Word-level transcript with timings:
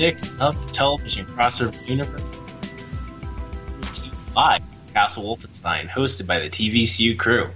six 0.00 0.30
of 0.40 0.66
the 0.66 0.72
television 0.72 1.26
crossover 1.26 1.86
universe. 1.86 2.22
Live, 4.34 4.62
Castle 4.94 5.24
Wolfenstein, 5.24 5.90
hosted 5.90 6.26
by 6.26 6.40
the 6.40 6.48
TVCU 6.48 7.18
crew. 7.18 7.50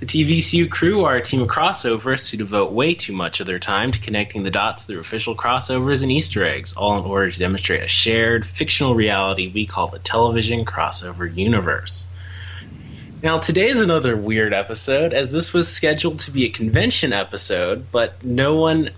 The 0.00 0.04
TVCU 0.04 0.70
crew 0.70 1.06
are 1.06 1.16
a 1.16 1.22
team 1.22 1.40
of 1.40 1.48
crossovers 1.48 2.28
who 2.28 2.36
devote 2.36 2.72
way 2.72 2.92
too 2.92 3.14
much 3.14 3.40
of 3.40 3.46
their 3.46 3.58
time 3.58 3.92
to 3.92 3.98
connecting 3.98 4.42
the 4.42 4.50
dots 4.50 4.84
through 4.84 5.00
official 5.00 5.34
crossovers 5.34 6.02
and 6.02 6.12
Easter 6.12 6.44
eggs, 6.44 6.74
all 6.74 6.98
in 6.98 7.06
order 7.06 7.30
to 7.30 7.38
demonstrate 7.38 7.82
a 7.82 7.88
shared, 7.88 8.46
fictional 8.46 8.94
reality 8.94 9.50
we 9.50 9.64
call 9.64 9.88
the 9.88 9.98
television 10.00 10.66
crossover 10.66 11.34
universe. 11.34 12.06
Now, 13.22 13.38
today's 13.38 13.80
another 13.80 14.18
weird 14.18 14.52
episode, 14.52 15.14
as 15.14 15.32
this 15.32 15.54
was 15.54 15.66
scheduled 15.66 16.20
to 16.20 16.30
be 16.30 16.44
a 16.44 16.50
convention 16.50 17.14
episode, 17.14 17.86
but 17.90 18.22
no 18.22 18.56
one 18.56 18.90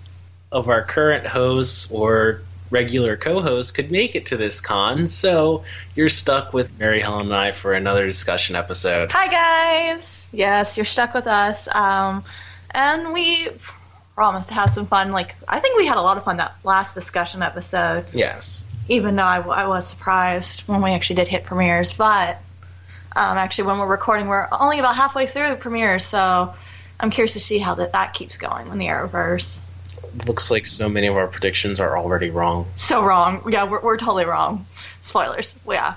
of 0.51 0.67
our 0.67 0.83
current 0.83 1.25
hosts 1.25 1.89
or 1.89 2.41
regular 2.73 3.15
co-hosts 3.15 3.71
could 3.71 3.91
make 3.91 4.15
it 4.15 4.25
to 4.25 4.37
this 4.37 4.59
con, 4.59 5.07
so 5.07 5.63
you're 5.95 6.09
stuck 6.09 6.53
with 6.53 6.77
Mary 6.79 7.01
Helen 7.01 7.27
and 7.27 7.35
I 7.35 7.51
for 7.51 7.73
another 7.73 8.05
discussion 8.07 8.55
episode. 8.55 9.11
Hi 9.11 9.27
guys. 9.27 10.27
Yes, 10.33 10.75
you're 10.75 10.85
stuck 10.85 11.13
with 11.13 11.27
us. 11.27 11.73
Um, 11.73 12.23
and 12.71 13.13
we 13.13 13.49
promised 14.15 14.49
to 14.49 14.55
have 14.55 14.71
some 14.71 14.87
fun. 14.87 15.11
Like 15.11 15.35
I 15.47 15.59
think 15.59 15.77
we 15.77 15.85
had 15.85 15.97
a 15.97 16.01
lot 16.01 16.17
of 16.17 16.23
fun 16.23 16.37
that 16.37 16.55
last 16.63 16.95
discussion 16.95 17.43
episode. 17.43 18.05
Yes. 18.11 18.65
Even 18.89 19.15
though 19.15 19.23
I, 19.23 19.39
I 19.39 19.67
was 19.67 19.87
surprised 19.87 20.61
when 20.61 20.81
we 20.81 20.91
actually 20.91 21.17
did 21.17 21.27
hit 21.27 21.45
premieres, 21.45 21.93
but 21.93 22.37
um, 23.15 23.37
actually 23.37 23.67
when 23.67 23.77
we're 23.77 23.87
recording, 23.87 24.27
we're 24.27 24.47
only 24.51 24.79
about 24.79 24.95
halfway 24.95 25.27
through 25.27 25.49
the 25.49 25.55
premieres, 25.55 26.03
so 26.03 26.53
I'm 26.99 27.11
curious 27.11 27.33
to 27.33 27.39
see 27.39 27.59
how 27.59 27.75
that 27.75 27.91
that 27.91 28.13
keeps 28.13 28.37
going 28.37 28.67
in 28.67 28.79
the 28.79 28.87
Arrowverse. 28.87 29.61
Looks 30.27 30.51
like 30.51 30.67
so 30.67 30.89
many 30.89 31.07
of 31.07 31.15
our 31.17 31.27
predictions 31.27 31.79
are 31.79 31.97
already 31.97 32.29
wrong. 32.29 32.67
So 32.75 33.03
wrong. 33.03 33.43
Yeah, 33.51 33.63
we're, 33.65 33.81
we're 33.81 33.97
totally 33.97 34.25
wrong. 34.25 34.65
Spoilers. 35.01 35.55
Yeah. 35.67 35.95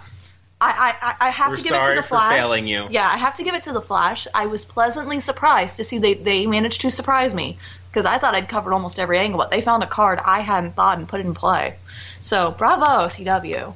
I, 0.59 0.95
I, 1.03 1.27
I 1.27 1.31
have 1.31 1.51
We're 1.51 1.57
to 1.57 1.63
give 1.63 1.73
it 1.75 1.83
to 1.91 1.95
the 1.97 2.03
Flash. 2.03 2.33
failing 2.33 2.67
you. 2.67 2.87
Yeah, 2.91 3.07
I 3.07 3.19
have 3.19 3.37
to 3.37 3.45
give 3.45 3.55
it 3.55 3.65
to 3.65 3.73
the 3.73 3.81
Flash. 3.83 4.27
I 4.35 4.47
was 4.47 4.65
pleasantly 4.65 5.21
surprised 5.21 5.77
to 5.77 5.85
see 5.85 5.99
they, 5.99 6.15
they 6.15 6.47
managed 6.47 6.81
to 6.81 6.91
surprise 6.91 7.35
me 7.35 7.59
because 7.91 8.07
I 8.07 8.17
thought 8.19 8.35
I'd 8.35 8.49
covered 8.49 8.73
almost 8.73 8.99
every 8.99 9.19
angle, 9.19 9.39
but 9.39 9.51
they 9.51 9.61
found 9.61 9.83
a 9.83 9.87
card 9.87 10.19
I 10.25 10.41
hadn't 10.41 10.73
thought 10.73 10.97
and 10.99 11.07
put 11.07 11.21
it 11.21 11.27
in 11.27 11.35
play. 11.35 11.77
So 12.23 12.53
bravo, 12.53 13.07
CW. 13.07 13.75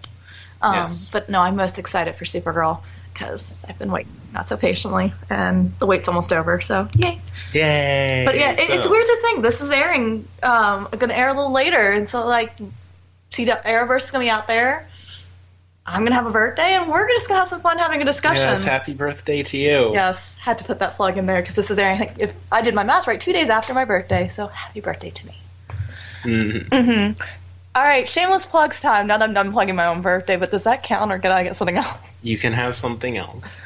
Um, 0.62 0.75
Yes. 0.75 1.08
But 1.10 1.28
no, 1.28 1.41
I'm 1.41 1.56
most 1.56 1.78
excited 1.78 2.16
for 2.16 2.25
Supergirl 2.25 2.82
because 3.12 3.62
I've 3.69 3.78
been 3.78 3.92
waiting 3.92 4.12
not 4.33 4.48
so 4.48 4.56
patiently, 4.56 5.12
and 5.28 5.78
the 5.78 5.86
wait's 5.86 6.09
almost 6.09 6.33
over. 6.33 6.61
So 6.61 6.89
yay! 6.97 7.20
Yay! 7.53 8.23
But 8.25 8.37
yeah, 8.37 8.53
it, 8.53 8.70
it's 8.70 8.89
weird 8.89 9.06
to 9.06 9.19
think 9.22 9.42
this 9.42 9.61
is 9.61 9.70
airing, 9.70 10.27
um, 10.42 10.89
going 10.92 11.09
to 11.09 11.17
air 11.17 11.28
a 11.28 11.34
little 11.34 11.53
later, 11.53 11.91
and 11.91 12.09
so 12.09 12.27
like, 12.27 12.56
CW 13.31 13.62
Arrowverse 13.64 14.05
is 14.05 14.11
going 14.11 14.27
to 14.27 14.27
be 14.27 14.31
out 14.31 14.47
there. 14.47 14.87
I'm 15.87 16.03
going 16.03 16.12
to 16.12 16.17
have 16.17 16.27
a 16.27 16.31
birthday, 16.31 16.75
and 16.75 16.91
we're 16.91 17.09
just 17.09 17.27
going 17.27 17.37
to 17.37 17.41
have 17.41 17.48
some 17.48 17.62
fun 17.62 17.78
having 17.78 18.00
a 18.00 18.05
discussion. 18.05 18.48
Yes, 18.48 18.62
happy 18.62 18.92
birthday 18.92 19.42
to 19.42 19.59
you. 19.59 19.92
Yes, 19.92 20.37
had 20.37 20.59
to 20.59 20.65
put 20.65 20.78
that 20.81 20.94
plug 20.97 21.19
in 21.19 21.27
there 21.27 21.41
because 21.41 21.56
this 21.56 21.70
is 21.70 21.78
airing. 21.78 22.03
I 22.03 22.15
if 22.19 22.34
I 22.53 22.61
did 22.61 22.75
my 22.75 22.84
math 22.84 23.06
right, 23.06 23.20
two 23.20 23.33
days 23.33 23.50
after 23.50 23.75
my 23.75 23.84
birthday. 23.84 24.28
So 24.28 24.47
happy 24.47 24.81
birthday 24.81 25.11
to 25.11 25.27
me. 25.27 25.37
Mm-hmm. 26.22 26.75
Mm-hmm. 26.75 27.22
All 27.75 27.83
right, 27.83 28.09
shameless 28.09 28.47
plugs 28.47 28.81
time. 28.81 29.06
Now 29.06 29.19
that 29.19 29.25
I'm 29.25 29.34
done 29.34 29.53
plugging 29.53 29.77
my 29.77 29.87
own 29.87 30.03
birthday, 30.03 30.37
but 30.37 30.50
does 30.50 30.65
that 30.65 30.83
count, 30.83 31.11
or 31.12 31.19
can 31.19 31.33
I 31.33 31.44
get 31.44 31.56
something 31.56 31.77
else? 31.77 31.97
You 32.22 32.37
can 32.37 32.53
have 32.53 32.77
something 32.77 33.17
else. 33.17 33.56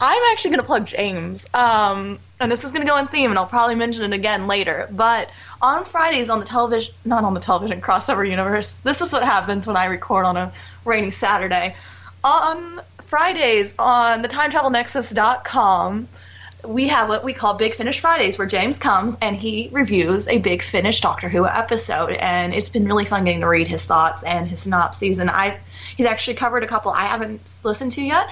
I'm 0.00 0.32
actually 0.32 0.50
going 0.50 0.60
to 0.60 0.66
plug 0.66 0.86
James. 0.86 1.46
Um, 1.54 2.18
and 2.40 2.50
this 2.50 2.64
is 2.64 2.72
going 2.72 2.82
to 2.82 2.90
go 2.90 2.96
in 2.98 3.06
theme, 3.06 3.30
and 3.30 3.38
I'll 3.38 3.46
probably 3.46 3.74
mention 3.74 4.02
it 4.04 4.14
again 4.14 4.46
later. 4.46 4.88
But 4.90 5.30
on 5.62 5.84
Fridays 5.84 6.28
on 6.30 6.40
the 6.40 6.46
television, 6.46 6.94
not 7.04 7.24
on 7.24 7.34
the 7.34 7.40
television 7.40 7.80
crossover 7.80 8.28
universe, 8.28 8.78
this 8.78 9.00
is 9.00 9.12
what 9.12 9.22
happens 9.22 9.66
when 9.66 9.76
I 9.76 9.86
record 9.86 10.24
on 10.24 10.36
a 10.36 10.52
rainy 10.84 11.10
Saturday. 11.10 11.76
On 12.22 12.80
Fridays 13.02 13.74
on 13.78 14.22
the 14.22 14.28
timetravelnexus.com, 14.28 16.08
we 16.66 16.88
have 16.88 17.08
what 17.08 17.24
we 17.24 17.32
call 17.32 17.54
Big 17.54 17.74
Finish 17.74 18.00
Fridays, 18.00 18.38
where 18.38 18.46
James 18.46 18.78
comes 18.78 19.16
and 19.20 19.36
he 19.36 19.68
reviews 19.70 20.28
a 20.28 20.38
Big 20.38 20.62
Finish 20.62 21.00
Doctor 21.00 21.28
Who 21.28 21.46
episode, 21.46 22.10
and 22.10 22.54
it's 22.54 22.70
been 22.70 22.86
really 22.86 23.04
fun 23.04 23.24
getting 23.24 23.40
to 23.40 23.48
read 23.48 23.68
his 23.68 23.84
thoughts 23.84 24.22
and 24.22 24.48
his 24.48 24.60
synopses. 24.60 25.18
And 25.18 25.30
I, 25.30 25.58
he's 25.96 26.06
actually 26.06 26.34
covered 26.34 26.62
a 26.62 26.66
couple 26.66 26.90
I 26.90 27.04
haven't 27.04 27.40
listened 27.62 27.92
to 27.92 28.02
yet, 28.02 28.28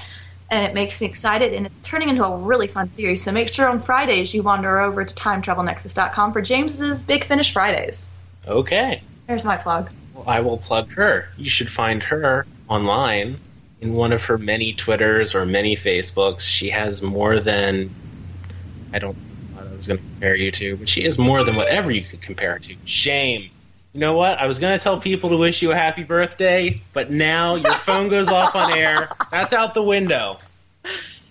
and 0.53 0.67
it 0.67 0.75
makes 0.75 1.01
me 1.01 1.07
excited. 1.07 1.55
And 1.55 1.65
it's 1.65 1.81
turning 1.81 2.11
into 2.11 2.25
a 2.25 2.37
really 2.37 2.67
fun 2.67 2.91
series. 2.91 3.23
So 3.23 3.33
make 3.33 3.53
sure 3.53 3.69
on 3.69 3.81
Fridays 3.81 4.35
you 4.35 4.43
wander 4.43 4.81
over 4.81 5.03
to 5.03 5.15
TimeTravelNexus.com 5.15 6.35
for 6.35 6.43
James's 6.43 7.01
Big 7.01 7.25
Finish 7.25 7.55
Fridays. 7.55 8.09
Okay. 8.47 9.01
There's 9.27 9.45
my 9.45 9.57
plug. 9.57 9.91
Well, 10.15 10.25
I 10.27 10.41
will 10.41 10.59
plug 10.59 10.93
her. 10.93 11.31
You 11.39 11.49
should 11.49 11.71
find 11.71 12.03
her 12.03 12.47
online 12.69 13.39
in 13.81 13.95
one 13.95 14.13
of 14.13 14.25
her 14.25 14.37
many 14.37 14.75
Twitters 14.75 15.35
or 15.35 15.47
many 15.47 15.75
Facebooks. 15.75 16.41
She 16.41 16.69
has 16.69 17.01
more 17.01 17.41
than 17.41 17.89
I 18.93 18.99
don't 18.99 19.17
know 19.17 19.57
what 19.57 19.67
I 19.69 19.75
was 19.75 19.87
going 19.87 20.01
to 20.01 20.05
compare 20.05 20.35
you 20.35 20.51
to, 20.51 20.77
but 20.77 20.89
she 20.89 21.03
is 21.03 21.19
more 21.19 21.45
than 21.45 21.57
whatever 21.57 21.91
you 21.91 22.03
could 22.03 22.21
compare 22.21 22.59
to. 22.59 22.77
Shame. 22.85 23.49
You 23.93 24.01
know 24.01 24.15
what? 24.15 24.39
I 24.39 24.47
was 24.47 24.59
going 24.59 24.79
to 24.79 24.83
tell 24.83 24.99
people 25.01 25.31
to 25.31 25.37
wish 25.37 25.61
you 25.61 25.73
a 25.73 25.75
happy 25.75 26.03
birthday, 26.03 26.81
but 26.95 27.11
now 27.11 27.57
your 27.57 27.75
phone 27.75 28.09
goes 28.09 28.29
off 28.29 28.57
on 28.57 28.73
air. 28.73 29.11
That's 29.31 29.53
out 29.53 29.75
the 29.75 29.83
window. 29.83 30.39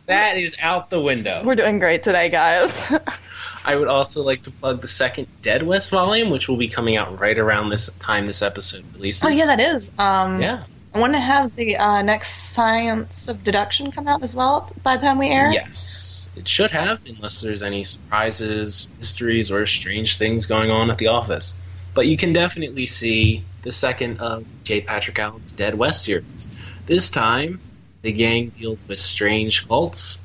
That 0.06 0.38
is 0.38 0.56
out 0.60 0.90
the 0.90 1.00
window. 1.00 1.42
We're 1.44 1.56
doing 1.56 1.80
great 1.80 2.04
today, 2.04 2.30
guys. 2.30 2.92
I 3.66 3.76
would 3.76 3.88
also 3.88 4.24
like 4.24 4.44
to 4.44 4.52
plug 4.52 4.82
the 4.82 4.88
second 4.88 5.28
Dead 5.42 5.64
West 5.64 5.90
volume, 5.90 6.30
which 6.30 6.48
will 6.50 6.58
be 6.58 6.68
coming 6.68 6.98
out 6.98 7.20
right 7.20 7.38
around 7.38 7.70
this 7.70 7.90
time 8.00 8.26
this 8.26 8.42
episode 8.42 8.84
releases. 8.94 9.24
oh 9.24 9.30
yeah, 9.30 9.48
that 9.48 9.60
is. 9.60 9.92
Um, 9.98 10.42
yeah. 10.42 10.64
I 10.94 11.00
want 11.00 11.14
to 11.14 11.20
have 11.20 11.56
the 11.56 11.78
uh, 11.78 12.02
next 12.02 12.30
Science 12.54 13.28
of 13.30 13.44
Deduction 13.44 13.92
come 13.92 14.08
out 14.08 14.24
as 14.24 14.36
well 14.36 14.72
by 14.84 14.98
the 14.98 15.04
time 15.04 15.18
we 15.18 15.28
air. 15.28 15.52
Yes, 15.52 16.28
it 16.36 16.48
should 16.48 16.72
have, 16.72 17.02
unless 17.08 17.42
there's 17.42 17.64
any 17.64 17.84
surprises, 17.86 18.90
mysteries, 19.00 19.52
or 19.52 19.66
strange 19.66 20.18
things 20.18 20.48
going 20.48 20.70
on 20.70 20.92
at 20.92 20.98
the 20.98 21.08
office. 21.08 21.54
But 21.94 22.08
you 22.08 22.18
can 22.18 22.34
definitely 22.34 22.86
see 22.86 23.44
the 23.64 23.72
second 23.72 24.20
of 24.20 24.46
J. 24.64 24.82
Patrick 24.82 25.20
Allen's 25.20 25.54
Dead 25.54 25.76
West 25.76 26.04
series. 26.04 26.48
This 26.86 27.10
time, 27.10 27.60
the 28.02 28.12
gang 28.12 28.50
deals 28.50 28.88
with 28.88 29.00
strange 29.00 29.68
cults, 29.68 30.18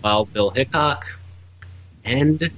while 0.00 0.24
Bill 0.24 0.50
Hickok 0.50 1.18
and 2.04 2.50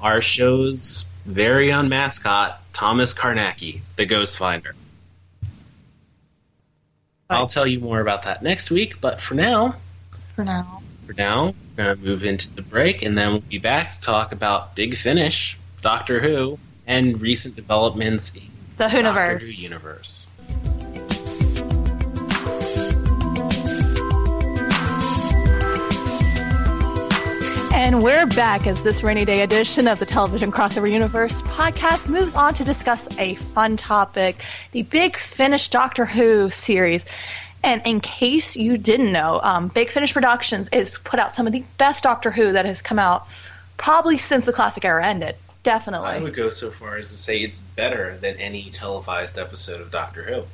our 0.00 0.20
show's 0.20 1.06
very 1.24 1.72
own 1.72 1.88
mascot, 1.88 2.60
Thomas 2.72 3.14
Carnacki, 3.14 3.80
the 3.96 4.06
Ghost 4.06 4.38
Finder. 4.38 4.74
I'll 7.28 7.46
tell 7.46 7.66
you 7.66 7.78
more 7.78 8.00
about 8.00 8.24
that 8.24 8.42
next 8.42 8.70
week, 8.70 9.00
but 9.00 9.20
for 9.20 9.34
now, 9.34 9.76
For 10.34 10.44
now. 10.44 10.82
for 11.06 11.12
now, 11.12 11.54
we're 11.76 11.84
going 11.84 11.96
to 11.96 12.04
move 12.04 12.24
into 12.24 12.52
the 12.52 12.62
break, 12.62 13.02
and 13.02 13.16
then 13.16 13.32
we'll 13.32 13.40
be 13.40 13.58
back 13.58 13.92
to 13.92 14.00
talk 14.00 14.32
about 14.32 14.74
Big 14.74 14.96
Finish, 14.96 15.56
Doctor 15.80 16.18
Who, 16.20 16.58
and 16.90 17.20
recent 17.20 17.54
developments 17.54 18.34
in 18.34 18.42
The 18.76 18.88
Doctor 18.88 19.38
Who 19.38 19.46
universe. 19.46 20.26
And 27.72 28.02
we're 28.02 28.26
back 28.26 28.66
as 28.66 28.82
this 28.82 29.04
rainy 29.04 29.24
day 29.24 29.42
edition 29.42 29.86
of 29.86 30.00
the 30.00 30.06
Television 30.06 30.50
Crossover 30.50 30.90
Universe 30.90 31.42
podcast 31.42 32.08
moves 32.08 32.34
on 32.34 32.54
to 32.54 32.64
discuss 32.64 33.08
a 33.18 33.36
fun 33.36 33.76
topic 33.76 34.44
the 34.72 34.82
Big 34.82 35.16
Finish 35.16 35.68
Doctor 35.68 36.04
Who 36.04 36.50
series. 36.50 37.06
And 37.62 37.82
in 37.86 38.00
case 38.00 38.56
you 38.56 38.76
didn't 38.76 39.12
know, 39.12 39.40
um, 39.40 39.68
Big 39.68 39.90
Finish 39.90 40.12
Productions 40.12 40.68
is 40.72 40.98
put 40.98 41.20
out 41.20 41.30
some 41.30 41.46
of 41.46 41.52
the 41.52 41.62
best 41.78 42.02
Doctor 42.02 42.32
Who 42.32 42.50
that 42.52 42.64
has 42.64 42.82
come 42.82 42.98
out 42.98 43.28
probably 43.76 44.18
since 44.18 44.44
the 44.44 44.52
classic 44.52 44.84
era 44.84 45.06
ended. 45.06 45.36
Definitely. 45.62 46.08
I 46.08 46.18
would 46.18 46.34
go 46.34 46.48
so 46.48 46.70
far 46.70 46.96
as 46.96 47.08
to 47.08 47.16
say 47.16 47.40
it's 47.40 47.58
better 47.58 48.16
than 48.16 48.36
any 48.36 48.70
televised 48.70 49.38
episode 49.38 49.80
of 49.80 49.90
Doctor 49.90 50.22
Who. 50.22 50.44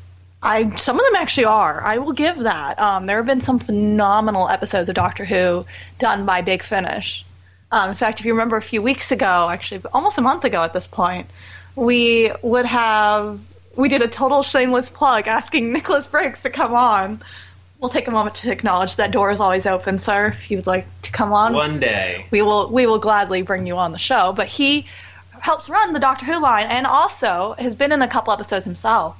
I 0.43 0.75
some 0.77 0.99
of 0.99 1.05
them 1.07 1.17
actually 1.17 1.47
are. 1.47 1.81
I 1.83 1.99
will 1.99 2.13
give 2.13 2.39
that. 2.41 2.79
Um, 2.79 3.07
there 3.07 3.17
have 3.17 3.27
been 3.27 3.41
some 3.41 3.59
phenomenal 3.59 4.49
episodes 4.49 4.89
of 4.89 4.95
Doctor 4.95 5.25
Who 5.25 5.65
done 5.99 6.27
by 6.27 6.43
Big 6.43 6.63
Finish. 6.63 7.25
Um, 7.71 7.91
in 7.91 7.97
fact, 7.97 8.21
if 8.21 8.27
you 8.27 8.33
remember 8.33 8.57
a 8.57 8.63
few 8.63 8.83
weeks 8.83 9.13
ago, 9.13 9.49
actually 9.51 9.83
almost 9.93 10.19
a 10.19 10.23
month 10.23 10.45
ago 10.45 10.63
at 10.63 10.73
this 10.73 10.87
point, 10.87 11.29
we 11.75 12.33
would 12.43 12.67
have 12.67 13.41
we 13.77 13.89
did 13.89 14.03
a 14.03 14.09
total 14.09 14.43
shameless 14.43 14.91
plug 14.91 15.29
asking 15.29 15.73
Nicholas 15.73 16.07
Briggs 16.07 16.43
to 16.43 16.51
come 16.51 16.75
on. 16.75 17.23
We'll 17.81 17.91
take 17.91 18.09
a 18.09 18.11
moment 18.11 18.37
to 18.37 18.51
acknowledge 18.51 18.97
that 18.97 19.11
door 19.11 19.31
is 19.31 19.41
always 19.41 19.67
open, 19.67 19.99
sir. 19.99 20.29
If 20.29 20.51
you 20.51 20.57
would 20.59 20.67
like 20.67 20.87
to 21.03 21.13
come 21.13 21.33
on, 21.33 21.53
One 21.53 21.79
day. 21.79 22.27
we 22.31 22.41
will 22.43 22.71
we 22.71 22.87
will 22.87 22.99
gladly 22.99 23.43
bring 23.43 23.67
you 23.67 23.77
on 23.77 23.93
the 23.93 23.99
show. 23.99 24.33
But 24.33 24.47
he 24.49 24.87
helps 25.41 25.69
run 25.69 25.93
the 25.93 26.01
Doctor 26.01 26.25
Who 26.27 26.41
line 26.41 26.67
and 26.67 26.87
also 26.87 27.55
has 27.59 27.77
been 27.77 27.93
in 27.93 28.03
a 28.03 28.09
couple 28.09 28.33
episodes 28.33 28.65
himself. 28.65 29.17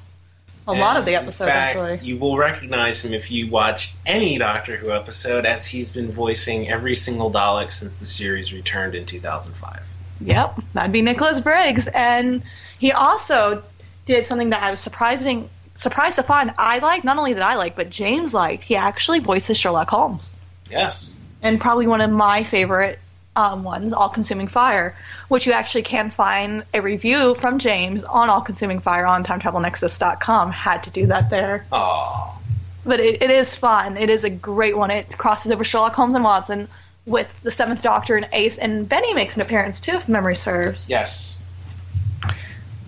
A 0.69 0.73
lot 0.73 0.97
of 0.97 1.05
the 1.05 1.15
episodes, 1.15 1.49
fact, 1.49 1.77
actually. 1.77 2.05
You 2.05 2.17
will 2.17 2.35
recognize 2.35 3.05
him 3.05 3.13
if 3.13 3.31
you 3.31 3.49
watch 3.49 3.93
any 4.05 4.37
Doctor 4.37 4.75
Who 4.75 4.91
episode, 4.91 5.45
as 5.45 5.65
he's 5.65 5.89
been 5.91 6.11
voicing 6.11 6.69
every 6.69 6.95
single 6.95 7.31
Dalek 7.31 7.71
since 7.71 8.01
the 8.01 8.05
series 8.05 8.51
returned 8.51 8.93
in 8.93 9.05
2005. 9.05 9.81
Yep, 10.19 10.59
that'd 10.73 10.91
be 10.91 11.01
Nicholas 11.01 11.39
Briggs, 11.39 11.87
and 11.87 12.43
he 12.79 12.91
also 12.91 13.63
did 14.05 14.25
something 14.25 14.49
that 14.49 14.61
I 14.61 14.71
was 14.71 14.81
surprising 14.81 15.49
surprised 15.77 16.15
to 16.17 16.23
find 16.23 16.53
I 16.57 16.79
liked. 16.79 17.05
Not 17.05 17.17
only 17.17 17.33
that 17.33 17.43
I 17.43 17.55
liked, 17.55 17.75
but 17.75 17.89
James 17.89 18.33
liked. 18.33 18.63
He 18.63 18.75
actually 18.75 19.19
voices 19.19 19.57
Sherlock 19.57 19.89
Holmes, 19.89 20.33
Yes. 20.69 21.15
and 21.41 21.59
probably 21.61 21.87
one 21.87 22.01
of 22.01 22.09
my 22.11 22.43
favorite 22.43 22.99
um, 23.35 23.63
ones, 23.63 23.93
All 23.93 24.09
Consuming 24.09 24.47
Fire, 24.47 24.95
which 25.27 25.45
you 25.45 25.53
actually 25.53 25.83
can 25.83 26.09
find 26.09 26.63
a 26.73 26.81
review 26.81 27.35
from 27.35 27.59
James 27.59 28.03
on 28.03 28.29
All 28.29 28.41
Consuming 28.41 28.79
Fire 28.79 29.05
on 29.05 29.23
TimeTravelNexus.com. 29.23 30.51
Had 30.51 30.83
to 30.83 30.89
do 30.89 31.05
that 31.07 31.29
there. 31.29 31.65
Oh. 31.71 32.37
but 32.85 32.99
it, 32.99 33.21
it 33.21 33.29
is 33.29 33.55
fun. 33.55 33.97
It 33.97 34.09
is 34.09 34.23
a 34.23 34.29
great 34.29 34.75
one. 34.75 34.89
It 34.91 35.17
crosses 35.17 35.51
over 35.51 35.63
Sherlock 35.63 35.93
Holmes 35.93 36.15
and 36.15 36.23
Watson 36.23 36.67
with 37.05 37.39
the 37.43 37.51
Seventh 37.51 37.81
Doctor 37.83 38.15
and 38.17 38.27
Ace, 38.33 38.57
and 38.57 38.89
Benny 38.89 39.13
makes 39.13 39.35
an 39.35 39.41
appearance 39.41 39.79
too, 39.79 39.93
if 39.93 40.09
memory 40.09 40.35
serves. 40.35 40.85
Yes. 40.89 41.41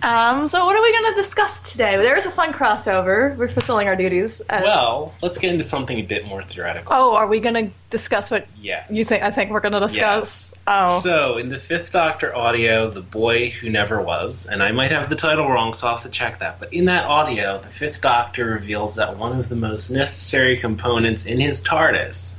Um, 0.02 0.48
so 0.48 0.64
what 0.64 0.74
are 0.76 0.82
we 0.82 0.92
going 0.92 1.12
to 1.14 1.20
discuss 1.22 1.72
today? 1.72 1.96
There 1.98 2.16
is 2.16 2.24
a 2.24 2.30
fun 2.30 2.52
crossover. 2.54 3.36
We're 3.36 3.48
fulfilling 3.48 3.86
our 3.86 3.96
duties. 3.96 4.40
As, 4.40 4.62
Well, 4.62 5.14
let's 5.20 5.38
get 5.38 5.52
into 5.52 5.64
something 5.64 5.98
a 5.98 6.02
bit 6.02 6.24
more 6.24 6.42
theoretical. 6.42 6.90
oh, 6.94 7.14
are 7.16 7.26
we 7.26 7.40
going 7.40 7.54
to 7.66 7.70
discuss 7.90 8.30
what 8.30 8.46
Yes. 8.58 8.86
you 8.90 9.04
think? 9.04 9.22
I 9.22 9.30
think 9.30 9.50
we're 9.50 9.60
going 9.60 9.74
to 9.74 9.80
discuss. 9.80 10.54
Oh, 10.66 11.00
So, 11.00 11.36
in 11.38 11.48
the 11.50 11.58
Fifth 11.58 11.92
Doctor 11.92 12.34
audio, 12.34 12.88
The 12.90 13.00
Boy 13.02 13.50
Who 13.50 13.68
Never 13.68 14.00
Was, 14.00 14.46
and 14.46 14.62
I 14.62 14.72
might 14.72 14.92
have 14.92 15.10
the 15.10 15.16
title 15.16 15.46
wrong, 15.48 15.74
so 15.74 15.86
I'll 15.88 15.94
have 15.94 16.02
to 16.04 16.10
check 16.10 16.38
that, 16.38 16.60
but 16.60 16.72
in 16.72 16.86
that 16.86 17.04
audio, 17.04 17.58
the 17.60 17.68
Fifth 17.68 18.00
Doctor 18.00 18.44
reveals 18.46 18.96
that 18.96 19.16
one 19.18 19.38
of 19.38 19.48
the 19.48 19.56
most 19.56 19.90
necessary 19.90 20.58
components 20.58 21.26
in 21.26 21.40
his 21.40 21.62
TARDIS 21.62 22.36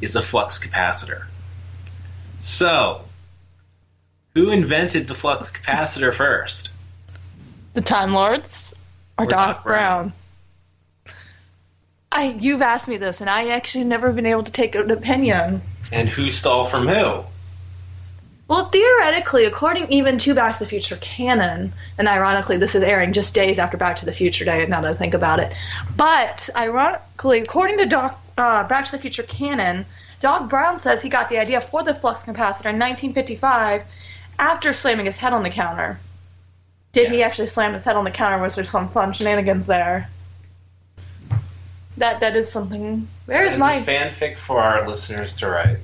is 0.00 0.16
a 0.16 0.22
flux 0.22 0.58
capacitor. 0.58 1.26
So, 2.38 3.02
who 4.34 4.50
invented 4.50 5.06
the 5.06 5.14
flux 5.14 5.50
capacitor 5.50 6.12
first? 6.12 6.70
The 7.76 7.82
Time 7.82 8.14
Lords 8.14 8.74
or, 9.18 9.26
Or 9.26 9.28
Doc, 9.28 9.56
Doc 9.56 9.64
Brown? 9.64 10.12
I 12.10 12.34
you've 12.40 12.62
asked 12.62 12.88
me 12.88 12.96
this, 12.96 13.20
and 13.20 13.28
I 13.28 13.50
actually 13.50 13.84
never 13.84 14.12
been 14.12 14.24
able 14.24 14.44
to 14.44 14.50
take 14.50 14.74
an 14.74 14.90
opinion. 14.90 15.60
And 15.92 16.08
who 16.08 16.30
stole 16.30 16.64
from 16.64 16.88
who? 16.88 17.22
Well, 18.48 18.64
theoretically, 18.66 19.44
according 19.44 19.92
even 19.92 20.18
to 20.20 20.34
Back 20.34 20.54
to 20.54 20.60
the 20.60 20.66
Future 20.66 20.96
canon, 20.96 21.74
and 21.98 22.08
ironically, 22.08 22.56
this 22.56 22.74
is 22.74 22.82
airing 22.82 23.12
just 23.12 23.34
days 23.34 23.58
after 23.58 23.76
Back 23.76 23.96
to 23.96 24.06
the 24.06 24.12
Future 24.12 24.46
Day, 24.46 24.64
now 24.66 24.80
that 24.80 24.90
I 24.90 24.94
think 24.94 25.12
about 25.12 25.40
it. 25.40 25.54
But 25.94 26.48
ironically, 26.56 27.40
according 27.40 27.76
to 27.78 27.86
Doc, 27.86 28.18
uh, 28.38 28.66
Back 28.66 28.86
to 28.86 28.92
the 28.92 28.98
Future 28.98 29.24
canon, 29.24 29.84
Doc 30.20 30.48
Brown 30.48 30.78
says 30.78 31.02
he 31.02 31.10
got 31.10 31.28
the 31.28 31.38
idea 31.38 31.60
for 31.60 31.82
the 31.82 31.94
flux 31.94 32.22
capacitor 32.22 32.70
in 32.70 32.78
1955 32.78 33.82
after 34.38 34.72
slamming 34.72 35.04
his 35.04 35.18
head 35.18 35.34
on 35.34 35.42
the 35.42 35.50
counter. 35.50 35.98
Did 36.92 37.08
he 37.08 37.22
actually 37.22 37.48
slam 37.48 37.74
his 37.74 37.84
head 37.84 37.96
on 37.96 38.04
the 38.04 38.10
counter? 38.10 38.42
Was 38.42 38.54
there 38.54 38.64
some 38.64 38.88
fun 38.88 39.12
shenanigans 39.12 39.66
there? 39.66 40.08
That 41.98 42.20
that 42.20 42.36
is 42.36 42.50
something. 42.50 43.08
Is 43.28 43.56
my 43.58 43.82
fanfic 43.82 44.36
for 44.36 44.60
our 44.60 44.86
listeners 44.88 45.36
to 45.38 45.48
write. 45.48 45.78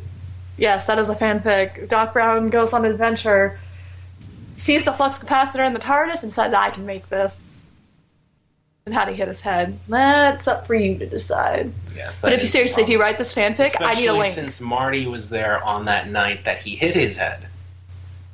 Yes, 0.57 0.87
that 0.87 0.99
is 0.99 1.09
a 1.09 1.15
fanfic. 1.15 1.89
Doc 1.89 2.13
Brown 2.13 2.51
goes 2.51 2.73
on 2.73 2.85
an 2.85 2.93
adventure, 2.93 3.59
sees 4.57 4.85
the 4.85 4.93
flux 4.93 5.19
capacitor 5.19 5.67
in 5.67 5.73
the 5.73 5.81
TARDIS, 5.81 6.23
and 6.23 6.33
says, 6.33 6.53
I 6.53 6.71
can 6.71 6.87
make 6.87 7.09
this. 7.09 7.51
And 8.85 8.95
how 8.95 9.05
to 9.05 9.13
hit 9.13 9.29
his 9.29 9.41
head. 9.41 9.79
That's 9.89 10.49
up 10.49 10.67
for 10.67 10.75
you 10.75 10.99
to 10.99 11.07
decide. 11.07 11.73
Yes, 11.95 12.21
But 12.21 12.33
if 12.33 12.43
you 12.43 12.49
seriously, 12.49 12.83
if 12.83 12.89
you 12.89 13.01
write 13.01 13.17
this 13.17 13.33
fanfic, 13.33 13.81
I 13.81 13.95
need 13.95 14.09
a 14.09 14.13
link. 14.13 14.35
since 14.35 14.61
Marty 14.61 15.07
was 15.07 15.29
there 15.29 15.63
on 15.63 15.85
that 15.85 16.11
night 16.11 16.45
that 16.45 16.63
he 16.63 16.75
hit 16.75 16.97
his 16.97 17.17
head. 17.17 17.47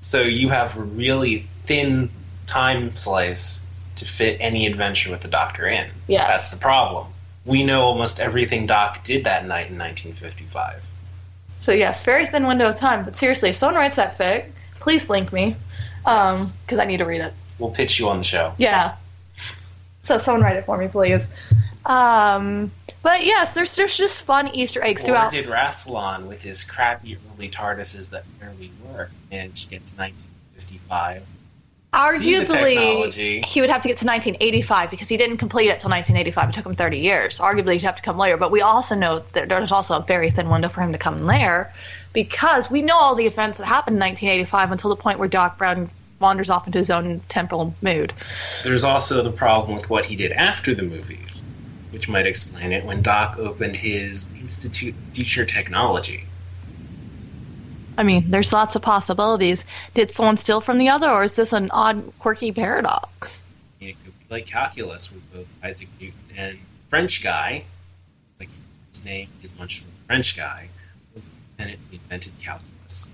So 0.00 0.22
you 0.22 0.48
have 0.48 0.74
really 0.96 1.46
thin 1.66 2.08
time 2.48 2.96
slice 2.96 3.60
to 3.96 4.04
fit 4.04 4.38
any 4.40 4.66
adventure 4.66 5.10
with 5.10 5.20
the 5.20 5.28
Doctor 5.28 5.66
in. 5.66 5.88
Yes. 6.06 6.26
That's 6.26 6.50
the 6.50 6.56
problem. 6.58 7.06
We 7.44 7.64
know 7.64 7.82
almost 7.82 8.20
everything 8.20 8.66
Doc 8.66 9.04
did 9.04 9.24
that 9.24 9.42
night 9.46 9.70
in 9.70 9.78
1955. 9.78 10.82
So 11.60 11.72
yes, 11.72 12.04
very 12.04 12.26
thin 12.26 12.46
window 12.46 12.68
of 12.68 12.76
time. 12.76 13.04
But 13.04 13.16
seriously, 13.16 13.50
if 13.50 13.56
someone 13.56 13.76
writes 13.76 13.96
that 13.96 14.16
fic, 14.18 14.46
please 14.80 15.08
link 15.10 15.32
me, 15.32 15.56
because 16.04 16.56
Yes. 16.70 16.78
I 16.78 16.84
need 16.84 16.98
to 16.98 17.04
read 17.04 17.20
it. 17.20 17.32
We'll 17.58 17.70
pitch 17.70 17.98
you 17.98 18.08
on 18.08 18.18
the 18.18 18.24
show. 18.24 18.54
Yeah. 18.58 18.94
So 20.02 20.18
someone 20.18 20.42
write 20.42 20.56
it 20.56 20.64
for 20.64 20.78
me, 20.78 20.88
please. 20.88 21.28
Um, 21.84 22.70
but 23.02 23.24
yes, 23.24 23.54
there's 23.54 23.74
there's 23.76 23.96
just 23.96 24.22
fun 24.22 24.54
Easter 24.54 24.82
eggs 24.84 25.02
Or 25.02 25.06
throughout. 25.06 25.32
did 25.32 25.46
Rassilon, 25.46 26.26
with 26.26 26.42
his 26.42 26.62
crappy 26.64 27.16
early 27.34 27.48
TARDISes 27.50 28.10
that 28.10 28.24
barely 28.38 28.70
work, 28.92 29.10
manage 29.30 29.64
to 29.64 29.70
get 29.70 29.86
to 29.86 29.96
1955? 29.96 31.22
Arguably, 31.98 33.44
he 33.44 33.60
would 33.60 33.70
have 33.70 33.82
to 33.82 33.88
get 33.88 33.96
to 33.98 34.06
1985 34.06 34.90
because 34.90 35.08
he 35.08 35.16
didn't 35.16 35.38
complete 35.38 35.64
it 35.64 35.80
till 35.80 35.90
1985. 35.90 36.48
It 36.48 36.52
took 36.52 36.66
him 36.66 36.76
30 36.76 36.98
years. 36.98 37.40
Arguably, 37.40 37.72
he'd 37.72 37.82
have 37.82 37.96
to 37.96 38.02
come 38.02 38.16
later. 38.16 38.36
But 38.36 38.52
we 38.52 38.60
also 38.60 38.94
know 38.94 39.24
that 39.32 39.48
there's 39.48 39.72
also 39.72 39.96
a 39.96 40.02
very 40.02 40.30
thin 40.30 40.48
window 40.48 40.68
for 40.68 40.80
him 40.80 40.92
to 40.92 40.98
come 40.98 41.26
there 41.26 41.72
because 42.12 42.70
we 42.70 42.82
know 42.82 42.96
all 42.96 43.16
the 43.16 43.26
events 43.26 43.58
that 43.58 43.66
happened 43.66 43.96
in 43.96 44.00
1985 44.00 44.70
until 44.72 44.90
the 44.90 44.96
point 44.96 45.18
where 45.18 45.28
Doc 45.28 45.58
Brown 45.58 45.90
wanders 46.20 46.50
off 46.50 46.66
into 46.66 46.78
his 46.78 46.90
own 46.90 47.20
temporal 47.28 47.74
mood. 47.82 48.12
There's 48.62 48.84
also 48.84 49.22
the 49.22 49.32
problem 49.32 49.76
with 49.76 49.90
what 49.90 50.04
he 50.04 50.14
did 50.14 50.30
after 50.32 50.74
the 50.74 50.82
movies, 50.82 51.44
which 51.90 52.08
might 52.08 52.26
explain 52.26 52.72
it 52.72 52.84
when 52.84 53.02
Doc 53.02 53.38
opened 53.38 53.74
his 53.74 54.30
Institute 54.40 54.94
of 54.94 55.00
Future 55.00 55.44
Technology. 55.44 56.24
I 57.98 58.04
mean, 58.04 58.30
there's 58.30 58.52
lots 58.52 58.76
of 58.76 58.82
possibilities. 58.82 59.64
Did 59.92 60.12
someone 60.12 60.36
steal 60.36 60.60
from 60.60 60.78
the 60.78 60.90
other, 60.90 61.08
or 61.10 61.24
is 61.24 61.34
this 61.36 61.52
an 61.52 61.70
odd, 61.72 62.12
quirky 62.20 62.52
paradox? 62.52 63.42
It 63.80 63.96
could 64.04 64.18
be 64.20 64.34
like 64.34 64.46
calculus 64.46 65.10
with 65.12 65.32
both 65.32 65.48
Isaac 65.62 65.88
Newton 66.00 66.18
and 66.36 66.58
French 66.90 67.22
guy. 67.22 67.64
It's 68.30 68.40
like 68.40 68.48
his 68.92 69.04
name 69.04 69.28
is 69.42 69.58
much 69.58 69.80
from 69.80 69.90
French 70.06 70.36
guy. 70.36 70.68
Was 71.14 71.24
independently 71.58 71.98
invented 72.04 72.32
calculus. 72.40 73.08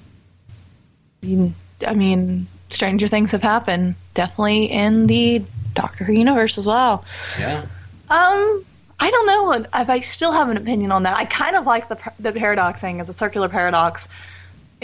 I 1.22 1.26
mean- 1.26 1.54
I 1.84 1.92
mean, 1.94 2.46
stranger 2.70 3.08
things 3.08 3.32
have 3.32 3.42
happened. 3.42 3.96
Definitely 4.14 4.66
in 4.70 5.06
the 5.06 5.42
Doctor 5.74 6.04
Who 6.04 6.12
universe 6.12 6.56
as 6.56 6.66
well. 6.66 7.04
Yeah. 7.38 7.62
Um, 8.08 8.64
I 9.00 9.10
don't 9.10 9.26
know 9.26 9.52
if 9.52 9.90
I 9.90 10.00
still 10.00 10.32
have 10.32 10.48
an 10.50 10.56
opinion 10.56 10.92
on 10.92 11.02
that. 11.02 11.16
I 11.16 11.24
kind 11.24 11.56
of 11.56 11.66
like 11.66 11.88
the 11.88 11.98
the 12.20 12.32
paradox 12.32 12.80
thing 12.80 13.00
as 13.00 13.08
a 13.08 13.12
circular 13.12 13.48
paradox. 13.48 14.08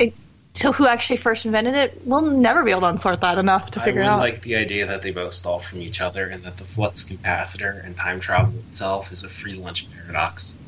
It, 0.00 0.14
so 0.54 0.72
who 0.72 0.86
actually 0.86 1.18
first 1.18 1.44
invented 1.44 1.74
it? 1.74 2.02
We'll 2.04 2.22
never 2.22 2.64
be 2.64 2.72
able 2.72 2.80
to 2.80 2.86
unsort 2.88 3.20
that 3.20 3.38
enough 3.38 3.70
to 3.72 3.82
I 3.82 3.84
figure 3.84 4.00
would 4.00 4.08
out. 4.08 4.18
I 4.18 4.22
like 4.22 4.42
the 4.42 4.56
idea 4.56 4.86
that 4.86 5.02
they 5.02 5.12
both 5.12 5.34
stall 5.34 5.60
from 5.60 5.80
each 5.80 6.00
other 6.00 6.26
and 6.26 6.42
that 6.44 6.56
the 6.56 6.64
flux 6.64 7.04
capacitor 7.04 7.84
and 7.84 7.96
time 7.96 8.20
travel 8.20 8.52
itself 8.66 9.12
is 9.12 9.22
a 9.22 9.28
free 9.28 9.54
lunch 9.54 9.88
paradox. 9.92 10.58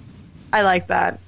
I 0.52 0.62
like 0.62 0.88
that. 0.88 1.18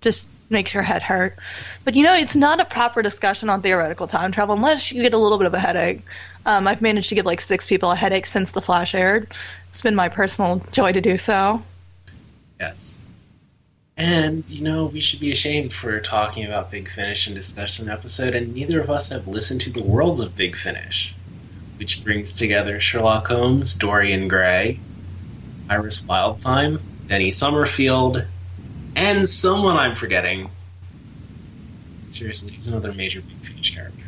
Just 0.00 0.28
makes 0.50 0.74
your 0.74 0.82
head 0.82 1.02
hurt. 1.02 1.36
But 1.84 1.94
you 1.94 2.02
know, 2.02 2.14
it's 2.14 2.36
not 2.36 2.60
a 2.60 2.64
proper 2.64 3.02
discussion 3.02 3.48
on 3.48 3.62
theoretical 3.62 4.06
time 4.06 4.32
travel 4.32 4.54
unless 4.54 4.92
you 4.92 5.02
get 5.02 5.14
a 5.14 5.18
little 5.18 5.38
bit 5.38 5.46
of 5.46 5.54
a 5.54 5.60
headache. 5.60 6.02
Um, 6.44 6.66
I've 6.66 6.82
managed 6.82 7.08
to 7.10 7.14
give 7.14 7.26
like 7.26 7.40
six 7.40 7.66
people 7.66 7.90
a 7.90 7.96
headache 7.96 8.26
since 8.26 8.52
the 8.52 8.62
Flash 8.62 8.94
aired. 8.94 9.32
It's 9.68 9.80
been 9.80 9.94
my 9.94 10.08
personal 10.08 10.62
joy 10.72 10.92
to 10.92 11.00
do 11.00 11.18
so. 11.18 11.62
Yes. 12.58 12.99
And, 14.00 14.48
you 14.48 14.62
know, 14.62 14.86
we 14.86 15.00
should 15.00 15.20
be 15.20 15.30
ashamed 15.30 15.74
for 15.74 16.00
talking 16.00 16.46
about 16.46 16.70
Big 16.70 16.88
Finish 16.88 17.28
in 17.28 17.34
discussion 17.34 17.90
episode, 17.90 18.34
and 18.34 18.54
neither 18.54 18.80
of 18.80 18.88
us 18.88 19.10
have 19.10 19.28
listened 19.28 19.60
to 19.60 19.70
the 19.70 19.82
worlds 19.82 20.20
of 20.20 20.34
Big 20.34 20.56
Finish, 20.56 21.14
which 21.76 22.02
brings 22.02 22.32
together 22.32 22.80
Sherlock 22.80 23.26
Holmes, 23.26 23.74
Dorian 23.74 24.26
Gray, 24.26 24.80
Iris 25.68 26.00
Wildthyme, 26.00 26.80
Benny 27.08 27.30
Summerfield, 27.30 28.24
and 28.96 29.28
someone 29.28 29.76
I'm 29.76 29.94
forgetting. 29.94 30.48
Seriously, 32.10 32.52
he's 32.52 32.68
another 32.68 32.94
major 32.94 33.20
Big 33.20 33.36
Finish 33.36 33.74
character. 33.74 34.04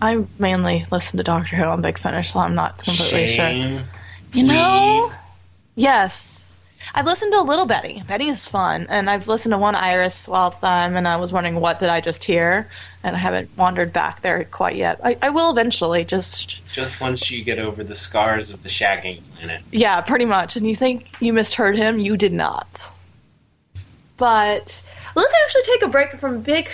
I 0.00 0.24
mainly 0.38 0.86
listen 0.92 1.16
to 1.16 1.24
Doctor 1.24 1.56
Who 1.56 1.64
on 1.64 1.82
Big 1.82 1.98
Finish, 1.98 2.32
so 2.32 2.38
I'm 2.38 2.54
not 2.54 2.78
completely 2.78 3.26
sure. 3.26 3.50
You 4.34 4.44
know, 4.44 5.12
yes. 5.74 6.45
I've 6.96 7.04
listened 7.04 7.32
to 7.32 7.40
a 7.40 7.42
little 7.42 7.66
Betty. 7.66 8.02
Betty's 8.08 8.48
fun, 8.48 8.86
and 8.88 9.10
I've 9.10 9.28
listened 9.28 9.52
to 9.52 9.58
one 9.58 9.74
Iris 9.74 10.26
Wildthyme, 10.26 10.96
and 10.96 11.06
I 11.06 11.16
was 11.16 11.30
wondering 11.30 11.60
what 11.60 11.78
did 11.78 11.90
I 11.90 12.00
just 12.00 12.24
hear, 12.24 12.70
and 13.04 13.14
I 13.14 13.18
haven't 13.18 13.50
wandered 13.54 13.92
back 13.92 14.22
there 14.22 14.42
quite 14.44 14.76
yet. 14.76 14.98
I, 15.04 15.18
I 15.20 15.28
will 15.28 15.50
eventually. 15.50 16.06
Just 16.06 16.66
just 16.72 16.98
once 16.98 17.30
you 17.30 17.44
get 17.44 17.58
over 17.58 17.84
the 17.84 17.94
scars 17.94 18.50
of 18.50 18.62
the 18.62 18.70
shagging 18.70 19.20
planet. 19.36 19.60
yeah, 19.70 20.00
pretty 20.00 20.24
much. 20.24 20.56
And 20.56 20.66
you 20.66 20.74
think 20.74 21.10
you 21.20 21.34
misheard 21.34 21.76
him? 21.76 21.98
You 21.98 22.16
did 22.16 22.32
not. 22.32 22.90
But 24.16 24.82
let's 25.14 25.34
actually 25.44 25.62
take 25.64 25.82
a 25.82 25.88
break 25.88 26.18
from 26.18 26.40
Big 26.40 26.70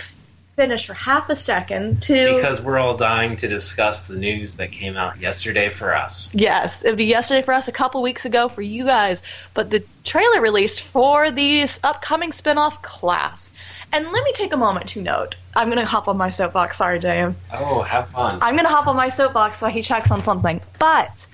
Finish 0.57 0.87
for 0.87 0.93
half 0.93 1.31
a 1.31 1.37
second 1.37 2.03
to 2.03 2.35
Because 2.35 2.61
we're 2.61 2.79
all 2.79 2.97
dying 2.97 3.37
to 3.37 3.49
discuss 3.49 4.07
the 4.07 4.17
news 4.17 4.57
that 4.57 4.71
came 4.71 4.99
out 4.99 5.19
yesterday 5.19 5.71
for 5.71 5.95
us. 5.97 6.29
Yes, 6.35 6.85
it 6.85 6.89
would 6.91 6.99
be 6.99 7.07
yesterday 7.07 7.41
for 7.41 7.55
us, 7.55 7.69
a 7.69 7.73
couple 7.73 8.03
weeks 8.03 8.27
ago 8.27 8.51
for 8.51 8.61
you 8.61 8.85
guys. 8.85 9.23
But 9.55 9.71
the 9.71 9.83
trailer 10.05 10.43
released 10.43 10.83
for 10.83 11.31
the 11.31 11.67
upcoming 11.83 12.33
spin-off 12.33 12.83
class. 12.83 13.51
And 13.95 14.05
let 14.13 14.25
me 14.25 14.33
take 14.35 14.53
a 14.53 14.59
moment 14.59 14.91
to 14.91 15.01
note. 15.01 15.37
I'm 15.57 15.71
gonna 15.71 15.87
hop 15.87 16.07
on 16.09 16.19
my 16.19 16.29
soapbox. 16.29 16.77
Sorry, 16.77 16.99
James. 16.99 17.35
Oh, 17.51 17.81
have 17.81 18.09
fun. 18.09 18.39
I'm 18.43 18.55
gonna 18.55 18.69
hop 18.69 18.87
on 18.87 18.97
my 18.97 19.09
soapbox 19.09 19.63
while 19.63 19.71
he 19.71 19.83
checks 19.83 20.11
on 20.11 20.23
something. 20.23 20.61
But 20.79 21.27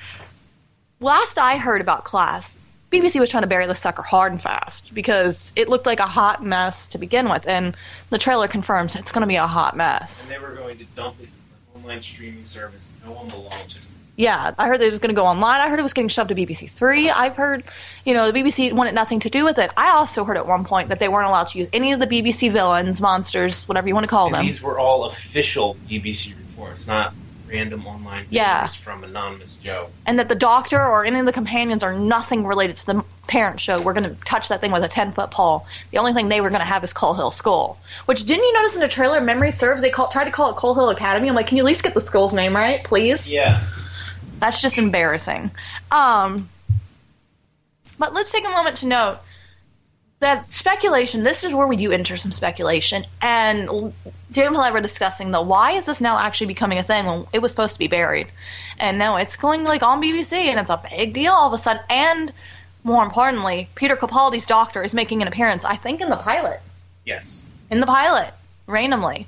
last 1.00 1.38
I 1.38 1.56
heard 1.56 1.80
about 1.80 2.04
class, 2.04 2.56
BBC 2.90 3.20
was 3.20 3.28
trying 3.28 3.42
to 3.42 3.48
bury 3.48 3.66
the 3.66 3.74
sucker 3.74 4.02
hard 4.02 4.32
and 4.32 4.40
fast 4.40 4.94
because 4.94 5.52
it 5.56 5.68
looked 5.68 5.84
like 5.84 6.00
a 6.00 6.06
hot 6.06 6.42
mess 6.42 6.86
to 6.88 6.98
begin 6.98 7.28
with, 7.28 7.46
and 7.46 7.76
the 8.08 8.16
trailer 8.18 8.48
confirms 8.48 8.96
it's 8.96 9.12
gonna 9.12 9.26
be 9.26 9.36
a 9.36 9.46
hot 9.46 9.76
mess. 9.76 10.30
And 10.30 10.40
they 10.42 10.46
were 10.46 10.54
going 10.54 10.78
to 10.78 10.84
dump 10.96 11.16
it 11.20 11.28
an 11.74 11.82
online 11.82 12.00
streaming 12.00 12.46
service 12.46 12.92
no 13.04 13.12
one 13.12 13.28
will 13.28 13.42
launch 13.42 13.76
it. 13.76 13.82
Yeah, 14.16 14.52
I 14.58 14.66
heard 14.66 14.80
that 14.80 14.86
it 14.86 14.90
was 14.90 14.98
going 14.98 15.14
to 15.14 15.14
go 15.14 15.26
online. 15.26 15.60
I 15.60 15.68
heard 15.68 15.78
it 15.78 15.84
was 15.84 15.92
getting 15.92 16.08
shoved 16.08 16.30
to 16.30 16.34
BBC 16.34 16.68
Three. 16.68 17.08
I've 17.08 17.36
heard, 17.36 17.62
you 18.04 18.14
know, 18.14 18.32
the 18.32 18.36
BBC 18.36 18.72
wanted 18.72 18.96
nothing 18.96 19.20
to 19.20 19.30
do 19.30 19.44
with 19.44 19.58
it. 19.60 19.70
I 19.76 19.90
also 19.90 20.24
heard 20.24 20.36
at 20.36 20.44
one 20.44 20.64
point 20.64 20.88
that 20.88 20.98
they 20.98 21.06
weren't 21.06 21.28
allowed 21.28 21.46
to 21.48 21.58
use 21.58 21.68
any 21.72 21.92
of 21.92 22.00
the 22.00 22.06
BBC 22.08 22.50
villains, 22.50 23.00
monsters, 23.00 23.68
whatever 23.68 23.86
you 23.86 23.94
want 23.94 24.02
to 24.02 24.08
call 24.08 24.26
And 24.26 24.34
them. 24.34 24.46
these 24.46 24.60
were 24.60 24.76
all 24.76 25.04
official 25.04 25.76
BBC 25.88 26.34
reports, 26.36 26.88
not 26.88 27.14
random 27.48 27.86
online 27.86 28.26
Yeah. 28.30 28.66
from 28.66 29.04
anonymous 29.04 29.56
Joe. 29.56 29.88
and 30.06 30.18
that 30.18 30.28
the 30.28 30.34
doctor 30.34 30.80
or 30.80 31.04
any 31.04 31.18
of 31.18 31.26
the 31.26 31.32
companions 31.32 31.82
are 31.82 31.94
nothing 31.94 32.46
related 32.46 32.76
to 32.76 32.86
the 32.86 33.04
parent 33.26 33.60
show. 33.60 33.80
We're 33.80 33.92
going 33.92 34.08
to 34.14 34.16
touch 34.24 34.48
that 34.48 34.60
thing 34.60 34.72
with 34.72 34.82
a 34.84 34.88
10 34.88 35.12
foot 35.12 35.30
pole. 35.30 35.66
The 35.90 35.98
only 35.98 36.12
thing 36.14 36.28
they 36.28 36.40
were 36.40 36.48
going 36.50 36.60
to 36.60 36.64
have 36.66 36.82
is 36.84 36.92
Coal 36.92 37.14
Hill 37.14 37.30
School. 37.30 37.78
Which, 38.06 38.24
didn't 38.24 38.44
you 38.44 38.52
notice 38.54 38.74
in 38.74 38.80
the 38.80 38.88
trailer, 38.88 39.20
memory 39.20 39.50
serves, 39.52 39.82
they 39.82 39.90
call, 39.90 40.08
tried 40.08 40.24
to 40.24 40.30
call 40.30 40.50
it 40.50 40.56
Coal 40.56 40.74
Hill 40.74 40.88
Academy? 40.90 41.28
I'm 41.28 41.34
like, 41.34 41.46
can 41.48 41.56
you 41.56 41.62
at 41.62 41.66
least 41.66 41.82
get 41.82 41.94
the 41.94 42.00
school's 42.00 42.32
name 42.32 42.54
right, 42.56 42.82
please? 42.84 43.30
Yeah. 43.30 43.64
That's 44.38 44.62
just 44.62 44.78
embarrassing. 44.78 45.50
Um, 45.90 46.48
but 47.98 48.14
let's 48.14 48.30
take 48.30 48.46
a 48.46 48.50
moment 48.50 48.76
to 48.78 48.86
note 48.86 49.18
that 50.20 50.50
speculation, 50.50 51.22
this 51.22 51.44
is 51.44 51.54
where 51.54 51.66
we 51.66 51.76
do 51.76 51.92
enter 51.92 52.16
some 52.16 52.32
speculation. 52.32 53.04
And 53.22 53.92
James 54.32 54.56
and 54.56 54.58
I 54.58 54.72
were 54.72 54.80
discussing, 54.80 55.30
the 55.30 55.40
why 55.40 55.72
is 55.72 55.86
this 55.86 56.00
now 56.00 56.18
actually 56.18 56.48
becoming 56.48 56.78
a 56.78 56.82
thing 56.82 57.06
when 57.06 57.26
it 57.32 57.40
was 57.40 57.52
supposed 57.52 57.74
to 57.74 57.78
be 57.78 57.86
buried? 57.88 58.26
And 58.80 58.98
now 58.98 59.16
it's 59.16 59.36
going 59.36 59.64
like 59.64 59.82
on 59.82 60.02
BBC 60.02 60.32
and 60.32 60.58
it's 60.58 60.70
a 60.70 60.82
big 60.90 61.14
deal 61.14 61.32
all 61.32 61.46
of 61.46 61.52
a 61.52 61.58
sudden. 61.58 61.82
And 61.88 62.32
more 62.82 63.04
importantly, 63.04 63.68
Peter 63.76 63.96
Capaldi's 63.96 64.46
doctor 64.46 64.82
is 64.82 64.92
making 64.94 65.22
an 65.22 65.28
appearance, 65.28 65.64
I 65.64 65.76
think, 65.76 66.00
in 66.00 66.10
the 66.10 66.16
pilot 66.16 66.60
Yes. 67.04 67.42
in 67.70 67.80
the 67.80 67.86
pilot 67.86 68.34
randomly. 68.66 69.26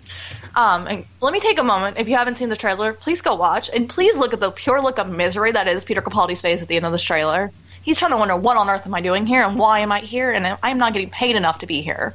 Um, 0.56 1.04
let 1.20 1.32
me 1.32 1.38
take 1.40 1.58
a 1.58 1.64
moment. 1.64 1.98
If 1.98 2.08
you 2.08 2.16
haven't 2.16 2.34
seen 2.34 2.48
the 2.48 2.56
trailer, 2.56 2.92
please 2.92 3.20
go 3.22 3.36
watch 3.36 3.70
and 3.72 3.88
please 3.88 4.16
look 4.16 4.34
at 4.34 4.40
the 4.40 4.50
pure 4.50 4.82
look 4.82 4.98
of 4.98 5.08
misery 5.08 5.52
that 5.52 5.68
is 5.68 5.84
Peter 5.84 6.02
Capaldi's 6.02 6.40
face 6.40 6.62
at 6.62 6.68
the 6.68 6.76
end 6.76 6.84
of 6.84 6.90
this 6.92 7.02
trailer. 7.02 7.52
He's 7.82 7.98
trying 7.98 8.10
to 8.12 8.16
wonder 8.16 8.36
what 8.36 8.56
on 8.56 8.68
earth 8.68 8.86
am 8.86 8.94
I 8.94 9.00
doing 9.00 9.26
here 9.26 9.42
and 9.42 9.58
why 9.58 9.80
am 9.80 9.92
I 9.92 10.00
here 10.00 10.30
and 10.30 10.58
I'm 10.62 10.78
not 10.78 10.92
getting 10.92 11.10
paid 11.10 11.36
enough 11.36 11.60
to 11.60 11.66
be 11.66 11.80
here. 11.80 12.14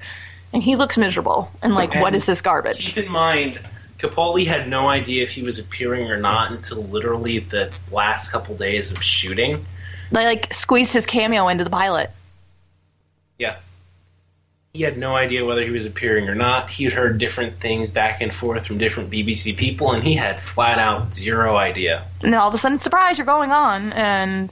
And 0.53 0.61
he 0.61 0.75
looks 0.75 0.97
miserable 0.97 1.51
and 1.61 1.73
like, 1.73 1.93
what 1.95 2.07
And 2.07 2.15
is 2.15 2.25
this 2.25 2.41
garbage? 2.41 2.93
Keep 2.93 3.05
in 3.05 3.11
mind, 3.11 3.59
Capaldi 3.97 4.45
had 4.45 4.69
no 4.69 4.87
idea 4.87 5.23
if 5.23 5.31
he 5.31 5.41
was 5.43 5.59
appearing 5.59 6.11
or 6.11 6.17
not 6.17 6.51
until 6.51 6.83
literally 6.83 7.39
the 7.39 7.77
last 7.91 8.31
couple 8.31 8.55
days 8.55 8.91
of 8.91 9.03
shooting. 9.03 9.65
They 10.11 10.25
like 10.25 10.53
squeezed 10.53 10.93
his 10.93 11.05
cameo 11.05 11.47
into 11.47 11.63
the 11.63 11.69
pilot. 11.69 12.11
Yeah. 13.39 13.57
He 14.73 14.83
had 14.83 14.97
no 14.97 15.15
idea 15.15 15.45
whether 15.45 15.63
he 15.63 15.71
was 15.71 15.85
appearing 15.85 16.27
or 16.27 16.35
not. 16.35 16.69
He'd 16.69 16.91
heard 16.91 17.17
different 17.17 17.59
things 17.59 17.91
back 17.91 18.21
and 18.21 18.33
forth 18.33 18.67
from 18.67 18.77
different 18.77 19.09
BBC 19.09 19.55
people, 19.55 19.93
and 19.93 20.03
he 20.03 20.13
had 20.13 20.41
flat 20.41 20.79
out 20.79 21.13
zero 21.13 21.55
idea. 21.55 22.05
And 22.21 22.33
then 22.33 22.39
all 22.39 22.49
of 22.49 22.53
a 22.53 22.57
sudden, 22.57 22.77
surprise, 22.77 23.17
you're 23.17 23.25
going 23.25 23.51
on. 23.51 23.93
And 23.93 24.51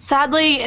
sadly, 0.00 0.62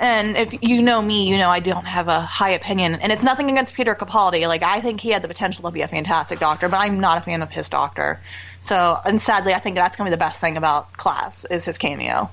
and 0.00 0.36
if 0.36 0.62
you 0.62 0.82
know 0.82 1.00
me, 1.00 1.28
you 1.28 1.38
know 1.38 1.48
I 1.48 1.60
don't 1.60 1.86
have 1.86 2.08
a 2.08 2.20
high 2.20 2.50
opinion. 2.50 2.96
And 2.96 3.12
it's 3.12 3.22
nothing 3.22 3.48
against 3.50 3.74
Peter 3.74 3.94
Capaldi. 3.94 4.48
Like, 4.48 4.64
I 4.64 4.80
think 4.80 5.00
he 5.00 5.10
had 5.10 5.22
the 5.22 5.28
potential 5.28 5.62
to 5.62 5.70
be 5.70 5.82
a 5.82 5.88
fantastic 5.88 6.40
doctor, 6.40 6.68
but 6.68 6.78
I'm 6.78 6.98
not 6.98 7.18
a 7.18 7.20
fan 7.20 7.42
of 7.42 7.50
his 7.50 7.68
doctor. 7.68 8.18
So, 8.60 8.98
and 9.04 9.20
sadly, 9.20 9.54
I 9.54 9.60
think 9.60 9.76
that's 9.76 9.94
going 9.96 10.06
to 10.06 10.10
be 10.10 10.14
the 10.14 10.24
best 10.24 10.40
thing 10.40 10.56
about 10.56 10.92
Class 10.94 11.44
is 11.44 11.64
his 11.64 11.78
cameo. 11.78 12.30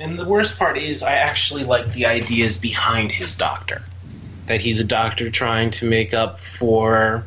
And 0.00 0.18
the 0.18 0.26
worst 0.26 0.58
part 0.58 0.76
is, 0.76 1.02
I 1.02 1.14
actually 1.14 1.64
like 1.64 1.92
the 1.92 2.06
ideas 2.06 2.58
behind 2.58 3.10
his 3.10 3.34
doctor. 3.34 3.82
That 4.46 4.60
he's 4.60 4.80
a 4.80 4.84
doctor 4.84 5.30
trying 5.30 5.70
to 5.72 5.88
make 5.88 6.14
up 6.14 6.38
for 6.38 7.24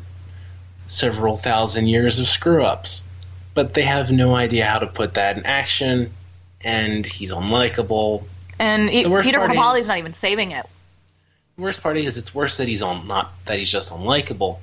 several 0.88 1.38
thousand 1.38 1.88
years 1.88 2.20
of 2.20 2.28
screw 2.28 2.64
ups. 2.64 3.04
But 3.54 3.74
they 3.74 3.84
have 3.84 4.12
no 4.12 4.36
idea 4.36 4.66
how 4.66 4.80
to 4.80 4.88
put 4.88 5.16
that 5.16 5.38
in 5.38 5.46
action, 5.46 6.12
and 6.62 7.06
he's 7.06 7.34
unlikable. 7.34 8.24
And 8.62 9.12
worst 9.12 9.26
Peter 9.26 9.40
Capaldi's 9.40 9.82
is- 9.82 9.88
not 9.88 9.98
even 9.98 10.14
saving 10.14 10.52
it. 10.52 10.68
The 11.56 11.64
worst 11.64 11.82
part 11.82 11.98
is, 11.98 12.18
it's 12.18 12.34
worse 12.34 12.58
that 12.58 12.68
he's 12.68 12.84
on 12.84 13.08
not 13.08 13.34
that 13.46 13.58
he's 13.58 13.72
just 13.72 13.92
unlikable. 13.92 14.60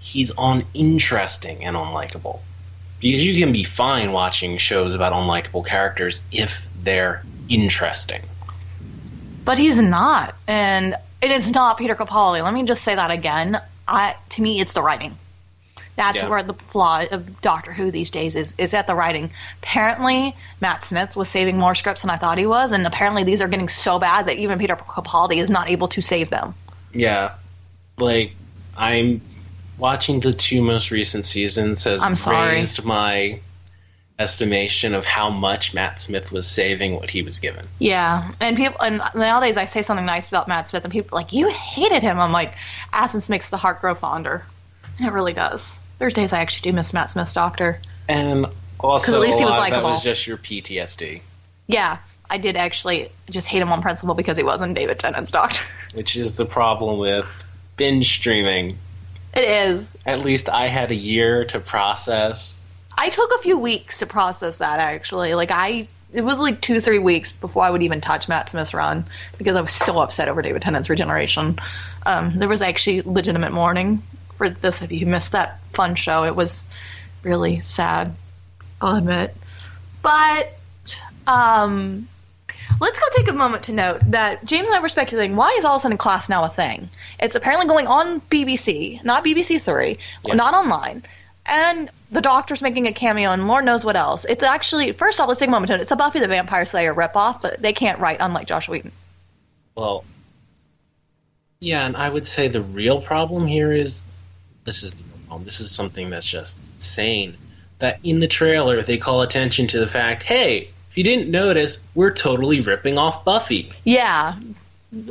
He's 0.00 0.32
uninteresting 0.36 1.64
and 1.64 1.76
unlikable. 1.76 2.40
Because 2.98 3.24
you 3.24 3.40
can 3.42 3.52
be 3.52 3.62
fine 3.62 4.12
watching 4.12 4.58
shows 4.58 4.94
about 4.94 5.12
unlikable 5.12 5.64
characters 5.64 6.22
if 6.32 6.66
they're 6.82 7.22
interesting. 7.48 8.22
But 9.44 9.58
he's 9.58 9.80
not, 9.80 10.34
and 10.46 10.96
it 11.22 11.30
is 11.30 11.50
not 11.52 11.78
Peter 11.78 11.94
Capaldi. 11.94 12.42
Let 12.42 12.52
me 12.52 12.64
just 12.64 12.82
say 12.82 12.94
that 12.94 13.10
again. 13.10 13.60
I, 13.86 14.16
to 14.30 14.42
me, 14.42 14.60
it's 14.60 14.72
the 14.72 14.82
writing. 14.82 15.16
That's 16.00 16.16
Yeah. 16.16 16.28
where 16.28 16.42
the 16.42 16.54
flaw 16.54 17.04
of 17.10 17.42
Doctor 17.42 17.72
Who 17.72 17.90
these 17.90 18.08
days 18.08 18.34
is 18.34 18.54
is 18.56 18.72
at 18.72 18.86
the 18.86 18.94
writing. 18.94 19.30
Apparently, 19.62 20.34
Matt 20.60 20.82
Smith 20.82 21.14
was 21.14 21.28
saving 21.28 21.58
more 21.58 21.74
scripts 21.74 22.02
than 22.02 22.10
I 22.10 22.16
thought 22.16 22.38
he 22.38 22.46
was, 22.46 22.72
and 22.72 22.86
apparently 22.86 23.22
these 23.24 23.42
are 23.42 23.48
getting 23.48 23.68
so 23.68 23.98
bad 23.98 24.26
that 24.26 24.36
even 24.38 24.58
Peter 24.58 24.76
Capaldi 24.76 25.36
is 25.42 25.50
not 25.50 25.68
able 25.68 25.88
to 25.88 26.00
save 26.00 26.30
them. 26.30 26.54
Yeah, 26.94 27.34
like 27.98 28.34
I'm 28.76 29.20
watching 29.76 30.20
the 30.20 30.32
two 30.32 30.62
most 30.62 30.90
recent 30.90 31.24
seasons 31.26 31.84
has 31.84 32.02
I'm 32.02 32.16
sorry. 32.16 32.54
raised 32.56 32.82
my 32.84 33.40
estimation 34.18 34.94
of 34.94 35.04
how 35.06 35.30
much 35.30 35.72
Matt 35.72 36.00
Smith 36.00 36.30
was 36.30 36.46
saving 36.46 36.94
what 36.94 37.10
he 37.10 37.22
was 37.22 37.38
given. 37.38 37.66
Yeah, 37.78 38.32
and 38.40 38.56
people 38.56 38.80
and 38.80 39.02
nowadays 39.14 39.56
I 39.56 39.66
say 39.66 39.82
something 39.82 40.06
nice 40.06 40.28
about 40.28 40.48
Matt 40.48 40.68
Smith, 40.68 40.84
and 40.84 40.92
people 40.92 41.16
are 41.16 41.20
like 41.20 41.32
you 41.32 41.48
hated 41.48 42.02
him. 42.02 42.18
I'm 42.18 42.32
like, 42.32 42.54
absence 42.92 43.28
makes 43.28 43.50
the 43.50 43.56
heart 43.58 43.80
grow 43.80 43.94
fonder. 43.94 44.44
It 44.98 45.12
really 45.12 45.32
does. 45.32 45.78
There's 46.00 46.14
days 46.14 46.32
I 46.32 46.40
actually 46.40 46.70
do 46.70 46.76
miss 46.76 46.94
Matt 46.94 47.10
Smith's 47.10 47.34
Doctor. 47.34 47.78
And 48.08 48.46
also, 48.80 49.12
at 49.12 49.20
least 49.20 49.38
he 49.38 49.44
was 49.44 49.52
of 49.52 49.58
that 49.58 49.70
likable. 49.70 49.90
was 49.90 50.02
just 50.02 50.26
your 50.26 50.38
PTSD, 50.38 51.20
Yeah, 51.66 51.98
I 52.28 52.38
did 52.38 52.56
actually 52.56 53.10
just 53.28 53.46
hate 53.46 53.60
him 53.60 53.70
on 53.70 53.82
principle 53.82 54.14
because 54.14 54.38
he 54.38 54.42
wasn't 54.42 54.74
David 54.76 54.98
Tennant's 54.98 55.30
Doctor. 55.30 55.60
which 55.92 56.16
is 56.16 56.36
the 56.36 56.46
problem 56.46 56.98
with 56.98 57.26
binge 57.76 58.10
streaming. 58.10 58.78
It 59.34 59.44
is. 59.44 59.94
At 60.06 60.20
least 60.20 60.48
I 60.48 60.68
had 60.68 60.90
a 60.90 60.94
year 60.94 61.44
to 61.44 61.60
process. 61.60 62.66
I 62.96 63.10
took 63.10 63.32
a 63.34 63.38
few 63.42 63.58
weeks 63.58 63.98
to 63.98 64.06
process 64.06 64.56
that 64.56 64.80
actually. 64.80 65.34
Like 65.34 65.50
I 65.50 65.86
it 66.14 66.22
was 66.22 66.40
like 66.40 66.62
two, 66.62 66.80
three 66.80 66.98
weeks 66.98 67.30
before 67.30 67.62
I 67.62 67.68
would 67.68 67.82
even 67.82 68.00
touch 68.00 68.26
Matt 68.26 68.48
Smith's 68.48 68.72
run 68.72 69.04
because 69.36 69.54
I 69.54 69.60
was 69.60 69.70
so 69.70 69.98
upset 70.00 70.28
over 70.28 70.40
David 70.40 70.62
Tennant's 70.62 70.88
regeneration. 70.88 71.58
Um, 72.06 72.38
there 72.38 72.48
was 72.48 72.62
actually 72.62 73.02
legitimate 73.02 73.52
mourning 73.52 74.02
for 74.40 74.48
this 74.48 74.80
if 74.80 74.90
you 74.90 75.04
missed 75.04 75.32
that 75.32 75.60
fun 75.80 75.94
show. 75.94 76.24
It 76.24 76.36
was 76.36 76.66
really 77.22 77.60
sad, 77.60 78.14
I'll 78.82 78.96
admit. 78.96 79.34
But 80.02 80.54
um 81.26 82.06
Let's 82.80 82.98
go 82.98 83.06
take 83.12 83.28
a 83.28 83.32
moment 83.32 83.64
to 83.64 83.72
note 83.72 84.00
that 84.06 84.44
James 84.44 84.68
and 84.68 84.76
I 84.76 84.80
were 84.80 84.88
speculating 84.88 85.36
why 85.36 85.54
is 85.58 85.64
all 85.64 85.76
of 85.76 85.80
a 85.80 85.82
sudden 85.82 85.98
class 85.98 86.28
now 86.28 86.44
a 86.44 86.48
thing? 86.48 86.88
It's 87.18 87.34
apparently 87.34 87.66
going 87.66 87.86
on 87.86 88.20
BBC, 88.22 89.02
not 89.04 89.24
BBC 89.24 89.60
Three, 89.60 89.98
Yeah. 90.26 90.34
not 90.34 90.54
online. 90.54 91.02
And 91.46 91.90
the 92.10 92.20
Doctor's 92.20 92.62
making 92.62 92.86
a 92.86 92.92
cameo, 92.92 93.30
and 93.32 93.48
Lord 93.48 93.64
knows 93.64 93.84
what 93.84 93.96
else. 93.96 94.24
It's 94.24 94.42
actually, 94.42 94.92
first 94.92 95.20
off, 95.20 95.28
let's 95.28 95.40
take 95.40 95.48
a 95.48 95.50
moment 95.50 95.68
to 95.68 95.74
note. 95.74 95.82
It's 95.82 95.90
a 95.90 95.96
Buffy 95.96 96.20
the 96.20 96.28
Vampire 96.28 96.64
Slayer 96.64 96.94
ripoff, 96.94 97.40
but 97.42 97.60
they 97.60 97.72
can't 97.72 97.98
write, 97.98 98.18
unlike 98.20 98.46
Joss 98.46 98.68
Whedon. 98.68 98.92
Well, 99.74 100.04
yeah, 101.60 101.86
and 101.86 101.96
I 101.96 102.08
would 102.08 102.26
say 102.26 102.48
the 102.48 102.62
real 102.62 103.00
problem 103.00 103.46
here 103.46 103.72
is 103.72 104.08
this 104.64 104.82
is 104.82 104.92
the 104.94 105.02
problem. 105.30 105.44
This 105.44 105.60
is 105.60 105.70
something 105.70 106.10
that's 106.10 106.26
just 106.26 106.62
insane. 106.74 107.36
That 107.78 108.00
in 108.02 108.18
the 108.18 108.26
trailer 108.26 108.82
they 108.82 108.98
call 108.98 109.22
attention 109.22 109.68
to 109.68 109.78
the 109.78 109.86
fact, 109.86 110.24
hey, 110.24 110.70
if 110.90 110.98
you 110.98 111.04
didn't 111.04 111.30
notice, 111.30 111.78
we're 111.94 112.12
totally 112.12 112.60
ripping 112.60 112.98
off 112.98 113.24
Buffy. 113.24 113.72
Yeah. 113.84 114.34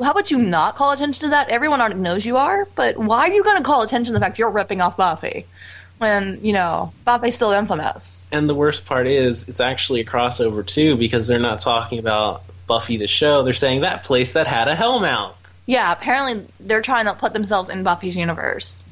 How 0.01 0.11
about 0.11 0.29
you 0.29 0.37
not 0.37 0.75
call 0.75 0.91
attention 0.91 1.21
to 1.21 1.29
that? 1.29 1.49
Everyone 1.49 1.79
already 1.79 1.95
knows 1.95 2.25
you 2.25 2.35
are, 2.35 2.67
but 2.75 2.97
why 2.97 3.29
are 3.29 3.31
you 3.31 3.45
going 3.45 3.57
to 3.57 3.63
call 3.63 3.81
attention 3.81 4.13
to 4.13 4.19
the 4.19 4.23
fact 4.23 4.37
you're 4.37 4.51
ripping 4.51 4.81
off 4.81 4.97
Buffy? 4.97 5.45
When, 5.99 6.43
you 6.43 6.51
know, 6.51 6.91
Buffy's 7.05 7.35
still 7.35 7.51
infamous. 7.51 8.27
And 8.31 8.49
the 8.49 8.55
worst 8.55 8.85
part 8.85 9.07
is, 9.07 9.47
it's 9.47 9.61
actually 9.61 10.01
a 10.01 10.05
crossover 10.05 10.65
too, 10.65 10.97
because 10.97 11.27
they're 11.27 11.39
not 11.39 11.61
talking 11.61 11.99
about 11.99 12.43
Buffy 12.67 12.97
the 12.97 13.07
show. 13.07 13.43
They're 13.43 13.53
saying 13.53 13.81
that 13.81 14.03
place 14.03 14.33
that 14.33 14.47
had 14.47 14.67
a 14.67 14.75
Hellmouth. 14.75 15.33
Yeah, 15.65 15.91
apparently 15.91 16.45
they're 16.59 16.81
trying 16.81 17.05
to 17.05 17.13
put 17.13 17.31
themselves 17.31 17.69
in 17.69 17.83
Buffy's 17.83 18.17
universe. 18.17 18.83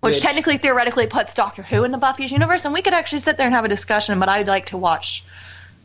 Which, 0.00 0.14
Which- 0.14 0.22
technically, 0.22 0.58
theoretically, 0.58 1.06
puts 1.06 1.34
Doctor 1.34 1.62
Who 1.62 1.84
in 1.84 1.90
the 1.90 1.98
Buffy's 1.98 2.30
universe, 2.30 2.64
and 2.64 2.72
we 2.74 2.82
could 2.82 2.94
actually 2.94 3.18
sit 3.20 3.36
there 3.36 3.46
and 3.46 3.54
have 3.54 3.64
a 3.64 3.68
discussion, 3.68 4.20
but 4.20 4.28
I'd 4.28 4.46
like 4.46 4.66
to 4.66 4.76
watch 4.76 5.24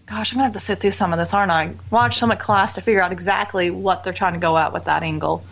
Gosh, 0.05 0.33
I'm 0.33 0.37
gonna 0.37 0.43
have 0.47 0.53
to 0.53 0.59
sit 0.59 0.79
through 0.81 0.91
some 0.91 1.13
of 1.13 1.19
this, 1.19 1.33
aren't 1.33 1.49
I? 1.51 1.71
Watch 1.89 2.17
some 2.17 2.29
at 2.31 2.39
class 2.39 2.75
to 2.75 2.81
figure 2.81 3.01
out 3.01 3.13
exactly 3.13 3.71
what 3.71 4.03
they're 4.03 4.11
trying 4.11 4.33
to 4.33 4.39
go 4.39 4.57
at 4.57 4.73
with 4.73 4.83
that 4.85 5.01
angle. 5.01 5.45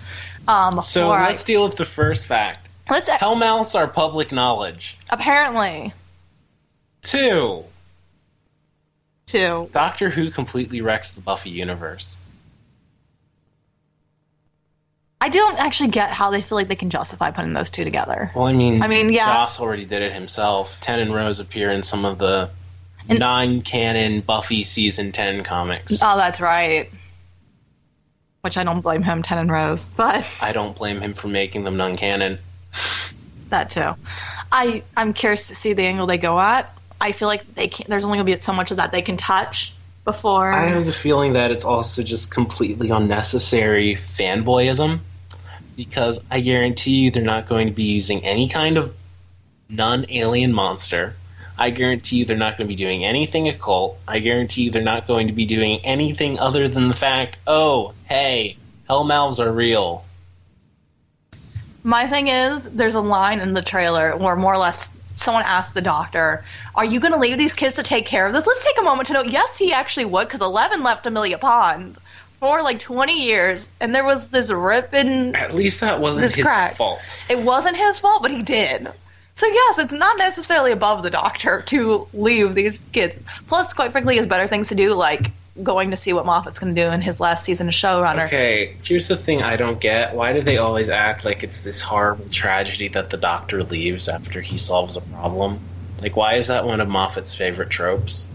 Um, 0.46 0.82
So 0.82 1.10
let's 1.10 1.46
deal 1.46 1.64
with 1.64 1.78
the 1.78 1.86
first 1.86 2.28
fact. 2.28 2.68
let's 2.90 3.10
Hellmouths 3.10 3.76
are 3.76 3.88
public 3.88 4.34
knowledge. 4.34 4.98
apparently 5.10 5.94
Two, 7.02 7.64
two. 9.26 9.70
Doctor 9.72 10.10
Who 10.10 10.30
completely 10.32 10.82
wrecks 10.82 11.14
the 11.14 11.22
Buffy 11.22 11.50
universe. 11.50 12.18
I 15.24 15.30
don't 15.30 15.60
actually 15.60 15.92
get 15.92 16.10
how 16.12 16.32
they 16.32 16.42
feel 16.42 16.58
like 16.58 16.68
they 16.68 16.76
can 16.76 16.90
justify 16.90 17.30
putting 17.30 17.54
those 17.54 17.70
two 17.70 17.84
together. 17.84 18.32
Well, 18.34 18.46
I 18.48 18.54
mean, 18.54 18.82
I 18.82 18.88
mean, 18.88 19.14
yeah. 19.14 19.28
Joss 19.28 19.60
already 19.60 19.86
did 19.86 20.02
it 20.02 20.12
himself. 20.14 20.76
Ten 20.82 21.00
and 21.00 21.14
Rose 21.14 21.40
appear 21.40 21.72
in 21.72 21.84
some 21.84 22.06
of 22.06 22.18
the 22.18 22.50
And- 23.08 23.20
non-canon 23.20 24.22
Buffy 24.22 24.64
season 24.64 25.12
ten 25.12 25.44
comics. 25.44 26.00
Oh, 26.02 26.18
that's 26.18 26.42
right. 26.42 26.90
Which 28.42 28.58
I 28.58 28.64
don't 28.64 28.82
blame 28.82 29.04
him, 29.04 29.22
Ten 29.22 29.38
and 29.38 29.52
Rose, 29.52 29.88
but 29.90 30.26
I 30.42 30.52
don't 30.54 30.76
blame 30.76 31.00
him 31.00 31.14
for 31.14 31.28
making 31.28 31.64
them 31.66 31.78
non-canon. 31.78 32.40
that 33.50 33.70
too. 33.70 33.92
I 34.52 34.82
I'm 34.98 35.14
curious 35.14 35.50
to 35.50 35.56
see 35.56 35.74
the 35.74 35.84
angle 35.84 36.08
they 36.08 36.18
go 36.18 36.40
at. 36.40 36.74
I 37.00 37.12
feel 37.12 37.28
like 37.28 37.54
they 37.54 37.68
can't. 37.68 37.88
There's 37.88 38.06
only 38.06 38.18
gonna 38.18 38.26
be 38.26 38.40
so 38.42 38.54
much 38.54 38.72
of 38.72 38.78
that 38.78 38.92
they 38.92 39.04
can 39.04 39.18
touch 39.18 39.74
before. 40.04 40.52
I 40.52 40.70
have 40.70 40.86
the 40.88 40.92
feeling 40.92 41.34
that 41.34 41.52
it's 41.52 41.66
also 41.66 42.02
just 42.02 42.32
completely 42.32 42.90
unnecessary 42.90 43.94
fanboyism 43.94 45.00
because 45.82 46.22
I 46.30 46.42
guarantee 46.42 47.00
you 47.00 47.10
they're 47.10 47.24
not 47.24 47.50
going 47.50 47.66
to 47.66 47.74
be 47.74 47.86
using 47.86 48.24
any 48.24 48.50
kind 48.50 48.78
of 48.78 48.96
non-alien 49.68 50.54
monster. 50.54 51.16
I 51.58 51.72
guarantee 51.72 52.18
you 52.18 52.26
they're 52.26 52.38
not 52.38 52.60
going 52.60 52.68
to 52.68 52.70
be 52.70 52.76
doing 52.76 53.04
anything 53.04 53.50
occult. 53.50 53.98
I 54.08 54.20
guarantee 54.20 54.62
you 54.62 54.70
they're 54.70 54.84
not 54.84 55.08
going 55.08 55.26
to 55.26 55.34
be 55.34 55.48
doing 55.48 55.80
anything 55.84 56.38
other 56.38 56.68
than 56.68 56.88
the 56.88 56.94
fact, 56.94 57.38
oh, 57.48 57.96
hey, 58.06 58.58
hell 58.88 59.04
mouths 59.04 59.40
are 59.40 59.52
real. 59.52 60.06
My 61.82 62.06
thing 62.06 62.28
is, 62.28 62.70
there's 62.70 62.94
a 62.94 63.02
line 63.02 63.40
in 63.40 63.56
the 63.56 63.64
trailer 63.64 64.16
where 64.16 64.36
more 64.36 64.54
or 64.54 64.60
less 64.60 64.96
someone 65.16 65.46
asked 65.48 65.74
the 65.74 65.82
doctor, 65.82 66.46
"Are 66.76 66.86
you 66.86 67.00
going 67.00 67.14
to 67.14 67.20
leave 67.20 67.40
these 67.40 67.56
kids 67.56 67.78
to 67.78 67.84
take 67.84 68.06
care 68.06 68.28
of 68.28 68.34
this?" 68.34 68.46
Let's 68.46 68.64
take 68.64 68.78
a 68.78 68.84
moment 68.84 69.08
to 69.08 69.14
note, 69.14 69.30
yes, 69.30 69.58
he 69.58 69.74
actually 69.74 70.06
would, 70.06 70.28
because 70.28 70.42
Eleven 70.42 70.84
left 70.84 71.08
Amelia 71.08 71.40
Pond 71.40 71.98
for 72.42 72.64
like 72.64 72.80
20 72.80 73.24
years, 73.24 73.70
and 73.80 73.94
there 73.96 74.04
was 74.04 74.28
this 74.30 74.52
rip 74.52 74.94
in. 74.94 75.36
At 75.36 75.56
least 75.56 75.82
that 75.82 76.02
wasn't 76.02 76.36
his 76.36 76.44
crack. 76.44 76.76
fault. 76.76 77.24
It 77.30 77.40
wasn't 77.40 77.78
his 77.78 78.00
fault, 78.00 78.24
but 78.24 78.32
he 78.32 78.42
did. 78.42 78.90
So 79.36 79.46
yes, 79.46 79.78
it's 79.78 79.94
not 79.94 80.18
necessarily 80.18 80.72
above 80.72 81.04
the 81.04 81.12
doctor 81.12 81.62
to 81.68 82.08
leave 82.14 82.54
these 82.56 82.80
kids. 82.92 83.18
Plus, 83.48 83.74
quite 83.74 83.92
frankly, 83.92 84.16
he 84.16 84.18
has 84.18 84.28
better 84.28 84.48
things 84.48 84.70
to 84.70 84.76
do, 84.76 84.94
like 84.96 85.32
going 85.62 85.92
to 85.92 85.98
see 85.98 86.14
what 86.14 86.26
Moffat's 86.26 86.58
going 86.58 86.74
to 86.74 86.82
do 86.84 86.90
in 86.90 87.02
his 87.02 87.20
last 87.20 87.44
season 87.46 87.68
as 87.68 87.76
showrunner. 87.76 88.26
Okay, 88.26 88.76
here's 88.84 89.08
the 89.08 89.18
thing 89.18 89.44
I 89.44 89.56
don't 89.56 89.80
get. 89.80 90.16
Why 90.16 90.34
do 90.34 90.42
they 90.42 90.58
always 90.58 90.90
act 90.90 91.24
like 91.24 91.44
it's 91.44 91.64
this 91.64 91.82
horrible 91.82 92.28
tragedy 92.28 92.88
that 92.90 93.12
the 93.12 93.18
doctor 93.18 93.64
leaves 93.64 94.10
after 94.10 94.42
he 94.42 94.58
solves 94.58 94.98
a 94.98 95.02
problem? 95.02 95.60
Like, 96.02 96.16
why 96.16 96.36
is 96.36 96.48
that 96.48 96.66
one 96.66 96.82
of 96.82 96.88
Moffat's 96.88 97.36
favorite 97.36 97.70
tropes? 97.70 98.26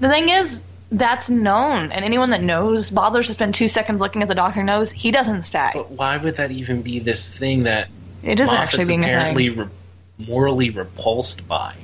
The 0.00 0.10
thing 0.10 0.28
is, 0.28 0.62
that's 0.90 1.28
known, 1.28 1.90
and 1.92 2.04
anyone 2.04 2.30
that 2.30 2.42
knows 2.42 2.90
bothers 2.90 3.26
to 3.26 3.34
spend 3.34 3.54
two 3.54 3.68
seconds 3.68 4.00
looking 4.00 4.22
at 4.22 4.28
the 4.28 4.34
doctor 4.34 4.62
knows 4.62 4.90
he 4.90 5.10
doesn't 5.10 5.42
stay. 5.42 5.70
But 5.74 5.90
why 5.90 6.16
would 6.16 6.36
that 6.36 6.50
even 6.50 6.82
be 6.82 7.00
this 7.00 7.36
thing 7.36 7.64
that 7.64 7.88
It 8.22 8.38
is 8.40 8.48
Moffat's 8.48 8.74
actually 8.74 8.86
being 8.86 9.04
apparently 9.04 9.50
re- 9.50 9.68
morally 10.18 10.70
repulsed 10.70 11.48
by 11.48 11.74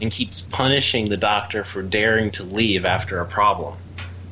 and 0.00 0.10
keeps 0.10 0.40
punishing 0.40 1.08
the 1.08 1.16
doctor 1.16 1.62
for 1.62 1.82
daring 1.82 2.32
to 2.32 2.42
leave 2.42 2.84
after 2.84 3.20
a 3.20 3.26
problem? 3.26 3.74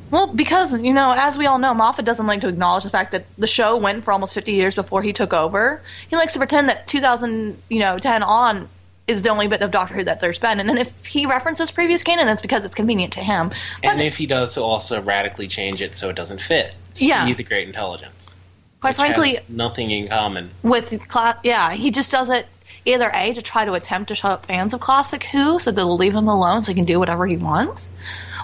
Well, 0.09 0.33
because 0.33 0.77
you 0.77 0.93
know, 0.93 1.13
as 1.15 1.37
we 1.37 1.45
all 1.45 1.57
know, 1.57 1.73
Moffat 1.73 2.03
doesn't 2.03 2.27
like 2.27 2.41
to 2.41 2.49
acknowledge 2.49 2.83
the 2.83 2.89
fact 2.89 3.11
that 3.11 3.25
the 3.37 3.47
show 3.47 3.77
went 3.77 4.03
for 4.03 4.11
almost 4.11 4.33
50 4.33 4.51
years 4.51 4.75
before 4.75 5.01
he 5.01 5.13
took 5.13 5.33
over. 5.33 5.81
He 6.09 6.17
likes 6.17 6.33
to 6.33 6.39
pretend 6.39 6.67
that 6.67 6.85
2000, 6.85 7.57
you 7.69 7.79
know, 7.79 7.97
10 7.97 8.21
on 8.21 8.67
is 9.07 9.21
the 9.21 9.29
only 9.29 9.47
bit 9.47 9.61
of 9.61 9.71
Doctor 9.71 9.95
Who 9.95 10.03
that 10.05 10.19
there's 10.19 10.39
been, 10.39 10.59
and 10.59 10.69
then 10.69 10.77
if 10.77 11.05
he 11.05 11.25
references 11.25 11.71
previous 11.71 12.03
canon, 12.03 12.27
it's 12.27 12.41
because 12.41 12.65
it's 12.65 12.75
convenient 12.75 13.13
to 13.13 13.19
him. 13.19 13.49
But 13.49 13.91
And 13.91 14.01
if 14.01 14.17
he 14.17 14.25
does, 14.27 14.55
he'll 14.55 14.63
also 14.63 15.01
radically 15.01 15.47
change 15.47 15.81
it 15.81 15.95
so 15.95 16.09
it 16.09 16.15
doesn't 16.15 16.41
fit. 16.41 16.73
Yeah. 16.95 17.25
See 17.25 17.33
the 17.33 17.43
Great 17.43 17.67
Intelligence. 17.67 18.35
quite 18.79 18.95
frankly, 18.95 19.39
nothing 19.49 19.91
in 19.91 20.07
common. 20.07 20.51
with 20.63 21.07
class. 21.07 21.37
yeah, 21.43 21.73
he 21.73 21.91
just 21.91 22.11
does 22.11 22.29
it 22.29 22.45
either 22.85 23.11
a 23.13 23.33
to 23.33 23.41
try 23.41 23.65
to 23.65 23.73
attempt 23.73 24.09
to 24.09 24.15
shut 24.15 24.31
up 24.31 24.45
fans 24.45 24.73
of 24.73 24.79
classic 24.79 25.23
Who, 25.25 25.59
so 25.59 25.71
they'll 25.71 25.97
leave 25.97 26.15
him 26.15 26.27
alone 26.27 26.61
so 26.61 26.71
he 26.71 26.75
can 26.75 26.85
do 26.85 26.99
whatever 26.99 27.25
he 27.25 27.37
wants, 27.37 27.89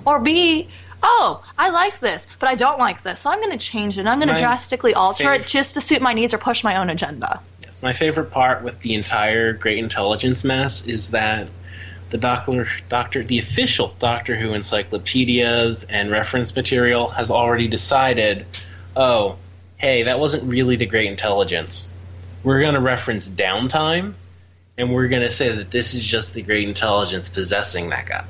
or 0.05 0.19
b 0.19 0.67
oh 1.03 1.43
I 1.57 1.69
like 1.69 1.99
this 1.99 2.27
but 2.39 2.49
I 2.49 2.55
don't 2.55 2.79
like 2.79 3.03
this 3.03 3.21
so 3.21 3.29
I'm 3.29 3.39
going 3.39 3.51
to 3.57 3.63
change 3.63 3.99
it 3.99 4.07
I'm 4.07 4.19
going 4.19 4.29
to 4.29 4.37
drastically 4.37 4.95
alter 4.95 5.31
it 5.33 5.45
just 5.45 5.75
to 5.75 5.81
suit 5.81 6.01
my 6.01 6.13
needs 6.13 6.33
or 6.33 6.39
push 6.39 6.63
my 6.63 6.77
own 6.77 6.89
agenda. 6.89 7.39
My 7.81 7.93
favorite 7.93 8.31
part 8.31 8.63
with 8.63 8.79
the 8.81 8.95
entire 8.95 9.53
Great 9.53 9.77
Intelligence 9.77 10.43
mess 10.43 10.87
is 10.87 11.11
that 11.11 11.47
the 12.09 12.17
doctor, 12.17 12.67
doctor, 12.89 13.23
the 13.23 13.39
official 13.39 13.93
Doctor 13.99 14.35
Who 14.35 14.53
encyclopedias 14.53 15.83
and 15.83 16.09
reference 16.09 16.55
material 16.55 17.09
has 17.09 17.29
already 17.29 17.67
decided, 17.67 18.45
oh, 18.95 19.37
hey, 19.77 20.03
that 20.03 20.19
wasn't 20.19 20.43
really 20.43 20.77
the 20.77 20.85
Great 20.85 21.09
Intelligence. 21.09 21.91
We're 22.43 22.61
going 22.61 22.75
to 22.75 22.79
reference 22.79 23.27
downtime, 23.29 24.13
and 24.77 24.93
we're 24.93 25.09
going 25.09 25.23
to 25.23 25.29
say 25.29 25.55
that 25.55 25.69
this 25.69 25.93
is 25.93 26.03
just 26.03 26.33
the 26.33 26.41
Great 26.41 26.67
Intelligence 26.67 27.29
possessing 27.29 27.89
that 27.89 28.05
guy. 28.05 28.25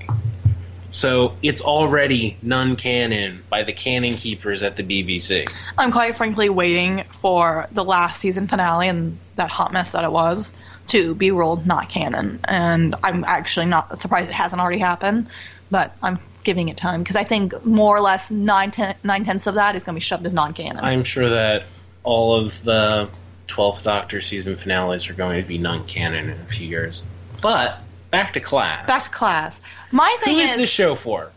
So 0.89 1.36
it's 1.41 1.62
already 1.62 2.38
non-canon 2.41 3.43
by 3.50 3.63
the 3.63 3.73
canon 3.73 4.15
keepers 4.15 4.63
at 4.63 4.76
the 4.76 4.84
BBC. 4.84 5.50
I'm 5.78 5.91
quite 5.91 6.15
frankly 6.15 6.50
waiting 6.50 7.04
for 7.12 7.67
the 7.71 7.84
last 7.84 8.19
season 8.19 8.47
finale 8.47 8.88
and 8.88 9.17
that 9.36 9.50
hot 9.50 9.73
mess 9.73 9.91
that 9.91 10.04
it 10.04 10.12
was 10.12 10.54
to 10.88 11.13
be 11.13 11.32
ruled 11.32 11.67
not 11.67 11.89
canon. 11.89 12.39
And 12.45 12.95
I'm 13.04 13.23
actually 13.23 13.65
not 13.65 13.97
surprised 13.97 14.30
it 14.30 14.34
hasn't 14.34 14.62
already 14.62 14.80
happened, 14.80 15.28
but 15.69 15.95
I'm 16.02 16.19
giving 16.43 16.69
it 16.69 16.78
time 16.78 17.04
because 17.04 17.17
I 17.17 17.26
think 17.26 17.65
more 17.65 17.95
or 17.95 18.02
less 18.02 18.32
nine, 18.32 18.71
ten, 18.71 18.95
nine 19.04 19.26
tenths 19.26 19.47
of 19.47 19.56
that 19.56 19.76
is 19.76 19.84
going 19.84 19.95
to 19.95 20.00
be 20.00 20.04
shoved 20.04 20.26
as 20.26 20.34
non 20.34 20.54
canon. 20.54 20.84
I'm 20.84 21.04
sure 21.04 21.30
that 21.30 21.65
all 22.04 22.36
of 22.36 22.63
the 22.63 23.10
12th 23.47 23.84
Doctor 23.84 24.21
season 24.21 24.56
finales 24.56 25.10
are 25.10 25.13
going 25.13 25.41
to 25.41 25.47
be 25.47 25.58
non-canon 25.58 26.30
in 26.30 26.39
a 26.39 26.45
few 26.45 26.67
years. 26.67 27.04
But 27.41 27.82
back 28.23 28.34
to 28.34 28.39
class. 28.39 28.88
Back 28.88 29.03
to 29.03 29.10
class. 29.10 29.62
My 29.91 30.17
thing 30.23 30.39
is 30.39 30.51
is, 30.51 30.58
this 30.58 30.69
show 30.69 30.95
for? 30.95 31.32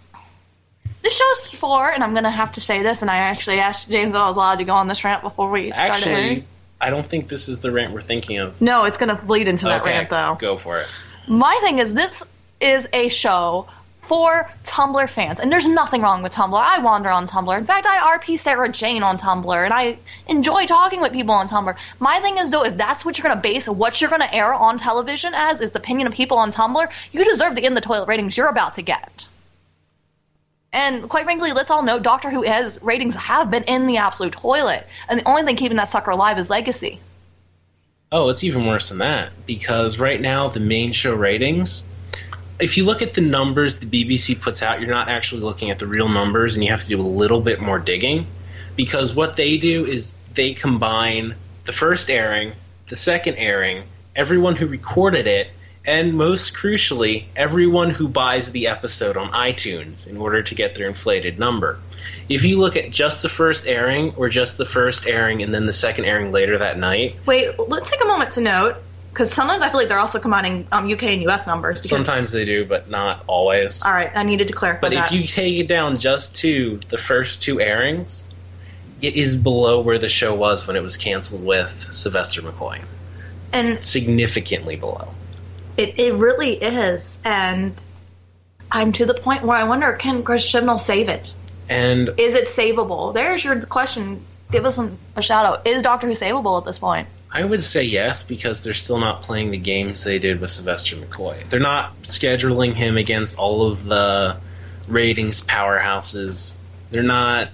the 1.03 1.11
show's 1.11 1.49
for, 1.51 1.91
and 1.91 2.03
I'm 2.03 2.13
going 2.13 2.25
to 2.25 2.31
have 2.31 2.53
to 2.53 2.61
say 2.61 2.83
this, 2.83 3.03
and 3.03 3.11
I 3.11 3.19
actually 3.19 3.61
asked 3.61 3.91
James 3.91 4.15
if 4.15 4.21
I 4.21 4.27
was 4.27 4.37
allowed 4.37 4.57
to 4.57 4.65
go 4.65 4.75
on 4.75 4.87
this 4.87 5.03
rant 5.03 5.23
before 5.23 5.51
we 5.51 5.71
started. 5.73 5.93
Actually. 5.93 6.45
I 6.81 6.91
don't 6.91 7.05
think 7.05 7.29
this 7.29 7.49
is 7.49 7.61
the 7.61 7.71
rant 7.71 7.93
we're 7.93 8.01
thinking 8.01 8.39
of. 8.39 8.61
No, 8.61 8.85
it's 8.85 8.97
going 8.97 9.15
to 9.15 9.23
bleed 9.23 9.49
into 9.49 9.67
that 9.67 9.83
okay, 9.83 9.91
rant, 9.91 10.11
though. 10.11 10.37
go 10.39 10.57
for 10.57 10.81
it. 10.81 10.87
My 11.27 11.59
thing 11.63 11.79
is, 11.79 11.95
this 11.95 12.23
is 12.61 12.89
a 12.93 13.09
show 13.09 13.69
for 14.11 14.51
Tumblr 14.65 15.09
fans, 15.09 15.39
and 15.39 15.53
there's 15.53 15.69
nothing 15.69 16.03
wrong 16.03 16.21
with 16.25 16.33
Tumblr. 16.33 16.61
I 16.61 16.81
wander 16.81 17.09
on 17.11 17.29
Tumblr. 17.29 17.57
In 17.57 17.65
fact, 17.65 17.87
I 17.87 18.19
RP 18.19 18.41
Sarah 18.41 18.69
Jane 18.69 19.05
on 19.05 19.19
Tumblr, 19.19 19.65
and 19.65 19.73
I 19.73 19.99
enjoy 20.27 20.67
talking 20.67 21.01
with 21.01 21.13
people 21.13 21.33
on 21.33 21.47
Tumblr. 21.47 21.77
My 22.01 22.19
thing 22.19 22.39
is, 22.39 22.51
though, 22.51 22.65
if 22.65 22.77
that's 22.77 23.05
what 23.05 23.17
you're 23.17 23.23
going 23.23 23.37
to 23.37 23.41
base 23.41 23.69
what 23.69 24.01
you're 24.01 24.11
going 24.11 24.23
to 24.23 24.35
air 24.35 24.53
on 24.53 24.79
television 24.79 25.33
as, 25.33 25.61
is 25.61 25.71
the 25.71 25.79
opinion 25.79 26.09
of 26.09 26.13
people 26.13 26.39
on 26.39 26.51
Tumblr, 26.51 26.91
you 27.13 27.25
deserve 27.25 27.55
the 27.55 27.65
in 27.65 27.75
the 27.75 27.81
toilet 27.81 28.09
ratings 28.09 28.37
you're 28.37 28.49
about 28.49 28.75
to 28.75 28.83
get. 28.83 29.29
And 30.73 31.09
quite 31.09 31.23
frankly, 31.23 31.53
let's 31.53 31.71
all 31.71 31.85
know 31.85 32.01
Doctor 32.01 32.31
Who 32.31 32.43
has 32.43 32.83
ratings 32.83 33.15
have 33.15 33.49
been 33.49 33.63
in 33.63 33.87
the 33.87 33.99
absolute 33.99 34.33
toilet, 34.33 34.89
and 35.09 35.21
the 35.21 35.29
only 35.29 35.45
thing 35.45 35.55
keeping 35.55 35.77
that 35.77 35.89
sucker 35.89 36.11
alive 36.11 36.37
is 36.37 36.51
legacy. 36.51 36.99
Oh, 38.11 38.29
it's 38.31 38.43
even 38.43 38.67
worse 38.67 38.89
than 38.89 38.99
that 38.99 39.31
because 39.47 40.01
right 40.01 40.21
now 40.21 40.49
the 40.49 40.59
main 40.59 40.91
show 40.91 41.15
ratings. 41.15 41.85
If 42.61 42.77
you 42.77 42.85
look 42.85 43.03
at 43.03 43.15
the 43.15 43.21
numbers 43.21 43.79
the 43.79 43.87
BBC 43.87 44.41
puts 44.41 44.63
out, 44.63 44.81
you're 44.81 44.91
not 44.91 45.09
actually 45.09 45.43
looking 45.43 45.71
at 45.71 45.79
the 45.79 45.87
real 45.87 46.09
numbers, 46.09 46.55
and 46.55 46.65
you 46.65 46.71
have 46.71 46.83
to 46.83 46.89
do 46.89 47.01
a 47.01 47.03
little 47.03 47.41
bit 47.41 47.61
more 47.61 47.79
digging. 47.79 48.27
Because 48.77 49.15
what 49.15 49.37
they 49.37 49.59
do 49.59 49.87
is 49.87 50.17
they 50.35 50.55
combine 50.55 51.35
the 51.65 51.73
first 51.73 52.11
airing, 52.11 52.53
the 52.89 52.97
second 52.97 53.37
airing, 53.37 53.85
everyone 54.15 54.57
who 54.57 54.67
recorded 54.67 55.27
it, 55.27 55.49
and 55.87 56.15
most 56.15 56.55
crucially, 56.55 57.25
everyone 57.35 57.91
who 57.91 58.07
buys 58.07 58.53
the 58.53 58.69
episode 58.69 59.17
on 59.17 59.31
iTunes 59.31 60.07
in 60.07 60.19
order 60.19 60.43
to 60.43 60.55
get 60.55 60.75
their 60.75 60.87
inflated 60.87 61.39
number. 61.39 61.79
If 62.29 62.45
you 62.45 62.61
look 62.61 62.77
at 62.77 62.91
just 62.91 63.23
the 63.23 63.29
first 63.29 63.67
airing, 63.67 64.15
or 64.17 64.29
just 64.29 64.59
the 64.59 64.65
first 64.65 65.07
airing 65.07 65.43
and 65.43 65.55
then 65.55 65.67
the 65.67 65.73
second 65.73 66.05
airing 66.05 66.33
later 66.33 66.59
that 66.59 66.79
night, 66.79 67.17
Wait, 67.27 67.59
let's 67.59 67.91
take 67.91 68.03
a 68.03 68.07
moment 68.07 68.33
to 68.33 68.41
note 68.41 68.77
because 69.11 69.33
sometimes 69.33 69.63
I 69.63 69.69
feel 69.71 69.79
like 69.81 69.89
they're 69.89 69.99
also 69.99 70.19
combining 70.19 70.67
um, 70.73 70.91
UK 70.91 71.03
and 71.05 71.23
US 71.29 71.47
numbers. 71.47 71.81
Because, 71.81 71.91
Sometimes 71.91 72.33
they 72.33 72.45
do, 72.45 72.65
but 72.65 72.89
not 72.89 73.25
always. 73.27 73.83
All 73.83 73.93
right, 73.93 74.11
I 74.15 74.23
needed 74.23 74.49
to 74.49 74.55
clarify 74.55 74.81
But 74.81 74.93
that. 74.93 75.13
if 75.13 75.19
you 75.21 75.27
take 75.27 75.55
it 75.59 75.67
down 75.69 75.97
just 75.97 76.37
to 76.37 76.79
the 76.89 76.99
first 76.99 77.43
two 77.43 77.61
airings, 77.61 78.25
it 79.03 79.15
is 79.15 79.37
below 79.37 79.81
where 79.81 79.99
the 79.99 80.09
show 80.09 80.35
was 80.35 80.67
when 80.67 80.77
it 80.77 80.83
was 80.83 80.97
canceled 80.97 81.45
with 81.45 81.71
Sylvester 81.71 82.43
McCoy. 82.43 82.81
and 83.53 83.83
Significantly 83.83 84.77
below. 84.77 85.09
it, 85.77 85.99
it 85.99 86.15
really 86.15 86.53
is, 86.55 87.19
and 87.25 87.73
I'm 88.71 88.93
to 88.93 89.07
the 89.07 89.15
point 89.15 89.43
where 89.43 89.57
I 89.57 89.65
wonder, 89.65 89.93
can 89.95 90.23
Chris 90.23 90.47
Chibnall 90.47 90.79
save 90.79 91.09
it? 91.09 91.35
And 91.69 92.11
Is 92.19 92.35
it 92.35 92.47
savable? 92.47 93.13
There's 93.15 93.45
your 93.45 93.61
question. 93.63 94.25
Give 94.53 94.65
us 94.67 94.79
a 95.17 95.23
shout 95.23 95.47
out. 95.47 95.67
Is 95.67 95.83
Doctor 95.83 96.07
Who 96.09 96.13
savable 96.15 96.59
at 96.61 96.65
this 96.67 96.79
point? 96.79 97.09
I 97.33 97.45
would 97.45 97.63
say 97.63 97.85
yes 97.85 98.25
because 98.25 98.65
they're 98.65 98.75
still 98.75 98.99
not 98.99 99.23
playing 99.23 99.53
the 99.53 99.59
games 99.59 100.03
they 100.03 100.19
did 100.19 100.41
with 100.41 100.51
Sylvester 100.51 100.97
McCoy. 100.97 101.49
They're 101.49 101.61
not 101.61 102.03
scheduling 102.03 102.75
him 102.75 102.97
against 102.97 103.39
all 103.39 103.67
of 103.67 103.85
the 103.85 104.37
ratings 104.89 105.43
powerhouses. 105.43 106.57
They're 106.91 107.03
not 107.03 107.51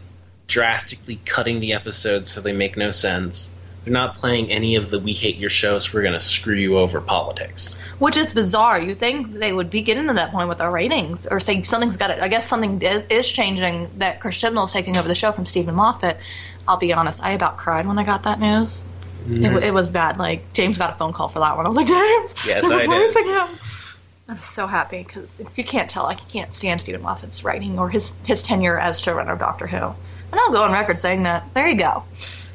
drastically 0.46 1.20
cutting 1.24 1.60
the 1.60 1.74
episodes 1.74 2.30
so 2.30 2.40
they 2.40 2.52
make 2.52 2.76
no 2.76 2.90
sense. 2.90 3.52
They're 3.84 3.92
not 3.92 4.14
playing 4.14 4.50
any 4.50 4.76
of 4.76 4.90
the 4.90 4.98
we 4.98 5.12
hate 5.12 5.36
your 5.36 5.50
show 5.50 5.78
so 5.78 5.92
we're 5.94 6.02
going 6.02 6.14
to 6.14 6.20
screw 6.20 6.56
you 6.56 6.78
over 6.78 7.00
politics. 7.00 7.76
Which 7.98 8.16
is 8.16 8.32
bizarre. 8.32 8.80
You 8.80 8.94
think 8.94 9.32
they 9.32 9.52
would 9.52 9.70
be 9.70 9.82
getting 9.82 10.08
to 10.08 10.14
that 10.14 10.32
point 10.32 10.48
with 10.48 10.58
their 10.58 10.70
ratings, 10.70 11.26
or 11.26 11.38
say 11.38 11.62
something's 11.62 11.96
got 11.96 12.10
it. 12.10 12.20
I 12.20 12.28
guess 12.28 12.48
something 12.48 12.82
is, 12.82 13.04
is 13.10 13.30
changing 13.30 13.90
that 13.98 14.20
Chris 14.20 14.40
Chibnall 14.40 14.64
is 14.64 14.72
taking 14.72 14.96
over 14.96 15.06
the 15.06 15.14
show 15.14 15.30
from 15.32 15.46
Steven 15.46 15.74
Moffat. 15.74 16.16
I'll 16.66 16.78
be 16.78 16.92
honest, 16.94 17.22
I 17.22 17.32
about 17.32 17.58
cried 17.58 17.86
when 17.86 17.98
I 17.98 18.04
got 18.04 18.24
that 18.24 18.40
news. 18.40 18.84
It, 19.26 19.30
mm-hmm. 19.30 19.62
it 19.62 19.74
was 19.74 19.90
bad. 19.90 20.18
Like 20.18 20.52
James 20.52 20.78
got 20.78 20.90
a 20.90 20.94
phone 20.94 21.12
call 21.12 21.28
for 21.28 21.40
that 21.40 21.56
one. 21.56 21.66
I 21.66 21.68
was 21.68 21.76
like, 21.76 21.86
James, 21.86 22.34
Yes, 22.46 22.64
I 22.70 22.86
did. 22.86 23.26
him. 23.26 23.58
I'm 24.28 24.38
so 24.38 24.66
happy 24.66 25.02
because 25.04 25.38
if 25.38 25.56
you 25.56 25.64
can't 25.64 25.88
tell, 25.88 26.06
I 26.06 26.14
can't 26.14 26.54
stand 26.54 26.80
Steven 26.80 27.02
Moffat's 27.02 27.44
writing 27.44 27.78
or 27.78 27.88
his 27.88 28.12
his 28.24 28.42
tenure 28.42 28.78
as 28.78 29.00
showrunner 29.00 29.32
of 29.32 29.38
Doctor 29.38 29.66
Who. 29.66 29.76
And 29.76 30.40
I'll 30.40 30.52
go 30.52 30.62
on 30.62 30.72
record 30.72 30.98
saying 30.98 31.24
that. 31.24 31.54
There 31.54 31.68
you 31.68 31.76
go. 31.76 32.04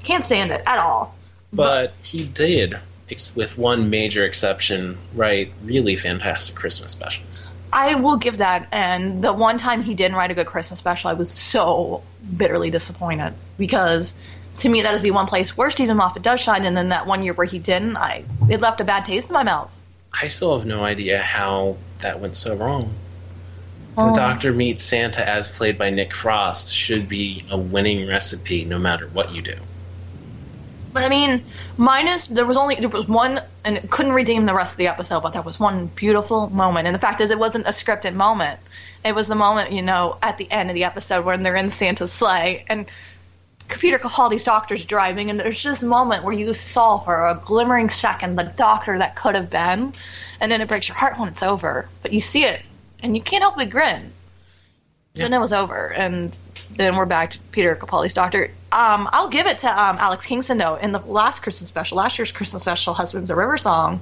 Can't 0.04 0.24
stand 0.24 0.52
it 0.52 0.62
at 0.66 0.80
all. 0.80 1.16
But 1.54 1.94
he 2.02 2.26
did, 2.26 2.78
ex- 3.10 3.36
with 3.36 3.58
one 3.58 3.90
major 3.90 4.26
exception, 4.26 4.98
write 5.14 5.54
really 5.64 5.96
fantastic 5.96 6.56
Christmas 6.56 6.92
specials. 6.92 7.48
I 7.74 7.96
will 7.96 8.18
give 8.18 8.38
that. 8.40 8.68
And 8.72 9.24
the 9.24 9.32
one 9.32 9.58
time 9.58 9.82
he 9.82 9.94
didn't 9.94 10.18
write 10.18 10.32
a 10.32 10.34
good 10.34 10.48
Christmas 10.48 10.80
special, 10.80 11.10
I 11.10 11.14
was 11.14 11.32
so 11.32 12.04
bitterly 12.36 12.70
disappointed 12.70 13.34
because 13.58 14.14
to 14.58 14.70
me 14.70 14.82
that 14.84 14.94
is 14.94 15.02
the 15.02 15.12
one 15.12 15.28
place 15.28 15.56
where 15.58 15.70
Steven 15.70 15.98
Moffat 15.98 16.24
does 16.24 16.40
shine. 16.40 16.66
And 16.66 16.76
then 16.76 16.90
that 16.90 17.08
one 17.08 17.24
year 17.24 17.34
where 17.34 17.48
he 17.48 17.60
didn't, 17.60 17.98
I 17.98 18.26
it 18.50 18.62
left 18.62 18.82
a 18.82 18.84
bad 18.84 19.06
taste 19.06 19.30
in 19.30 19.34
my 19.34 19.44
mouth. 19.44 19.72
I 20.14 20.28
still 20.28 20.58
have 20.58 20.68
no 20.68 20.84
idea 20.84 21.22
how 21.22 21.78
that 22.00 22.20
went 22.20 22.36
so 22.36 22.56
wrong. 22.56 22.94
The 23.96 24.04
Oh. 24.04 24.16
Doctor 24.16 24.54
Meets 24.54 24.84
Santa, 24.84 25.28
as 25.28 25.50
played 25.50 25.78
by 25.78 25.90
Nick 25.90 26.14
Frost, 26.14 26.74
should 26.74 27.10
be 27.10 27.44
a 27.50 27.58
winning 27.58 28.08
recipe 28.08 28.64
no 28.64 28.80
matter 28.80 29.08
what 29.08 29.34
you 29.34 29.42
do. 29.42 29.56
But 30.94 31.04
I 31.04 31.10
mean, 31.10 31.44
minus 31.78 32.28
there 32.28 32.46
was 32.46 32.58
only 32.58 32.76
there 32.76 32.90
was 32.90 33.08
one, 33.08 33.42
and 33.64 33.78
it 33.78 33.90
couldn't 33.90 34.14
redeem 34.14 34.46
the 34.46 34.54
rest 34.54 34.74
of 34.74 34.78
the 34.78 34.88
episode. 34.88 35.22
But 35.22 35.34
there 35.34 35.42
was 35.42 35.60
one 35.60 35.88
beautiful 35.88 36.50
moment, 36.50 36.88
and 36.88 36.96
the 36.96 37.00
fact 37.00 37.22
is, 37.22 37.32
it 37.32 37.40
wasn't 37.40 37.66
a 37.66 37.70
scripted 37.70 38.14
moment. 38.14 38.60
It 39.04 39.16
was 39.16 39.28
the 39.28 39.36
moment, 39.36 39.72
you 39.72 39.82
know, 39.82 40.18
at 40.22 40.38
the 40.38 40.50
end 40.52 40.70
of 40.70 40.74
the 40.74 40.84
episode 40.84 41.26
when 41.26 41.44
they're 41.44 41.56
in 41.56 41.70
Santa's 41.70 42.12
sleigh, 42.12 42.66
and 42.68 42.86
Peter 43.80 44.00
Capaldi's 44.00 44.44
doctor's 44.44 44.86
driving, 44.86 45.30
and 45.30 45.40
there's 45.40 45.84
a 45.84 45.86
moment 45.86 46.24
where 46.24 46.34
you 46.34 46.54
saw 46.54 47.00
for 47.00 47.28
a 47.28 47.36
glimmering 47.36 47.90
second 47.90 48.36
the 48.36 48.44
doctor 48.44 48.98
that 48.98 49.16
could 49.16 49.36
have 49.36 49.50
been, 49.50 49.94
and 50.40 50.52
then 50.52 50.62
it 50.62 50.68
breaks 50.68 50.88
your 50.88 50.98
heart 50.98 51.20
when 51.20 51.30
it's 51.30 51.44
over. 51.44 51.90
But 52.02 52.14
you 52.14 52.22
see 52.22 52.44
it, 52.44 52.62
and 53.02 53.16
you 53.16 53.22
can't 53.22 53.44
help 53.44 53.56
but 53.56 53.70
grin. 53.70 54.12
Then 55.14 55.34
it 55.34 55.40
was 55.40 55.52
over, 55.52 55.88
and 55.88 56.38
then 56.70 56.96
we're 56.96 57.06
back 57.06 57.32
to 57.32 57.40
Peter 57.52 57.76
Capaldi's 57.76 58.14
doctor. 58.14 58.46
Um, 58.72 59.10
I'll 59.12 59.28
give 59.28 59.46
it 59.46 59.60
to 59.60 59.68
um, 59.68 59.98
Alex 60.00 60.26
Kingston 60.26 60.58
though. 60.58 60.76
In 60.76 60.94
the 60.94 61.00
last 61.00 61.42
Christmas 61.42 61.68
special, 61.68 61.98
last 61.98 62.18
year's 62.18 62.32
Christmas 62.32 62.64
special, 62.64 62.94
"Husbands 62.94 63.30
of 63.30 63.36
River 63.36 63.58
Song," 63.58 64.00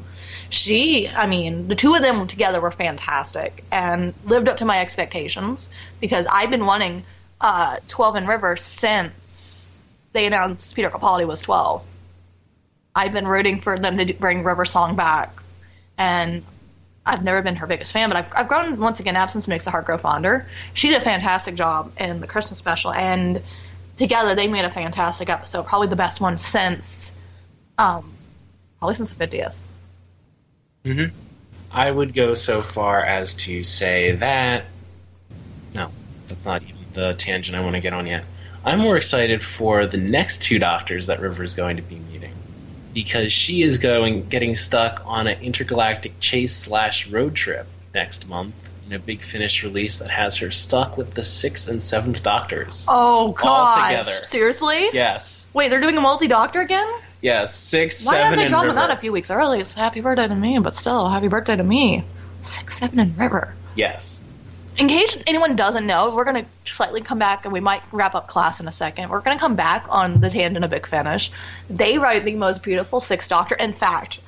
she, 0.49 1.07
I 1.07 1.25
mean, 1.25 1.67
the 1.67 1.75
two 1.75 1.95
of 1.95 2.03
them 2.03 2.27
together 2.27 2.61
were 2.61 2.71
fantastic 2.71 3.63
and 3.71 4.13
lived 4.25 4.47
up 4.47 4.57
to 4.57 4.65
my 4.65 4.81
expectations 4.81 5.69
because 5.99 6.27
I've 6.31 6.51
been 6.51 6.67
wanting 6.67 7.03
uh, 7.41 7.77
Twelve 7.87 8.15
and 8.15 8.27
River 8.27 8.55
since 8.55 9.58
they 10.13 10.25
announced 10.25 10.75
Peter 10.75 10.89
Capaldi 10.89 11.27
was 11.27 11.41
twelve. 11.41 11.83
I've 12.95 13.13
been 13.13 13.27
rooting 13.27 13.61
for 13.61 13.77
them 13.77 13.97
to 13.97 14.13
bring 14.13 14.43
River 14.43 14.65
Song 14.65 14.95
back, 14.95 15.31
and 15.97 16.43
I've 17.05 17.23
never 17.23 17.41
been 17.41 17.55
her 17.55 17.67
biggest 17.67 17.91
fan, 17.91 18.09
but 18.09 18.17
I've, 18.17 18.33
I've 18.35 18.47
grown 18.47 18.79
once 18.79 18.99
again. 18.99 19.15
Absence 19.15 19.47
makes 19.47 19.65
the 19.65 19.71
heart 19.71 19.85
grow 19.85 19.97
fonder. 19.97 20.47
She 20.73 20.89
did 20.89 20.97
a 20.97 21.03
fantastic 21.03 21.55
job 21.55 21.91
in 21.99 22.19
the 22.19 22.27
Christmas 22.27 22.59
special, 22.59 22.91
and 22.91 23.41
together 23.95 24.35
they 24.35 24.47
made 24.47 24.65
a 24.65 24.71
fantastic 24.71 25.29
episode. 25.29 25.65
Probably 25.65 25.87
the 25.87 25.95
best 25.95 26.19
one 26.19 26.37
since, 26.37 27.13
um, 27.77 28.11
probably 28.79 28.95
since 28.95 29.11
the 29.11 29.15
fiftieth. 29.15 29.63
Mm-hmm. 30.83 31.15
I 31.71 31.89
would 31.89 32.13
go 32.13 32.33
so 32.33 32.61
far 32.61 33.01
as 33.03 33.35
to 33.35 33.63
say 33.63 34.13
that. 34.13 34.65
No, 35.75 35.91
that's 36.27 36.45
not 36.45 36.63
even 36.63 36.75
the 36.93 37.13
tangent 37.13 37.55
I 37.55 37.61
want 37.61 37.75
to 37.75 37.81
get 37.81 37.93
on 37.93 38.07
yet. 38.07 38.23
I'm 38.63 38.79
more 38.79 38.97
excited 38.97 39.43
for 39.43 39.85
the 39.85 39.97
next 39.97 40.43
two 40.43 40.59
doctors 40.59 41.07
that 41.07 41.21
River's 41.21 41.55
going 41.55 41.77
to 41.77 41.83
be 41.83 41.95
meeting. 41.95 42.33
Because 42.93 43.31
she 43.31 43.61
is 43.61 43.77
going 43.77 44.27
getting 44.27 44.55
stuck 44.55 45.03
on 45.05 45.27
an 45.27 45.41
intergalactic 45.41 46.19
chase 46.19 46.55
slash 46.55 47.07
road 47.07 47.35
trip 47.35 47.67
next 47.93 48.27
month 48.27 48.53
in 48.87 48.93
a 48.93 48.99
big 48.99 49.21
finish 49.21 49.63
release 49.63 49.99
that 49.99 50.09
has 50.09 50.37
her 50.37 50.49
stuck 50.51 50.97
with 50.97 51.13
the 51.13 51.23
sixth 51.23 51.69
and 51.69 51.81
seventh 51.81 52.23
doctors. 52.23 52.85
Oh 52.89 53.31
God! 53.31 53.89
together. 53.89 54.23
Seriously? 54.23 54.89
Yes. 54.91 55.47
Wait, 55.53 55.69
they're 55.69 55.81
doing 55.81 55.97
a 55.97 56.01
multi 56.01 56.27
doctor 56.27 56.61
again? 56.61 56.87
Yes. 57.21 57.53
Six, 57.53 58.05
Why 58.05 58.13
seven, 58.13 58.23
haven't 58.23 58.37
they 58.37 58.43
and 58.45 58.49
dropped 58.49 58.65
River. 58.65 58.75
that 58.75 58.91
a 58.91 58.97
few 58.97 59.11
weeks 59.11 59.29
early? 59.29 59.59
It's 59.59 59.73
happy 59.75 60.01
birthday 60.01 60.27
to 60.27 60.35
me, 60.35 60.57
but 60.59 60.73
still, 60.73 61.07
happy 61.07 61.27
birthday 61.27 61.55
to 61.55 61.63
me. 61.63 62.03
Six, 62.41 62.79
seven, 62.79 62.99
and 62.99 63.17
River. 63.17 63.53
Yes. 63.75 64.25
In 64.79 64.87
case 64.87 65.17
anyone 65.27 65.57
doesn't 65.57 65.85
know, 65.85 66.15
we're 66.15 66.23
going 66.23 66.45
to 66.45 66.71
slightly 66.73 67.01
come 67.01 67.19
back 67.19 67.43
and 67.43 67.51
we 67.51 67.59
might 67.59 67.83
wrap 67.91 68.15
up 68.15 68.27
class 68.27 68.61
in 68.61 68.67
a 68.67 68.71
second. 68.71 69.09
We're 69.09 69.19
going 69.19 69.37
to 69.37 69.41
come 69.41 69.57
back 69.57 69.85
on 69.89 70.21
the 70.21 70.29
tangent 70.29 70.63
of 70.63 70.71
Big 70.71 70.87
Finish. 70.87 71.31
They 71.69 71.97
write 71.97 72.23
the 72.23 72.35
most 72.35 72.63
beautiful 72.63 73.01
Sixth 73.01 73.29
Doctor. 73.29 73.55
In 73.55 73.73
fact, 73.73 74.19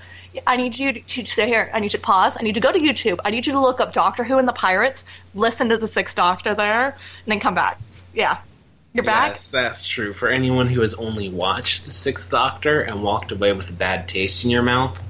I 0.46 0.58
need 0.58 0.78
you 0.78 0.92
to 0.94 1.26
sit 1.26 1.48
here. 1.48 1.72
I 1.74 1.80
need 1.80 1.92
to 1.92 2.00
pause. 2.00 2.36
I 2.38 2.44
need 2.44 2.56
to 2.56 2.60
go 2.60 2.70
to 2.70 2.78
YouTube. 2.78 3.20
I 3.24 3.32
need 3.32 3.48
you 3.48 3.54
to 3.54 3.62
look 3.62 3.80
up 3.80 3.94
Doctor 3.94 4.26
Who 4.26 4.38
and 4.38 4.48
the 4.48 4.54
Pirates, 4.54 5.06
listen 5.34 5.70
to 5.70 5.78
the 5.78 5.88
Sixth 5.88 6.18
Doctor 6.18 6.54
there, 6.54 6.88
and 6.88 6.96
then 7.28 7.40
come 7.40 7.56
back. 7.56 7.80
Yeah. 8.14 8.42
You're 8.94 9.06
back? 9.06 9.30
Yes, 9.30 9.48
that's 9.48 9.88
true. 9.88 10.12
For 10.12 10.28
anyone 10.28 10.68
who 10.68 10.82
has 10.82 10.96
only 10.96 11.30
watched 11.30 11.86
The 11.86 11.92
Sixth 11.92 12.30
Doctor 12.30 12.82
and 12.82 13.02
walked 13.02 13.32
away 13.32 13.54
with 13.54 13.70
a 13.70 13.74
bad 13.74 14.10
taste 14.10 14.44
in 14.44 14.52
your 14.52 14.64
mouth, 14.64 15.02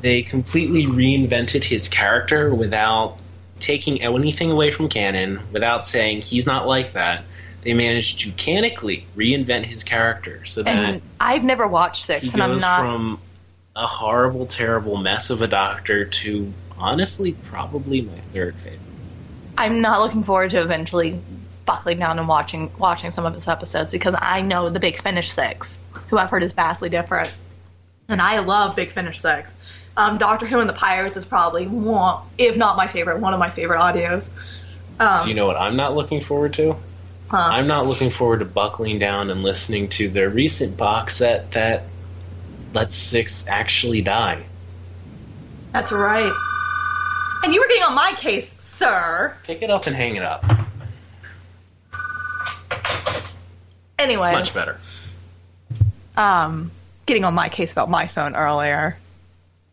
they 0.00 0.22
completely 0.22 0.86
reinvented 0.86 1.62
his 1.62 1.88
character 1.88 2.54
without 2.54 3.18
taking 3.60 4.02
anything 4.02 4.50
away 4.50 4.70
from 4.70 4.88
canon, 4.88 5.40
without 5.52 5.84
saying 5.84 6.22
he's 6.22 6.46
not 6.46 6.66
like 6.66 6.94
that. 6.94 7.24
They 7.62 7.74
managed 7.74 8.20
to 8.20 8.30
canically 8.30 9.04
reinvent 9.16 9.64
his 9.64 9.84
character 9.84 10.44
so 10.44 10.62
that 10.62 10.76
And 10.76 11.02
I've 11.18 11.42
never 11.42 11.66
watched 11.66 12.06
he 12.06 12.14
Six, 12.14 12.34
and 12.34 12.42
I'm 12.42 12.58
not. 12.58 12.80
from 12.80 13.18
a 13.74 13.86
horrible, 13.86 14.46
terrible 14.46 14.96
mess 14.96 15.30
of 15.30 15.42
a 15.42 15.46
doctor 15.46 16.04
to 16.04 16.52
honestly 16.78 17.32
probably 17.32 18.00
my 18.00 18.16
third 18.16 18.54
favorite. 18.56 18.80
I'm 19.56 19.80
not 19.80 20.00
looking 20.00 20.22
forward 20.22 20.50
to 20.50 20.62
eventually 20.62 21.20
buckling 21.66 21.98
down 21.98 22.18
and 22.18 22.26
watching 22.28 22.70
watching 22.78 23.10
some 23.10 23.26
of 23.26 23.34
his 23.34 23.46
episodes 23.46 23.92
because 23.92 24.14
I 24.18 24.40
know 24.40 24.68
the 24.68 24.80
Big 24.80 25.02
Finish 25.02 25.30
Six, 25.30 25.78
who 26.08 26.16
I've 26.16 26.30
heard 26.30 26.42
is 26.42 26.52
vastly 26.52 26.88
different, 26.88 27.30
and 28.08 28.22
I 28.22 28.38
love 28.38 28.76
Big 28.76 28.90
Finish 28.90 29.20
Six. 29.20 29.54
Um, 29.98 30.16
Doctor 30.16 30.46
Who 30.46 30.60
and 30.60 30.68
the 30.68 30.74
Pirates 30.74 31.16
is 31.16 31.24
probably 31.24 31.66
one, 31.66 32.22
if 32.38 32.56
not 32.56 32.76
my 32.76 32.86
favorite, 32.86 33.18
one 33.18 33.34
of 33.34 33.40
my 33.40 33.50
favorite 33.50 33.80
audios. 33.80 34.30
Um, 35.00 35.24
Do 35.24 35.28
you 35.28 35.34
know 35.34 35.46
what 35.46 35.56
I'm 35.56 35.74
not 35.74 35.96
looking 35.96 36.20
forward 36.20 36.54
to? 36.54 36.76
huh. 37.28 37.36
I'm 37.36 37.66
not 37.66 37.86
looking 37.88 38.10
forward 38.10 38.38
to 38.38 38.44
buckling 38.44 39.00
down 39.00 39.28
and 39.28 39.42
listening 39.42 39.88
to 39.90 40.08
their 40.08 40.30
recent 40.30 40.76
box 40.76 41.16
set 41.16 41.50
that 41.50 41.82
lets 42.72 42.94
Six 42.94 43.48
actually 43.48 44.02
die. 44.02 44.44
That's 45.72 45.90
right. 45.90 46.32
And 47.42 47.52
you 47.52 47.60
were 47.60 47.66
getting 47.66 47.82
on 47.82 47.94
my 47.96 48.12
case, 48.16 48.54
sir. 48.62 49.36
Pick 49.42 49.62
it 49.62 49.70
up 49.70 49.88
and 49.88 49.96
hang 49.96 50.14
it 50.14 50.22
up. 50.22 50.44
Anyways, 53.98 54.32
Much 54.32 54.54
better. 54.54 54.80
Um, 56.16 56.70
getting 57.06 57.24
on 57.24 57.34
my 57.34 57.48
case 57.48 57.72
about 57.72 57.90
my 57.90 58.06
phone 58.06 58.36
earlier. 58.36 58.96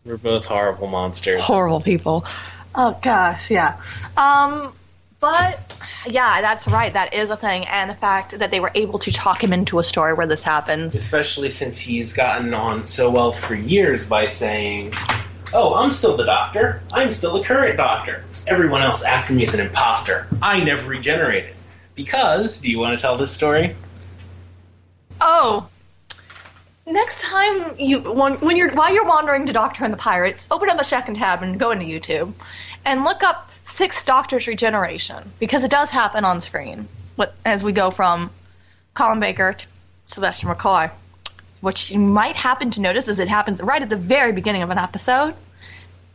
We're 0.06 0.18
both 0.18 0.46
horrible 0.46 0.88
monsters. 0.88 1.41
horrible 1.41 1.82
people. 1.82 2.26
Oh 2.76 2.98
gosh, 3.02 3.50
yeah. 3.50 3.82
Um, 4.15 4.74
but 5.20 5.60
yeah, 6.06 6.41
that's 6.41 6.68
right. 6.68 6.94
That 6.94 7.13
is 7.13 7.30
a 7.30 7.38
thing, 7.38 7.65
and 7.65 7.89
the 7.89 7.96
fact 7.96 8.38
that 8.38 8.52
they 8.52 8.60
were 8.60 8.72
able 8.76 9.00
to 9.00 9.12
talk 9.12 9.44
him 9.44 9.52
into 9.52 9.80
a 9.80 9.84
story 9.84 10.13
where 10.13 10.28
this 10.28 10.44
happens. 10.44 10.94
Especially 10.94 11.50
since 11.50 11.80
he's 11.80 12.13
gotten 12.13 12.54
on 12.54 12.84
so 12.84 13.10
well 13.10 13.32
for 13.32 13.56
years 13.56 14.06
by 14.06 14.28
saying, 14.28 14.94
Oh, 15.54 15.74
I'm 15.74 15.89
still 15.91 16.18
the 16.18 16.26
doctor. 16.26 16.82
I'm 16.91 17.12
still 17.12 17.38
the 17.39 17.44
current 17.44 17.78
doctor. 17.78 18.24
Everyone 18.46 18.82
else 18.82 19.04
after 19.04 19.34
me 19.34 19.44
is 19.44 19.54
an 19.54 19.62
imposter. 19.62 20.28
I 20.41 20.60
never 20.63 20.88
regenerated. 20.88 21.56
Because, 21.96 22.60
do 22.60 22.70
you 22.70 22.78
want 22.78 22.98
to 22.98 23.02
tell 23.02 23.18
this 23.18 23.32
story? 23.32 23.76
Oh, 25.22 25.70
next 26.88 27.21
time 27.21 27.76
you 27.78 28.00
when, 28.00 28.56
you're 28.56 28.74
while 28.74 28.93
you're 28.93 29.06
wandering 29.06 29.48
to 29.48 29.54
Doctor 29.54 29.84
and 29.84 29.93
the 29.93 29.98
Pirates, 29.98 30.48
open 30.52 30.69
up 30.69 30.80
a 30.80 30.86
second 30.86 31.15
tab 31.15 31.43
and 31.43 31.60
go 31.60 31.71
into 31.71 31.86
YouTube, 31.86 32.34
and 32.84 33.04
look 33.04 33.24
up 33.24 33.50
Six 33.63 34.04
Doctors 34.04 34.48
Regeneration 34.48 35.32
because 35.39 35.63
it 35.63 35.71
does 35.71 35.91
happen 35.91 36.26
on 36.26 36.41
screen. 36.41 36.88
What 37.15 37.34
as 37.45 37.63
we 37.63 37.71
go 37.71 37.91
from 37.91 38.30
Colin 38.93 39.19
Baker 39.19 39.54
to 39.54 39.65
Sylvester 40.08 40.48
McCoy. 40.48 40.91
What 41.62 41.89
you 41.89 42.00
might 42.00 42.36
happen 42.36 42.71
to 42.71 42.82
notice 42.82 43.08
is 43.08 43.19
it 43.19 43.28
happens 43.28 43.62
right 43.62 43.82
at 43.82 43.89
the 43.89 43.95
very 43.95 44.32
beginning 44.32 44.62
of 44.62 44.69
an 44.69 44.78
episode. 44.78 45.34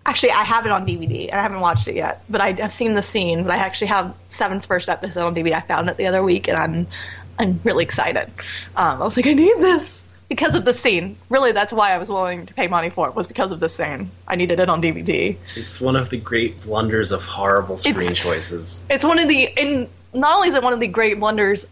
Actually, 0.06 0.32
I 0.32 0.44
have 0.44 0.64
it 0.64 0.72
on 0.72 0.86
DVD. 0.86 1.28
and 1.28 1.34
I 1.34 1.42
haven't 1.42 1.60
watched 1.60 1.88
it 1.88 1.94
yet, 1.94 2.22
but 2.30 2.40
I 2.40 2.52
have 2.52 2.72
seen 2.72 2.94
the 2.94 3.02
scene. 3.02 3.42
But 3.42 3.52
I 3.52 3.56
actually 3.56 3.88
have 3.88 4.14
Seven's 4.28 4.64
first 4.64 4.88
episode 4.88 5.26
on 5.26 5.34
DVD. 5.34 5.52
I 5.54 5.60
found 5.60 5.90
it 5.90 5.96
the 5.96 6.06
other 6.06 6.22
week, 6.22 6.48
and 6.48 6.56
I'm 6.56 6.86
I'm 7.38 7.60
really 7.64 7.84
excited. 7.84 8.30
Um, 8.76 9.02
I 9.02 9.04
was 9.04 9.16
like, 9.16 9.26
I 9.26 9.34
need 9.34 9.58
this 9.58 10.06
because 10.30 10.54
of 10.54 10.64
the 10.64 10.72
scene. 10.72 11.16
Really, 11.28 11.52
that's 11.52 11.72
why 11.72 11.92
I 11.92 11.98
was 11.98 12.08
willing 12.08 12.46
to 12.46 12.54
pay 12.54 12.68
money 12.68 12.88
for 12.88 13.08
it 13.08 13.14
was 13.14 13.26
because 13.26 13.50
of 13.52 13.60
the 13.60 13.68
scene. 13.68 14.10
I 14.26 14.36
needed 14.36 14.60
it 14.60 14.70
on 14.70 14.80
DVD. 14.80 15.36
It's 15.56 15.78
one 15.80 15.96
of 15.96 16.08
the 16.08 16.16
great 16.18 16.62
blunders 16.62 17.10
of 17.12 17.22
horrible 17.24 17.76
screen 17.76 17.96
It's- 17.96 18.18
choices. 18.18 18.84
It's 18.88 19.04
one 19.04 19.18
of 19.18 19.28
the 19.28 19.48
and 19.58 19.88
not 20.14 20.36
only 20.36 20.48
is 20.48 20.54
it 20.54 20.62
one 20.62 20.72
of 20.72 20.80
the 20.80 20.86
great 20.86 21.18
blunders 21.20 21.66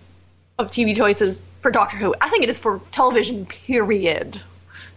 of 0.59 0.71
TV 0.71 0.95
choices 0.95 1.45
for 1.63 1.71
Doctor 1.71 1.97
Who, 1.97 2.15
I 2.21 2.29
think 2.29 2.43
it 2.43 2.51
is 2.51 2.59
for 2.59 2.81
television. 2.91 3.47
Period. 3.47 4.43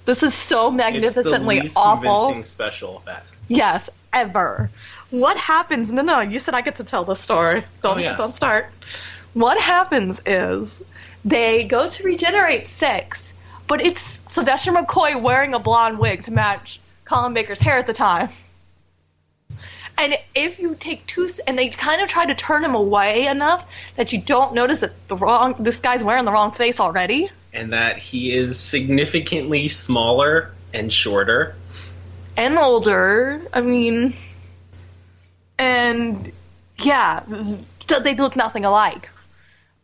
This 0.05 0.23
is 0.23 0.33
so 0.33 0.71
magnificently 0.71 1.59
It's 1.59 1.75
the 1.75 1.77
least 1.77 1.77
awful. 1.77 2.25
convincing 2.25 2.43
special 2.43 2.97
effect. 2.97 3.27
Yes, 3.47 3.89
ever. 4.11 4.71
What 5.11 5.37
happens? 5.37 5.91
No, 5.91 6.01
no, 6.01 6.19
you 6.21 6.39
said 6.39 6.55
I 6.55 6.61
get 6.61 6.77
to 6.77 6.83
tell 6.83 7.03
the 7.03 7.13
story. 7.15 7.63
Don't 7.83 7.97
Oh, 7.99 8.01
yes. 8.01 8.17
don't 8.17 8.33
start. 8.33 8.71
What 9.33 9.59
happens 9.59 10.19
is 10.25 10.81
they 11.23 11.63
go 11.65 11.87
to 11.87 12.03
regenerate 12.03 12.65
six, 12.65 13.33
but 13.71 13.79
it's 13.79 14.21
Sylvester 14.27 14.73
McCoy 14.73 15.21
wearing 15.21 15.53
a 15.53 15.59
blonde 15.59 15.97
wig 15.97 16.23
to 16.23 16.31
match 16.31 16.81
Colin 17.05 17.33
Baker's 17.33 17.61
hair 17.61 17.77
at 17.77 17.87
the 17.87 17.93
time. 17.93 18.27
And 19.97 20.17
if 20.35 20.59
you 20.59 20.75
take 20.75 21.07
two, 21.07 21.29
and 21.47 21.57
they 21.57 21.69
kind 21.69 22.01
of 22.01 22.09
try 22.09 22.25
to 22.25 22.35
turn 22.35 22.65
him 22.65 22.75
away 22.75 23.27
enough 23.27 23.65
that 23.95 24.11
you 24.11 24.19
don't 24.19 24.53
notice 24.53 24.81
that 24.81 25.07
the 25.07 25.15
wrong, 25.15 25.55
this 25.57 25.79
guy's 25.79 26.03
wearing 26.03 26.25
the 26.25 26.33
wrong 26.33 26.51
face 26.51 26.81
already. 26.81 27.29
And 27.53 27.71
that 27.71 27.97
he 27.97 28.33
is 28.33 28.59
significantly 28.59 29.69
smaller 29.69 30.51
and 30.73 30.91
shorter. 30.91 31.55
and 32.35 32.57
older. 32.57 33.41
I 33.53 33.61
mean, 33.61 34.13
and 35.57 36.29
yeah, 36.77 37.23
they 37.87 38.15
look 38.15 38.35
nothing 38.35 38.65
alike. 38.65 39.09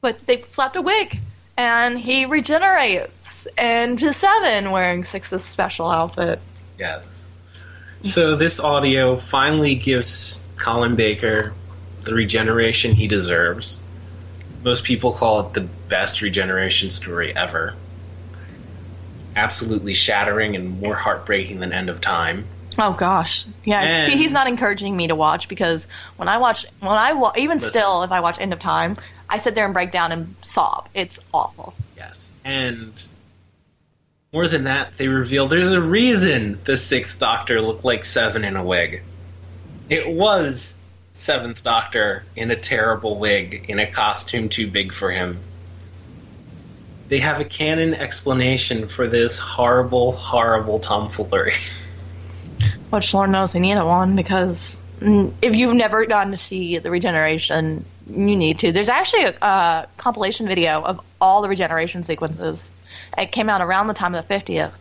But 0.02 0.28
they 0.28 0.42
slapped 0.42 0.76
a 0.76 0.82
wig, 0.82 1.22
and 1.56 1.98
he 1.98 2.26
regenerates 2.26 3.17
into 3.58 4.14
Seven 4.14 4.72
wearing 4.72 5.04
Six's 5.04 5.44
special 5.44 5.90
outfit. 5.90 6.40
Yes. 6.78 7.24
So 8.04 8.36
this 8.36 8.60
audio 8.60 9.16
finally 9.16 9.76
gives 9.76 10.40
Colin 10.58 10.96
Baker 10.96 11.54
the 12.02 12.14
regeneration 12.14 12.94
he 12.94 13.08
deserves. 13.08 13.82
Most 14.64 14.84
people 14.84 15.12
call 15.14 15.42
it 15.48 15.54
the 15.54 15.62
best 15.62 16.22
regeneration 16.22 16.90
story 16.90 17.36
ever. 17.36 17.74
Absolutely 19.36 19.94
shattering 19.94 20.56
and 20.56 20.80
more 20.82 20.96
heartbreaking 20.96 21.60
than 21.60 21.72
End 21.74 21.90
of 21.90 22.02
Time. 22.02 22.46
Oh 22.80 22.94
gosh, 22.94 23.46
yeah. 23.64 23.82
And- 23.82 24.12
See, 24.12 24.18
he's 24.18 24.32
not 24.32 24.48
encouraging 24.48 24.96
me 24.96 25.08
to 25.08 25.16
watch 25.16 25.48
because 25.48 25.88
when 26.18 26.28
I 26.28 26.38
watch, 26.38 26.66
when 26.80 26.92
I 26.92 27.14
wa- 27.14 27.34
even 27.36 27.58
Listen. 27.58 27.70
still, 27.72 28.04
if 28.04 28.12
I 28.12 28.20
watch 28.20 28.40
End 28.40 28.54
of 28.54 28.60
Time, 28.60 28.98
I 29.30 29.38
sit 29.40 29.56
there 29.56 29.66
and 29.66 29.74
break 29.74 29.92
down 29.92 30.12
and 30.12 30.36
sob. 30.44 30.88
It's 30.94 31.20
awful. 31.34 31.74
Yes. 31.96 32.30
And 32.46 32.94
more 34.38 34.48
than 34.48 34.66
that, 34.66 34.96
they 34.98 35.08
reveal 35.08 35.48
there's 35.48 35.72
a 35.72 35.82
reason 35.82 36.60
the 36.64 36.78
Sixth 36.78 37.18
Doctor 37.18 37.60
looked 37.60 37.84
like 37.84 38.04
Seven 38.04 38.46
in 38.46 38.56
a 38.56 38.64
wig. 38.64 39.02
It 39.90 40.08
was 40.08 40.78
Seventh 41.10 41.64
Doctor 41.64 42.24
in 42.36 42.52
a 42.52 42.56
terrible 42.56 43.18
wig, 43.18 43.66
in 43.68 43.80
a 43.80 43.88
costume 43.90 44.50
too 44.50 44.68
big 44.68 44.94
for 44.94 45.10
him. 45.10 45.40
They 47.08 47.18
have 47.18 47.40
a 47.40 47.46
canon 47.46 47.96
explanation 47.96 48.90
for 48.90 49.08
this 49.08 49.40
horrible, 49.40 50.12
horrible 50.12 50.78
tomfoolery. 50.78 51.56
Which 52.92 53.16
Lord 53.16 53.32
knows 53.32 53.54
they 53.54 53.60
need 53.60 53.78
a 53.78 53.88
one 53.88 54.16
because 54.16 54.80
if 55.02 55.56
you've 55.56 55.76
never 55.76 56.06
gotten 56.06 56.32
to 56.32 56.38
see 56.38 56.78
the 56.78 56.92
regeneration, 56.92 57.84
you 58.08 58.36
need 58.36 58.60
to. 58.60 58.72
There's 58.72 58.90
actually 58.90 59.24
a, 59.24 59.44
uh 59.44 59.86
compilation 59.98 60.48
video 60.48 60.84
of 60.84 61.02
all 61.20 61.42
the 61.42 61.50
regeneration 61.50 62.04
sequences. 62.04 62.70
It 63.18 63.32
came 63.32 63.50
out 63.50 63.62
around 63.62 63.88
the 63.88 63.94
time 63.94 64.14
of 64.16 64.28
the 64.28 64.34
50th. 64.34 64.74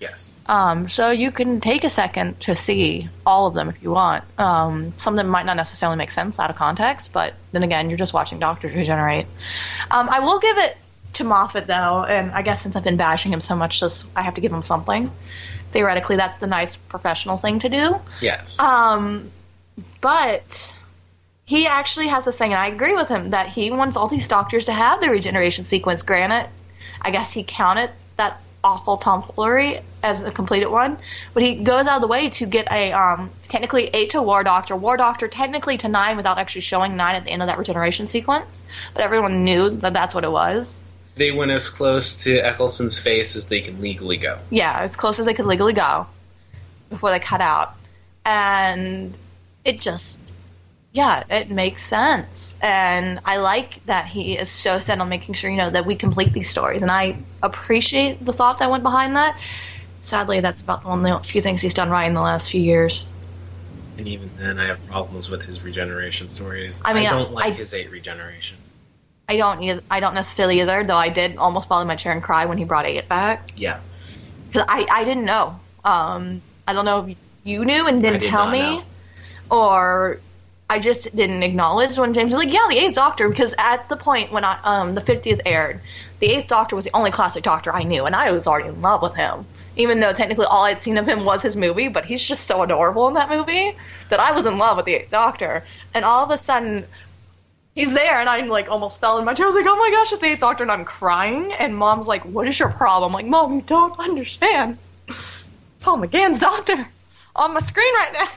yes. 0.00 0.30
Um, 0.46 0.88
so 0.88 1.10
you 1.10 1.30
can 1.30 1.60
take 1.62 1.84
a 1.84 1.90
second 1.90 2.38
to 2.40 2.54
see 2.54 3.08
all 3.24 3.46
of 3.46 3.54
them 3.54 3.70
if 3.70 3.82
you 3.82 3.90
want. 3.90 4.24
Um, 4.38 4.92
some 4.96 5.14
of 5.14 5.16
them 5.16 5.28
might 5.28 5.46
not 5.46 5.56
necessarily 5.56 5.96
make 5.96 6.10
sense 6.10 6.38
out 6.38 6.50
of 6.50 6.56
context, 6.56 7.14
but 7.14 7.32
then 7.52 7.62
again, 7.62 7.88
you're 7.88 7.96
just 7.96 8.12
watching 8.12 8.38
doctors 8.38 8.74
regenerate. 8.74 9.26
Um, 9.90 10.08
I 10.10 10.20
will 10.20 10.38
give 10.40 10.58
it 10.58 10.76
to 11.14 11.24
Moffat 11.24 11.66
though, 11.66 12.04
and 12.04 12.30
I 12.32 12.42
guess 12.42 12.60
since 12.60 12.76
I've 12.76 12.84
been 12.84 12.98
bashing 12.98 13.32
him 13.32 13.40
so 13.40 13.56
much, 13.56 13.80
just 13.80 14.06
I 14.14 14.22
have 14.22 14.34
to 14.34 14.40
give 14.40 14.52
him 14.52 14.62
something. 14.62 15.10
Theoretically, 15.72 16.16
that's 16.16 16.38
the 16.38 16.46
nice 16.46 16.76
professional 16.76 17.36
thing 17.38 17.60
to 17.60 17.68
do. 17.68 17.96
Yes. 18.20 18.58
Um, 18.60 19.30
but 20.00 20.74
he 21.46 21.66
actually 21.66 22.08
has 22.08 22.24
this 22.24 22.36
thing, 22.36 22.52
and 22.52 22.60
I 22.60 22.66
agree 22.66 22.94
with 22.94 23.08
him 23.08 23.30
that 23.30 23.48
he 23.48 23.70
wants 23.70 23.96
all 23.96 24.08
these 24.08 24.28
doctors 24.28 24.66
to 24.66 24.72
have 24.72 25.00
the 25.00 25.10
regeneration 25.10 25.64
sequence. 25.64 26.02
Granted, 26.02 26.48
I 27.04 27.10
guess 27.10 27.32
he 27.32 27.44
counted 27.44 27.90
that 28.16 28.40
awful 28.62 28.96
tomfoolery 28.96 29.80
as 30.02 30.22
a 30.22 30.30
completed 30.30 30.68
one, 30.68 30.96
but 31.34 31.42
he 31.42 31.56
goes 31.56 31.86
out 31.86 31.96
of 31.96 32.00
the 32.00 32.08
way 32.08 32.30
to 32.30 32.46
get 32.46 32.66
a 32.72 32.92
um, 32.92 33.30
technically 33.48 33.88
eight 33.92 34.10
to 34.10 34.22
War 34.22 34.42
Doctor, 34.42 34.74
War 34.74 34.96
Doctor 34.96 35.28
technically 35.28 35.76
to 35.78 35.88
nine 35.88 36.16
without 36.16 36.38
actually 36.38 36.62
showing 36.62 36.96
nine 36.96 37.14
at 37.14 37.24
the 37.24 37.30
end 37.30 37.42
of 37.42 37.48
that 37.48 37.58
regeneration 37.58 38.06
sequence. 38.06 38.64
But 38.94 39.04
everyone 39.04 39.44
knew 39.44 39.68
that 39.68 39.92
that's 39.92 40.14
what 40.14 40.24
it 40.24 40.32
was. 40.32 40.80
they 41.16 41.30
went 41.30 41.50
as 41.50 41.68
close 41.68 42.24
to 42.24 42.38
Eccleston's 42.38 42.98
face 42.98 43.36
as 43.36 43.48
they 43.48 43.60
could 43.60 43.80
legally 43.80 44.16
go. 44.16 44.38
yeah, 44.50 44.80
as 44.80 44.96
close 44.96 45.18
as 45.20 45.26
they 45.26 45.34
could 45.34 45.46
legally 45.46 45.74
go 45.74 46.06
before 46.88 47.10
they 47.10 47.20
cut 47.20 47.42
out. 47.42 47.74
And 48.24 49.16
it 49.64 49.78
just, 49.80 50.23
yeah, 50.94 51.24
it 51.28 51.50
makes 51.50 51.82
sense. 51.82 52.56
And 52.62 53.18
I 53.24 53.38
like 53.38 53.84
that 53.86 54.06
he 54.06 54.38
is 54.38 54.48
so 54.48 54.78
set 54.78 55.00
on 55.00 55.08
making 55.08 55.34
sure, 55.34 55.50
you 55.50 55.56
know, 55.56 55.70
that 55.70 55.84
we 55.84 55.96
complete 55.96 56.32
these 56.32 56.48
stories. 56.48 56.82
And 56.82 56.90
I 56.90 57.16
appreciate 57.42 58.24
the 58.24 58.32
thought 58.32 58.60
that 58.60 58.70
went 58.70 58.84
behind 58.84 59.16
that. 59.16 59.36
Sadly, 60.02 60.38
that's 60.38 60.60
about 60.60 60.84
the 60.84 60.88
only 60.88 61.12
few 61.24 61.40
things 61.40 61.60
he's 61.60 61.74
done 61.74 61.90
right 61.90 62.06
in 62.06 62.14
the 62.14 62.20
last 62.20 62.48
few 62.48 62.60
years. 62.60 63.08
And 63.98 64.06
even 64.06 64.30
then, 64.38 64.60
I 64.60 64.66
have 64.66 64.86
problems 64.86 65.28
with 65.28 65.42
his 65.42 65.62
regeneration 65.62 66.28
stories. 66.28 66.80
I 66.84 66.94
mean, 66.94 67.08
I 67.08 67.10
don't 67.10 67.32
like 67.32 67.46
I- 67.46 67.50
his 67.50 67.74
eight 67.74 67.90
regeneration. 67.90 68.56
I 69.28 69.36
don't, 69.36 69.60
eith- 69.60 69.82
I 69.90 69.98
don't 69.98 70.14
necessarily 70.14 70.60
either, 70.60 70.84
though 70.84 70.96
I 70.96 71.08
did 71.08 71.38
almost 71.38 71.66
fall 71.66 71.80
in 71.80 71.88
my 71.88 71.96
chair 71.96 72.12
and 72.12 72.22
cry 72.22 72.44
when 72.44 72.58
he 72.58 72.64
brought 72.64 72.86
Eight 72.86 73.08
back. 73.08 73.52
Yeah. 73.56 73.80
because 74.46 74.66
I, 74.68 74.86
I 74.92 75.04
didn't 75.04 75.24
know. 75.24 75.58
Um, 75.82 76.42
I 76.68 76.72
don't 76.72 76.84
know 76.84 77.06
if 77.06 77.16
you 77.42 77.64
knew 77.64 77.88
and 77.88 78.00
didn't 78.00 78.20
did 78.20 78.28
tell 78.28 78.48
me, 78.48 78.60
know. 78.60 78.84
or 79.50 80.20
I 80.68 80.78
just 80.78 81.14
didn't 81.14 81.42
acknowledge 81.42 81.98
when 81.98 82.14
James 82.14 82.30
was 82.30 82.38
like, 82.38 82.52
"Yeah, 82.52 82.66
the 82.68 82.78
Eighth 82.78 82.94
Doctor." 82.94 83.28
Because 83.28 83.54
at 83.58 83.88
the 83.88 83.96
point 83.96 84.32
when 84.32 84.44
I, 84.44 84.58
um, 84.64 84.94
the 84.94 85.00
fiftieth 85.00 85.40
aired, 85.44 85.80
the 86.20 86.26
Eighth 86.26 86.48
Doctor 86.48 86.74
was 86.74 86.86
the 86.86 86.94
only 86.96 87.10
classic 87.10 87.42
Doctor 87.42 87.74
I 87.74 87.82
knew, 87.82 88.06
and 88.06 88.16
I 88.16 88.30
was 88.32 88.46
already 88.46 88.68
in 88.68 88.80
love 88.80 89.02
with 89.02 89.14
him. 89.14 89.44
Even 89.76 90.00
though 90.00 90.12
technically 90.12 90.46
all 90.46 90.64
I'd 90.64 90.82
seen 90.82 90.96
of 90.96 91.06
him 91.06 91.24
was 91.24 91.42
his 91.42 91.56
movie, 91.56 91.88
but 91.88 92.04
he's 92.04 92.24
just 92.26 92.46
so 92.46 92.62
adorable 92.62 93.08
in 93.08 93.14
that 93.14 93.28
movie 93.28 93.76
that 94.08 94.20
I 94.20 94.32
was 94.32 94.46
in 94.46 94.56
love 94.56 94.76
with 94.76 94.86
the 94.86 94.94
Eighth 94.94 95.10
Doctor. 95.10 95.64
And 95.92 96.04
all 96.04 96.24
of 96.24 96.30
a 96.30 96.38
sudden, 96.38 96.86
he's 97.74 97.92
there, 97.92 98.20
and 98.20 98.28
I'm 98.28 98.48
like 98.48 98.70
almost 98.70 99.00
fell 99.00 99.18
in 99.18 99.24
my 99.24 99.34
chair. 99.34 99.46
I 99.46 99.48
was 99.48 99.56
like, 99.56 99.66
"Oh 99.68 99.76
my 99.76 99.90
gosh, 99.90 100.12
it's 100.12 100.22
the 100.22 100.28
Eighth 100.28 100.40
Doctor!" 100.40 100.64
And 100.64 100.72
I'm 100.72 100.84
crying. 100.84 101.52
And 101.52 101.76
Mom's 101.76 102.06
like, 102.06 102.22
"What 102.24 102.48
is 102.48 102.58
your 102.58 102.70
problem?" 102.70 103.10
I'm 103.10 103.14
like, 103.14 103.26
"Mom, 103.26 103.54
you 103.54 103.60
don't 103.62 103.98
understand. 103.98 104.78
Paul 105.80 105.98
McGann's 105.98 106.40
Doctor 106.50 106.88
on 107.36 107.52
my 107.52 107.60
screen 107.60 107.94
right 107.96 108.12
now." 108.14 108.28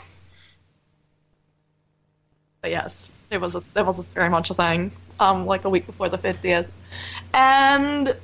But 2.61 2.71
yes, 2.71 3.11
it 3.29 3.39
was 3.39 3.55
a, 3.55 3.63
it 3.75 3.85
was 3.85 3.99
very 4.13 4.29
much 4.29 4.49
a 4.49 4.53
thing. 4.53 4.91
Um, 5.19 5.45
like 5.45 5.65
a 5.65 5.69
week 5.69 5.87
before 5.87 6.09
the 6.09 6.17
fiftieth, 6.17 6.71
and 7.33 8.15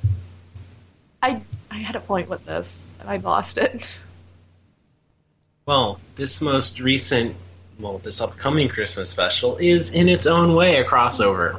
I 1.22 1.42
I 1.70 1.74
had 1.74 1.96
a 1.96 2.00
point 2.00 2.28
with 2.28 2.44
this, 2.46 2.86
and 3.00 3.08
I 3.08 3.16
lost 3.16 3.58
it. 3.58 3.98
Well, 5.66 5.98
this 6.16 6.42
most 6.42 6.78
recent, 6.78 7.34
well, 7.80 7.96
this 7.96 8.20
upcoming 8.20 8.68
Christmas 8.68 9.08
special 9.08 9.56
is 9.56 9.94
in 9.94 10.10
its 10.10 10.26
own 10.26 10.54
way 10.54 10.76
a 10.76 10.84
crossover. 10.84 11.58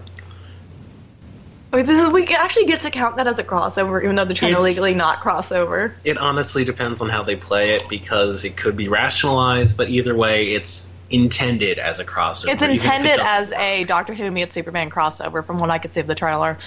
Is, 1.74 2.08
we 2.10 2.28
actually 2.28 2.68
get 2.68 2.82
to 2.82 2.92
count 2.92 3.18
that 3.18 3.26
as 3.26 3.40
a 3.40 3.44
crossover, 3.44 4.02
even 4.04 4.16
though 4.16 4.26
they're 4.26 4.36
trying 4.36 4.54
to 4.54 4.62
legally 4.62 4.94
not 4.94 5.22
crossover. 5.22 5.92
It 6.04 6.18
honestly 6.20 6.64
depends 6.64 7.02
on 7.02 7.10
how 7.10 7.24
they 7.24 7.36
play 7.36 7.78
it 7.78 7.90
because 7.90 8.46
it 8.46 8.56
could 8.56 8.78
be 8.78 8.88
rationalized, 8.88 9.76
but 9.76 9.90
either 9.90 10.16
way, 10.16 10.54
it's 10.54 10.94
intended 11.10 11.80
as 11.80 12.00
a 12.00 12.06
crossover. 12.06 12.54
It's 12.54 12.64
if 12.64 12.70
it 12.70 12.72
intended 12.72 13.20
as 13.20 13.52
work. 13.52 13.60
a 13.60 13.84
Doctor 13.84 14.14
Who 14.14 14.30
meets 14.32 14.54
Superman 14.54 14.90
crossover, 14.90 15.46
from 15.46 15.60
what 15.60 15.70
I 15.70 15.78
could 15.78 15.94
see 15.94 16.00
of 16.00 16.08
the 16.08 16.16
trailer. 16.16 16.58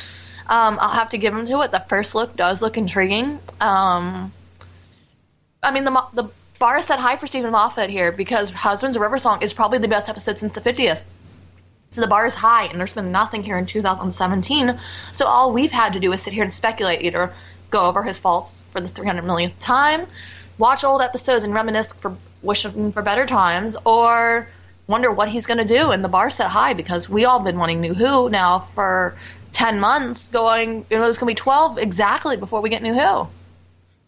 Um, 0.47 0.79
I'll 0.81 0.95
have 0.95 1.11
to 1.11 1.19
give 1.19 1.35
him 1.35 1.45
to 1.47 1.61
it. 1.63 1.71
The 1.71 1.85
first 1.89 2.15
look 2.15 2.35
does 2.35 2.63
look 2.63 2.79
intriguing. 2.79 3.39
Um, 3.61 4.33
I 5.63 5.73
mean, 5.73 5.85
the 5.85 6.05
the 6.15 6.31
bar 6.59 6.79
is 6.79 6.87
set 6.87 6.99
high 6.99 7.17
for 7.17 7.27
Steven 7.27 7.51
Moffat 7.51 7.91
here 7.91 8.13
because 8.13 8.51
Husbands 8.51 8.97
of 8.97 9.03
River 9.03 9.19
Song 9.19 9.43
is 9.43 9.53
probably 9.53 9.79
the 9.79 9.89
best 9.89 10.09
episode 10.09 10.39
since 10.39 10.55
the 10.55 10.61
50th. 10.61 11.03
So 11.91 12.01
the 12.03 12.07
bar 12.07 12.27
is 12.27 12.35
high, 12.35 12.67
and 12.67 12.79
there's 12.79 12.93
been 12.93 13.13
nothing 13.13 13.43
here 13.43 13.57
in 13.57 13.65
2017. 13.65 14.79
So 15.13 15.27
all 15.27 15.53
we've 15.53 15.73
had 15.73 15.95
to 15.95 16.01
do 16.01 16.13
is 16.13 16.23
sit 16.23 16.35
here 16.35 16.43
and 16.43 16.53
speculate, 16.53 17.03
either 17.03 17.33
go 17.71 17.87
over 17.87 18.03
his 18.03 18.19
faults 18.19 18.63
for 18.73 18.81
the 18.81 18.89
300 18.89 19.23
millionth 19.25 19.59
time, 19.59 20.07
watch 20.59 20.85
old 20.85 21.01
episodes 21.01 21.45
and 21.45 21.55
reminisce 21.55 21.93
for 21.93 22.17
wishing 22.43 22.93
for 22.93 23.03
better 23.03 23.27
times, 23.27 23.77
or 23.85 24.49
wonder 24.87 25.13
what 25.13 25.29
he's 25.29 25.47
going 25.47 25.59
to 25.59 25.65
do. 25.65 25.91
And 25.91 26.03
the 26.03 26.09
bar 26.09 26.31
set 26.31 26.51
high 26.51 26.75
because 26.75 27.09
we 27.09 27.25
all 27.25 27.41
been 27.41 27.59
wanting 27.59 27.81
New 27.81 27.95
Who 27.95 28.29
now 28.31 28.61
for 28.61 29.17
10 29.53 29.81
months, 29.81 30.29
going, 30.29 30.87
you 30.91 30.99
know, 30.99 31.09
it's 31.09 31.19
going 31.19 31.35
to 31.35 31.41
be 31.41 31.43
12 31.43 31.79
exactly 31.79 32.37
before 32.37 32.61
we 32.61 32.71
get 32.71 32.83
New 32.83 32.95
Who. 32.95 33.29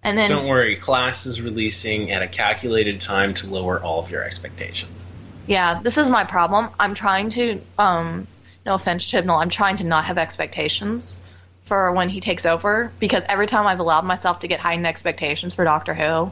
And 0.02 0.16
then 0.16 0.30
Don't 0.30 0.46
worry, 0.46 0.76
class 0.76 1.26
is 1.26 1.42
releasing 1.42 2.10
at 2.10 2.22
a 2.22 2.28
calculated 2.28 3.00
time 3.00 3.34
to 3.34 3.46
lower 3.46 3.78
all 3.78 4.00
of 4.00 4.10
your 4.10 4.24
expectations. 4.24 5.14
Yeah, 5.46 5.80
this 5.82 5.98
is 5.98 6.08
my 6.08 6.24
problem. 6.24 6.70
I'm 6.78 6.94
trying 6.94 7.30
to, 7.30 7.60
um, 7.78 8.26
no 8.64 8.74
offense, 8.74 9.04
Chibnall, 9.04 9.40
I'm 9.40 9.50
trying 9.50 9.76
to 9.78 9.84
not 9.84 10.06
have 10.06 10.16
expectations 10.16 11.18
for 11.64 11.92
when 11.92 12.08
he 12.08 12.20
takes 12.20 12.46
over 12.46 12.90
because 12.98 13.24
every 13.28 13.46
time 13.46 13.66
I've 13.66 13.80
allowed 13.80 14.04
myself 14.04 14.40
to 14.40 14.48
get 14.48 14.60
heightened 14.60 14.86
expectations 14.86 15.54
for 15.54 15.64
Doctor 15.64 15.92
Who 15.92 16.30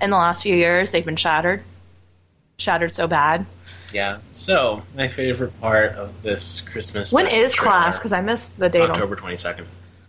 in 0.00 0.10
the 0.10 0.16
last 0.16 0.42
few 0.42 0.54
years, 0.54 0.90
they've 0.90 1.04
been 1.04 1.16
shattered. 1.16 1.62
Shattered 2.58 2.92
so 2.92 3.06
bad. 3.06 3.46
Yeah. 3.92 4.18
So 4.32 4.82
my 4.96 5.08
favorite 5.08 5.60
part 5.60 5.92
of 5.92 6.22
this 6.22 6.60
Christmas. 6.62 7.12
When 7.12 7.26
is 7.26 7.54
class? 7.54 7.98
Because 7.98 8.12
I 8.12 8.20
missed 8.20 8.58
the 8.58 8.68
date. 8.68 8.82
October 8.82 9.16
twenty 9.16 9.36
second. 9.36 9.66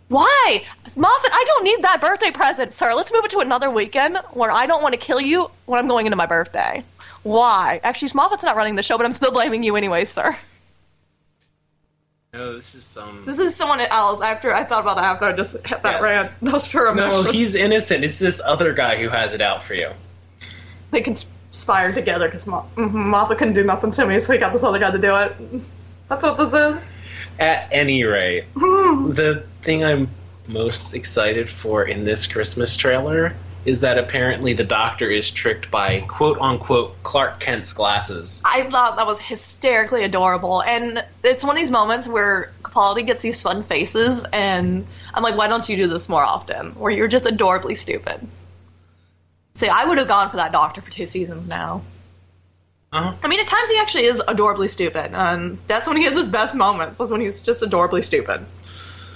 Why? 0.08 0.64
Moffat, 0.96 1.30
I 1.32 1.44
don't 1.46 1.64
need 1.64 1.82
that 1.82 2.00
birthday 2.00 2.30
present, 2.30 2.72
sir. 2.72 2.94
Let's 2.94 3.12
move 3.12 3.26
it 3.26 3.30
to 3.32 3.40
another 3.40 3.70
weekend 3.70 4.16
where 4.32 4.50
I 4.50 4.64
don't 4.66 4.82
want 4.82 4.94
to 4.94 4.98
kill 4.98 5.20
you 5.20 5.50
when 5.66 5.78
I'm 5.78 5.86
going 5.86 6.06
into 6.06 6.16
my 6.16 6.24
birthday. 6.26 6.82
Why? 7.22 7.80
Actually, 7.84 8.12
Moffat's 8.14 8.42
not 8.42 8.56
running 8.56 8.74
the 8.74 8.82
show, 8.82 8.96
but 8.96 9.04
I'm 9.04 9.12
still 9.12 9.32
blaming 9.32 9.62
you 9.62 9.76
anyway, 9.76 10.06
sir. 10.06 10.34
No, 12.34 12.52
this 12.54 12.74
is 12.74 12.84
some. 12.84 13.24
This 13.24 13.38
is 13.38 13.56
someone 13.56 13.80
else. 13.80 14.20
After 14.20 14.54
I 14.54 14.64
thought 14.64 14.82
about 14.82 14.98
it, 14.98 15.02
after 15.04 15.24
I 15.26 15.32
just 15.32 15.52
hit 15.52 15.82
that 15.82 16.02
Yes. 16.02 16.02
rant, 16.02 16.36
those 16.52 16.68
true 16.68 16.94
no, 16.94 17.04
emotions. 17.04 17.34
he's 17.34 17.54
innocent. 17.54 18.04
It's 18.04 18.18
this 18.18 18.40
other 18.44 18.74
guy 18.74 18.96
who 18.96 19.08
has 19.08 19.32
it 19.32 19.40
out 19.40 19.62
for 19.62 19.74
you. 19.74 19.90
they 20.90 21.00
conspired 21.00 21.94
together 21.94 22.26
because 22.28 22.46
Mo- 22.46 22.66
mhm, 22.76 22.92
Moffat 22.92 23.38
couldn't 23.38 23.54
do 23.54 23.64
nothing 23.64 23.90
to 23.92 24.06
me, 24.06 24.20
so 24.20 24.32
he 24.32 24.38
got 24.38 24.52
this 24.52 24.62
other 24.62 24.78
guy 24.78 24.90
to 24.90 24.98
do 24.98 25.16
it. 25.16 25.62
That's 26.08 26.22
what 26.22 26.36
this 26.36 26.52
is. 26.52 26.92
At 27.38 27.68
any 27.72 28.04
rate, 28.04 28.44
the 28.54 29.44
thing 29.62 29.84
I'm 29.84 30.08
most 30.46 30.94
excited 30.94 31.48
for 31.48 31.84
in 31.84 32.04
this 32.04 32.26
Christmas 32.26 32.76
trailer 32.76 33.34
is 33.68 33.80
that 33.80 33.98
apparently 33.98 34.54
the 34.54 34.64
Doctor 34.64 35.10
is 35.10 35.30
tricked 35.30 35.70
by 35.70 36.00
quote 36.00 36.38
unquote 36.40 37.02
Clark 37.02 37.38
Kent's 37.38 37.74
glasses. 37.74 38.40
I 38.42 38.62
thought 38.62 38.96
that 38.96 39.06
was 39.06 39.20
hysterically 39.20 40.04
adorable, 40.04 40.62
and 40.62 41.04
it's 41.22 41.44
one 41.44 41.54
of 41.54 41.60
these 41.60 41.70
moments 41.70 42.08
where 42.08 42.50
Capaldi 42.62 43.04
gets 43.04 43.20
these 43.20 43.42
fun 43.42 43.62
faces, 43.62 44.24
and 44.32 44.86
I'm 45.12 45.22
like, 45.22 45.36
why 45.36 45.48
don't 45.48 45.68
you 45.68 45.76
do 45.76 45.86
this 45.86 46.08
more 46.08 46.24
often? 46.24 46.70
Where 46.72 46.90
you're 46.90 47.08
just 47.08 47.26
adorably 47.26 47.74
stupid. 47.74 48.26
See, 49.56 49.68
I 49.68 49.84
would 49.84 49.98
have 49.98 50.08
gone 50.08 50.30
for 50.30 50.36
that 50.36 50.50
Doctor 50.50 50.80
for 50.80 50.90
two 50.90 51.06
seasons 51.06 51.46
now. 51.46 51.82
Uh-huh. 52.90 53.14
I 53.22 53.28
mean, 53.28 53.40
at 53.40 53.46
times 53.46 53.68
he 53.68 53.76
actually 53.76 54.04
is 54.06 54.22
adorably 54.26 54.68
stupid, 54.68 55.12
and 55.12 55.58
that's 55.66 55.86
when 55.86 55.98
he 55.98 56.04
has 56.04 56.16
his 56.16 56.28
best 56.28 56.54
moments. 56.54 56.98
That's 56.98 57.10
when 57.10 57.20
he's 57.20 57.42
just 57.42 57.60
adorably 57.60 58.00
stupid. 58.00 58.46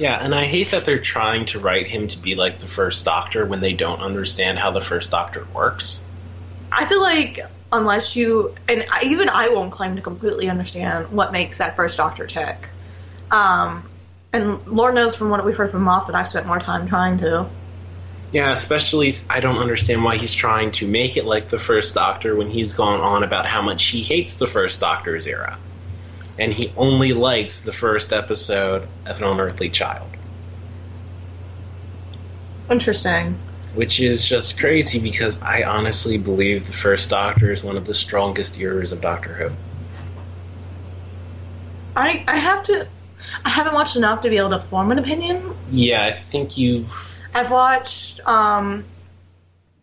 Yeah, 0.02 0.18
and 0.20 0.34
I 0.34 0.46
hate 0.46 0.72
that 0.72 0.84
they're 0.84 0.98
trying 0.98 1.44
to 1.46 1.60
write 1.60 1.86
him 1.86 2.08
to 2.08 2.18
be 2.18 2.34
like 2.34 2.58
the 2.58 2.66
first 2.66 3.04
Doctor 3.04 3.46
when 3.46 3.60
they 3.60 3.72
don't 3.72 4.00
understand 4.00 4.58
how 4.58 4.72
the 4.72 4.80
first 4.80 5.12
Doctor 5.12 5.46
works. 5.54 6.02
I 6.72 6.86
feel 6.86 7.00
like 7.00 7.38
unless 7.70 8.16
you 8.16 8.52
and 8.68 8.84
even 9.04 9.28
I 9.28 9.50
won't 9.50 9.70
claim 9.70 9.94
to 9.94 10.02
completely 10.02 10.50
understand 10.50 11.12
what 11.12 11.30
makes 11.30 11.58
that 11.58 11.76
first 11.76 11.98
Doctor 11.98 12.26
tick. 12.26 12.68
Um, 13.30 13.88
and 14.32 14.66
Lord 14.66 14.96
knows 14.96 15.14
from 15.14 15.30
what 15.30 15.44
we've 15.44 15.56
heard 15.56 15.70
from 15.70 15.82
Moffat, 15.82 16.14
that 16.14 16.18
I've 16.18 16.26
spent 16.26 16.48
more 16.48 16.58
time 16.58 16.88
trying 16.88 17.18
to. 17.18 17.46
Yeah, 18.32 18.50
especially 18.50 19.12
I 19.30 19.38
don't 19.38 19.58
understand 19.58 20.02
why 20.02 20.16
he's 20.16 20.34
trying 20.34 20.72
to 20.72 20.88
make 20.88 21.16
it 21.16 21.26
like 21.26 21.48
the 21.48 21.60
first 21.60 21.94
Doctor 21.94 22.34
when 22.34 22.50
he's 22.50 22.72
gone 22.72 23.00
on 23.00 23.22
about 23.22 23.46
how 23.46 23.62
much 23.62 23.84
he 23.84 24.02
hates 24.02 24.34
the 24.34 24.48
first 24.48 24.80
Doctor's 24.80 25.28
era. 25.28 25.56
And 26.38 26.52
he 26.52 26.72
only 26.76 27.12
likes 27.12 27.60
the 27.60 27.72
first 27.72 28.12
episode 28.12 28.88
of 29.06 29.18
An 29.20 29.24
Unearthly 29.24 29.70
Child. 29.70 30.08
Interesting. 32.70 33.36
Which 33.74 34.00
is 34.00 34.26
just 34.26 34.58
crazy 34.58 35.00
because 35.00 35.40
I 35.42 35.62
honestly 35.62 36.18
believe 36.18 36.66
the 36.66 36.72
first 36.72 37.10
Doctor 37.10 37.52
is 37.52 37.62
one 37.62 37.76
of 37.76 37.84
the 37.84 37.94
strongest 37.94 38.58
eras 38.58 38.92
of 38.92 39.00
Doctor 39.00 39.32
Who. 39.34 39.50
I 41.96 42.24
I 42.26 42.36
have 42.36 42.62
to. 42.64 42.86
I 43.44 43.48
haven't 43.48 43.74
watched 43.74 43.96
enough 43.96 44.22
to 44.22 44.30
be 44.30 44.38
able 44.38 44.50
to 44.50 44.58
form 44.58 44.92
an 44.92 44.98
opinion. 44.98 45.54
Yeah, 45.70 46.04
I 46.04 46.12
think 46.12 46.56
you've. 46.58 47.20
I've 47.34 47.50
watched 47.50 48.20
um, 48.26 48.84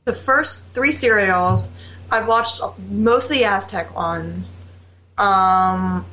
the 0.05 0.13
first 0.13 0.65
three 0.73 0.91
serials. 0.91 1.75
I've 2.11 2.27
watched 2.27 2.61
most 2.89 3.25
of 3.25 3.31
the 3.31 3.45
Aztec 3.45 3.95
one. 3.95 4.45
Um, 5.17 6.05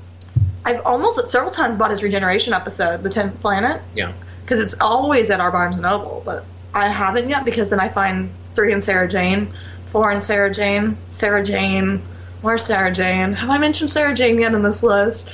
I've 0.66 0.84
almost 0.84 1.24
several 1.30 1.52
times 1.52 1.76
bought 1.76 1.92
his 1.92 2.02
regeneration 2.02 2.52
episode, 2.52 3.02
the 3.02 3.08
Tenth 3.08 3.40
Planet. 3.40 3.80
Yeah. 3.94 4.12
because 4.42 4.58
it's 4.58 4.74
always 4.80 5.30
at 5.30 5.40
our 5.40 5.50
Barnes 5.52 5.76
and 5.76 5.82
Noble, 5.84 6.22
but 6.24 6.44
I 6.74 6.88
haven't 6.88 7.28
yet 7.28 7.44
because 7.44 7.70
then 7.70 7.80
I 7.80 7.88
find 7.88 8.30
three 8.54 8.72
and 8.72 8.82
Sarah 8.82 9.08
Jane, 9.08 9.52
four 9.86 10.10
and 10.10 10.22
Sarah 10.22 10.52
Jane, 10.52 10.96
Sarah 11.10 11.44
Jane. 11.44 12.02
Where's 12.42 12.64
Sarah 12.64 12.92
Jane? 12.92 13.32
Have 13.32 13.48
I 13.48 13.58
mentioned 13.58 13.90
Sarah 13.90 14.14
Jane 14.14 14.38
yet 14.40 14.54
in 14.54 14.62
this 14.62 14.82
list? 14.82 15.26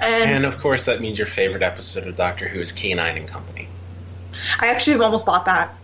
And, 0.00 0.24
And 0.30 0.44
of 0.46 0.58
course, 0.58 0.84
that 0.86 1.00
means 1.00 1.18
your 1.18 1.26
favorite 1.26 1.62
episode 1.62 2.06
of 2.06 2.16
Doctor 2.16 2.46
Who 2.48 2.60
is 2.60 2.72
K9 2.72 3.16
and 3.16 3.28
Company. 3.28 3.68
I 4.60 4.68
actually 4.68 4.94
have 4.94 5.02
almost 5.02 5.26
bought 5.26 5.46
that. 5.46 5.74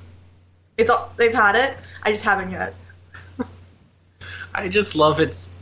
It's 0.79 0.91
all, 0.91 1.13
they've 1.17 1.35
had 1.35 1.57
it. 1.57 1.77
I 2.03 2.13
just 2.13 2.25
haven't 2.25 2.51
yet. 2.53 2.75
I 4.55 4.69
just 4.69 4.95
love 4.95 5.21
its 5.21 5.57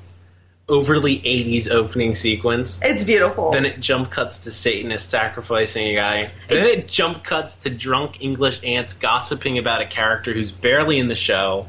overly 0.70 1.18
80s 1.18 1.70
opening 1.70 2.14
sequence. 2.14 2.80
It's 2.82 3.04
beautiful. 3.04 3.50
Then 3.50 3.66
it 3.66 3.80
jump 3.80 4.10
cuts 4.10 4.40
to 4.40 4.50
Satanist 4.50 5.10
sacrificing 5.10 5.88
a 5.88 5.94
guy. 5.94 6.30
Then 6.48 6.66
it 6.66 6.88
jump 6.88 7.24
cuts 7.24 7.56
to 7.58 7.70
drunk 7.70 8.22
English 8.22 8.60
ants 8.62 8.94
gossiping 8.94 9.58
about 9.58 9.82
a 9.82 9.86
character 9.86 10.32
who's 10.32 10.52
barely 10.52 10.98
in 10.98 11.08
the 11.08 11.16
show. 11.16 11.66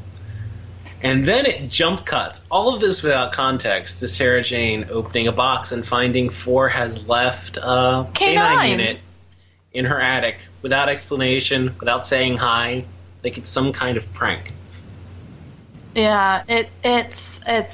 And 1.04 1.26
then 1.26 1.48
it 1.48 1.68
jump 1.68 2.06
cuts, 2.06 2.46
all 2.52 2.76
of 2.76 2.80
this 2.80 3.02
without 3.02 3.32
context, 3.32 4.00
to 4.00 4.08
Sarah 4.08 4.44
Jane 4.44 4.88
opening 4.92 5.28
a 5.28 5.32
box 5.32 5.72
and 5.72 5.86
finding 5.86 6.30
Four 6.30 6.70
has 6.70 7.08
left 7.08 7.58
a 7.58 7.62
K9. 7.62 8.14
K9 8.14 8.70
unit 8.70 9.00
in 9.74 9.86
her 9.86 10.00
attic 10.00 10.38
without 10.62 10.90
explanation, 10.90 11.76
without 11.80 12.06
saying 12.06 12.38
hi. 12.38 12.86
Like 13.24 13.38
it's 13.38 13.50
some 13.50 13.74
kind 13.74 13.98
of 13.98 14.14
prank. 14.14 14.52
Yeah, 15.96 16.44
it 16.48 16.70
it's 16.84 17.42
it's 17.46 17.74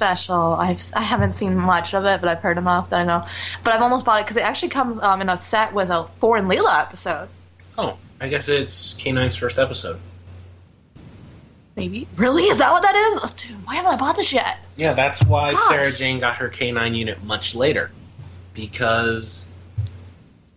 special. 0.00 0.54
I've 0.54 0.82
I 0.96 1.02
haven't 1.02 1.32
seen 1.32 1.54
much 1.54 1.92
of 1.92 2.06
it, 2.06 2.22
but 2.22 2.30
I've 2.30 2.40
heard 2.40 2.56
enough 2.56 2.88
that 2.88 3.00
I 3.00 3.04
know. 3.04 3.26
But 3.62 3.74
I've 3.74 3.82
almost 3.82 4.06
bought 4.06 4.18
it 4.18 4.24
because 4.24 4.38
it 4.38 4.44
actually 4.44 4.70
comes 4.70 4.98
um, 4.98 5.20
in 5.20 5.28
a 5.28 5.36
set 5.36 5.74
with 5.74 5.90
a 5.90 6.04
Four 6.16 6.38
and 6.38 6.48
Leela 6.48 6.80
episode. 6.80 7.28
Oh, 7.76 7.98
I 8.18 8.28
guess 8.28 8.48
it's 8.48 8.94
K9's 8.94 9.36
first 9.36 9.58
episode. 9.58 10.00
Maybe 11.76 12.08
really 12.16 12.44
is 12.44 12.60
that 12.60 12.72
what 12.72 12.82
that 12.82 12.94
is? 12.94 13.20
Oh, 13.22 13.34
dude, 13.36 13.66
why 13.66 13.74
haven't 13.74 13.92
I 13.92 13.96
bought 13.96 14.16
this 14.16 14.32
yet? 14.32 14.56
Yeah, 14.76 14.94
that's 14.94 15.22
why 15.22 15.52
Gosh. 15.52 15.68
Sarah 15.68 15.92
Jane 15.92 16.18
got 16.18 16.36
her 16.36 16.48
K9 16.48 16.96
unit 16.96 17.22
much 17.22 17.54
later. 17.54 17.90
Because 18.54 19.52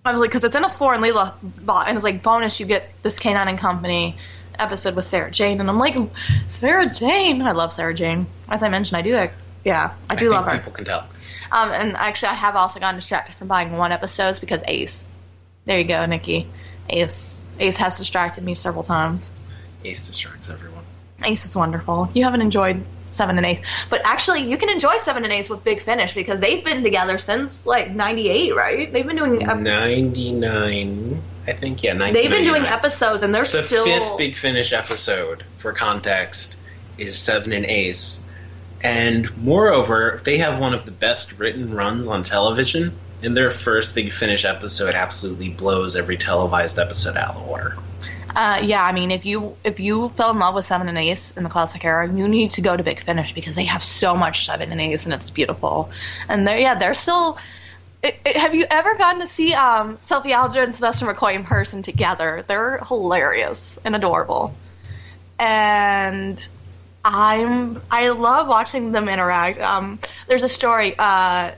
I 0.05 0.13
was 0.13 0.21
like, 0.21 0.29
because 0.29 0.45
it's 0.45 0.55
in 0.55 0.63
a 0.63 0.69
Four 0.69 0.93
and 0.93 1.03
Leela 1.03 1.33
bot, 1.65 1.89
and 1.89 1.97
it's 1.97 2.05
like 2.05 2.23
bonus. 2.23 2.61
You 2.61 2.65
get 2.65 2.89
this 3.03 3.19
K9 3.19 3.49
and 3.49 3.59
Company 3.59 4.15
episode 4.59 4.95
with 4.95 5.05
Sarah 5.05 5.31
Jane, 5.31 5.59
and 5.59 5.69
I'm 5.69 5.77
like, 5.79 5.95
Sarah 6.47 6.89
Jane. 6.89 7.41
I 7.41 7.51
love 7.51 7.73
Sarah 7.73 7.93
Jane. 7.93 8.27
As 8.49 8.63
I 8.63 8.69
mentioned, 8.69 8.97
I 8.97 9.01
do. 9.01 9.15
Like, 9.15 9.33
yeah, 9.63 9.93
I 10.09 10.15
do 10.15 10.29
think 10.29 10.33
love 10.33 10.45
her. 10.45 10.57
people 10.57 10.71
can 10.71 10.85
tell. 10.85 11.07
Um, 11.51 11.71
and 11.71 11.95
actually, 11.95 12.29
I 12.29 12.35
have 12.35 12.55
also 12.55 12.79
gotten 12.79 12.95
distracted 12.95 13.35
from 13.35 13.47
buying 13.47 13.77
one 13.77 13.91
episodes 13.91 14.39
because 14.39 14.63
Ace. 14.67 15.05
There 15.65 15.77
you 15.77 15.85
go, 15.85 16.05
Nikki. 16.05 16.47
Ace. 16.89 17.41
Ace 17.59 17.77
has 17.77 17.97
distracted 17.97 18.43
me 18.43 18.55
several 18.55 18.83
times. 18.83 19.29
Ace 19.85 20.07
distracts 20.07 20.49
everyone. 20.49 20.83
Ace 21.23 21.45
is 21.45 21.55
wonderful. 21.55 22.09
You 22.13 22.23
haven't 22.23 22.41
enjoyed 22.41 22.83
seven 23.13 23.37
and 23.37 23.45
eight, 23.45 23.61
but 23.89 24.01
actually, 24.05 24.41
you 24.49 24.57
can 24.57 24.69
enjoy 24.69 24.97
seven 24.97 25.23
and 25.23 25.31
eight 25.33 25.49
with 25.49 25.63
Big 25.63 25.81
Finish 25.81 26.13
because 26.13 26.39
they've 26.39 26.63
been 26.63 26.83
together 26.83 27.17
since 27.17 27.65
like 27.65 27.91
'98, 27.93 28.55
right? 28.55 28.91
They've 28.91 29.05
been 29.07 29.15
doing. 29.15 29.43
ep- 29.43 29.59
99, 29.59 31.27
I 31.47 31.53
think, 31.53 31.83
yeah, 31.83 31.93
1999. 31.93 32.13
They've 32.13 32.29
been 32.31 32.45
doing 32.45 32.65
episodes, 32.65 33.23
and 33.23 33.33
they're 33.33 33.45
still 33.45 33.61
The 33.61 33.67
still. 33.67 33.85
fifth 33.85 34.17
Big 34.17 34.35
Finish 34.35 34.73
episode, 34.73 35.43
for 35.55 35.73
context, 35.73 36.55
is 36.97 37.21
Seven 37.21 37.53
and 37.53 37.65
Ace. 37.65 38.21
And 38.81 39.35
moreover, 39.37 40.21
they 40.25 40.39
have 40.39 40.59
one 40.59 40.73
of 40.73 40.85
the 40.85 40.91
best 40.91 41.33
written 41.39 41.73
runs 41.73 42.07
on 42.07 42.23
television 42.23 42.99
And 43.21 43.37
their 43.37 43.51
first 43.51 43.95
Big 43.95 44.11
Finish 44.11 44.43
episode 44.43 44.95
absolutely 44.95 45.49
blows 45.49 45.95
every 45.95 46.17
televised 46.17 46.77
episode 46.77 47.15
out 47.15 47.29
of 47.29 47.35
the 47.35 47.41
water. 47.49 47.79
Uh, 48.35 48.61
yeah, 48.63 48.83
I 48.83 48.91
mean, 48.93 49.11
if 49.11 49.25
you 49.25 49.55
if 49.63 49.79
you 49.79 50.09
fell 50.09 50.31
in 50.31 50.39
love 50.39 50.55
with 50.55 50.65
Seven 50.65 50.87
and 50.87 50.97
Ace 50.97 51.31
in 51.31 51.43
the 51.43 51.49
classic 51.49 51.85
era, 51.85 52.11
you 52.11 52.27
need 52.27 52.51
to 52.51 52.61
go 52.61 52.75
to 52.75 52.81
Big 52.81 52.99
Finish 52.99 53.33
because 53.33 53.55
they 53.55 53.65
have 53.65 53.83
so 53.83 54.15
much 54.15 54.45
Seven 54.45 54.71
and 54.71 54.81
Ace 54.81 55.05
and 55.05 55.13
it's 55.13 55.29
beautiful. 55.29 55.91
And 56.27 56.47
they're 56.47 56.57
yeah, 56.57 56.75
they're 56.75 56.95
still. 56.95 57.37
It, 58.01 58.17
it, 58.25 58.35
have 58.35 58.53
you 58.53 58.65
ever 58.69 58.95
gotten 58.97 59.21
to 59.21 59.27
see 59.27 59.53
um, 59.53 59.97
Sophie 60.01 60.33
Aldred 60.33 60.65
and 60.65 60.75
Sylvester 60.75 61.05
McCoy 61.05 61.35
in 61.35 61.43
person 61.45 61.83
together? 61.83 62.43
They're 62.45 62.79
hilarious 62.79 63.79
and 63.85 63.95
adorable. 63.95 64.53
And 65.39 66.45
I'm 67.05 67.81
I 67.91 68.09
love 68.09 68.47
watching 68.47 68.91
them 68.91 69.09
interact. 69.09 69.59
Um, 69.59 69.99
there's 70.27 70.43
a 70.43 70.49
story. 70.49 70.95
Uh, 70.97 71.51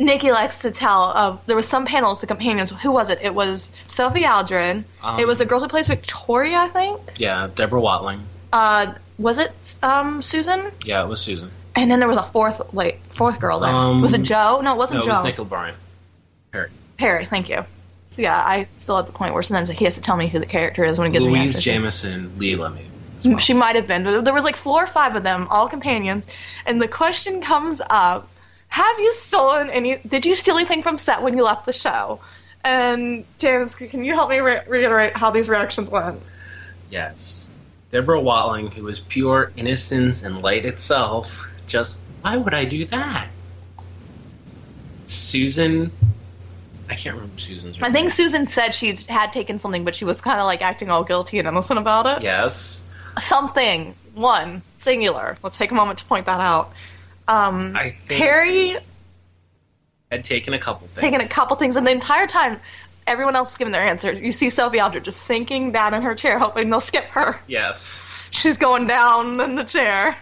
Nikki 0.00 0.32
likes 0.32 0.60
to 0.60 0.70
tell 0.70 1.04
of 1.04 1.44
there 1.46 1.56
was 1.56 1.68
some 1.68 1.84
panels, 1.84 2.20
the 2.20 2.26
companions. 2.26 2.70
Who 2.70 2.90
was 2.90 3.10
it? 3.10 3.20
It 3.22 3.34
was 3.34 3.72
Sophie 3.86 4.26
Aldred. 4.26 4.84
Um, 5.02 5.20
it 5.20 5.26
was 5.26 5.38
the 5.38 5.44
girl 5.44 5.60
who 5.60 5.68
plays 5.68 5.88
Victoria, 5.88 6.58
I 6.58 6.68
think. 6.68 7.00
Yeah, 7.16 7.48
Deborah 7.54 7.80
Watling. 7.80 8.22
Uh, 8.52 8.94
was 9.18 9.38
it 9.38 9.76
um, 9.82 10.22
Susan? 10.22 10.70
Yeah, 10.84 11.04
it 11.04 11.08
was 11.08 11.20
Susan. 11.20 11.50
And 11.76 11.90
then 11.90 12.00
there 12.00 12.08
was 12.08 12.16
a 12.16 12.22
fourth, 12.22 12.72
like 12.72 13.00
fourth 13.14 13.38
girl 13.38 13.60
there. 13.60 13.70
Um, 13.70 14.00
was 14.00 14.14
it 14.14 14.22
Jo? 14.22 14.60
No, 14.62 14.74
it 14.74 14.78
wasn't 14.78 15.04
it 15.04 15.06
Jo. 15.06 15.12
It 15.12 15.16
was 15.16 15.24
Nicola 15.24 15.48
Bryant. 15.48 15.76
Peri. 16.50 16.70
Peri. 16.96 17.26
Thank 17.26 17.48
you. 17.48 17.64
So 18.06 18.22
yeah, 18.22 18.42
I 18.42 18.64
still 18.74 18.98
at 18.98 19.06
the 19.06 19.12
point 19.12 19.34
where 19.34 19.42
sometimes 19.42 19.68
he 19.70 19.84
has 19.84 19.94
to 19.96 20.00
tell 20.00 20.16
me 20.16 20.26
who 20.26 20.38
the 20.38 20.46
character 20.46 20.84
is 20.84 20.98
when 20.98 21.08
he 21.08 21.12
gives 21.12 21.26
me 21.26 21.32
Louise. 21.32 21.60
Jameson, 21.60 22.38
Lee 22.38 22.56
Lemmy. 22.56 22.86
She 23.38 23.52
might 23.52 23.76
have 23.76 23.86
been. 23.86 24.02
but 24.02 24.24
There 24.24 24.32
was 24.32 24.44
like 24.44 24.56
four 24.56 24.82
or 24.82 24.86
five 24.86 25.14
of 25.14 25.22
them, 25.22 25.46
all 25.50 25.68
companions, 25.68 26.26
and 26.64 26.80
the 26.80 26.88
question 26.88 27.42
comes 27.42 27.82
up: 27.88 28.29
Have 28.70 28.98
you 28.98 29.12
stolen 29.12 29.68
any? 29.70 29.96
Did 29.96 30.24
you 30.24 30.36
steal 30.36 30.56
anything 30.56 30.82
from 30.82 30.96
set 30.96 31.22
when 31.22 31.36
you 31.36 31.44
left 31.44 31.66
the 31.66 31.72
show? 31.72 32.20
And 32.64 33.24
James, 33.38 33.74
can 33.74 34.04
you 34.04 34.14
help 34.14 34.30
me 34.30 34.38
re- 34.38 34.62
reiterate 34.66 35.16
how 35.16 35.30
these 35.30 35.48
reactions 35.48 35.90
went? 35.90 36.20
Yes. 36.90 37.50
Deborah 37.90 38.20
Watling, 38.20 38.70
who 38.70 38.84
was 38.84 39.00
pure 39.00 39.52
innocence 39.56 40.22
and 40.22 40.42
light 40.42 40.64
itself, 40.64 41.46
just, 41.66 41.98
why 42.22 42.36
would 42.36 42.54
I 42.54 42.64
do 42.64 42.84
that? 42.86 43.28
Susan, 45.08 45.90
I 46.88 46.94
can't 46.94 47.16
remember 47.16 47.38
Susan's 47.38 47.82
I 47.82 47.90
think 47.90 48.10
Susan 48.10 48.46
said 48.46 48.74
she 48.74 48.94
had 49.08 49.32
taken 49.32 49.58
something, 49.58 49.84
but 49.84 49.94
she 49.94 50.04
was 50.04 50.20
kind 50.20 50.38
of 50.38 50.46
like 50.46 50.62
acting 50.62 50.90
all 50.90 51.02
guilty 51.02 51.38
and 51.40 51.48
innocent 51.48 51.78
about 51.78 52.06
it. 52.06 52.22
Yes. 52.22 52.84
Something, 53.18 53.94
one, 54.14 54.62
singular. 54.78 55.36
Let's 55.42 55.58
take 55.58 55.72
a 55.72 55.74
moment 55.74 55.98
to 55.98 56.04
point 56.04 56.26
that 56.26 56.40
out. 56.40 56.72
Um, 57.28 57.76
I 57.76 57.90
think 57.90 58.20
Peri 58.20 58.76
had 60.10 60.24
taken 60.24 60.54
a 60.54 60.58
couple 60.58 60.86
things. 60.88 61.00
taking 61.00 61.20
a 61.20 61.28
couple 61.28 61.56
things, 61.56 61.76
and 61.76 61.86
the 61.86 61.90
entire 61.92 62.26
time, 62.26 62.60
everyone 63.06 63.36
else 63.36 63.52
is 63.52 63.58
giving 63.58 63.72
their 63.72 63.82
answers. 63.84 64.20
You 64.20 64.32
see 64.32 64.50
Sophie 64.50 64.80
Aldred 64.80 65.04
just 65.04 65.20
sinking 65.22 65.72
down 65.72 65.94
in 65.94 66.02
her 66.02 66.14
chair, 66.14 66.38
hoping 66.38 66.70
they'll 66.70 66.80
skip 66.80 67.04
her. 67.10 67.36
Yes. 67.46 68.08
She's 68.30 68.56
going 68.56 68.86
down 68.86 69.40
in 69.40 69.54
the 69.54 69.64
chair. 69.64 70.16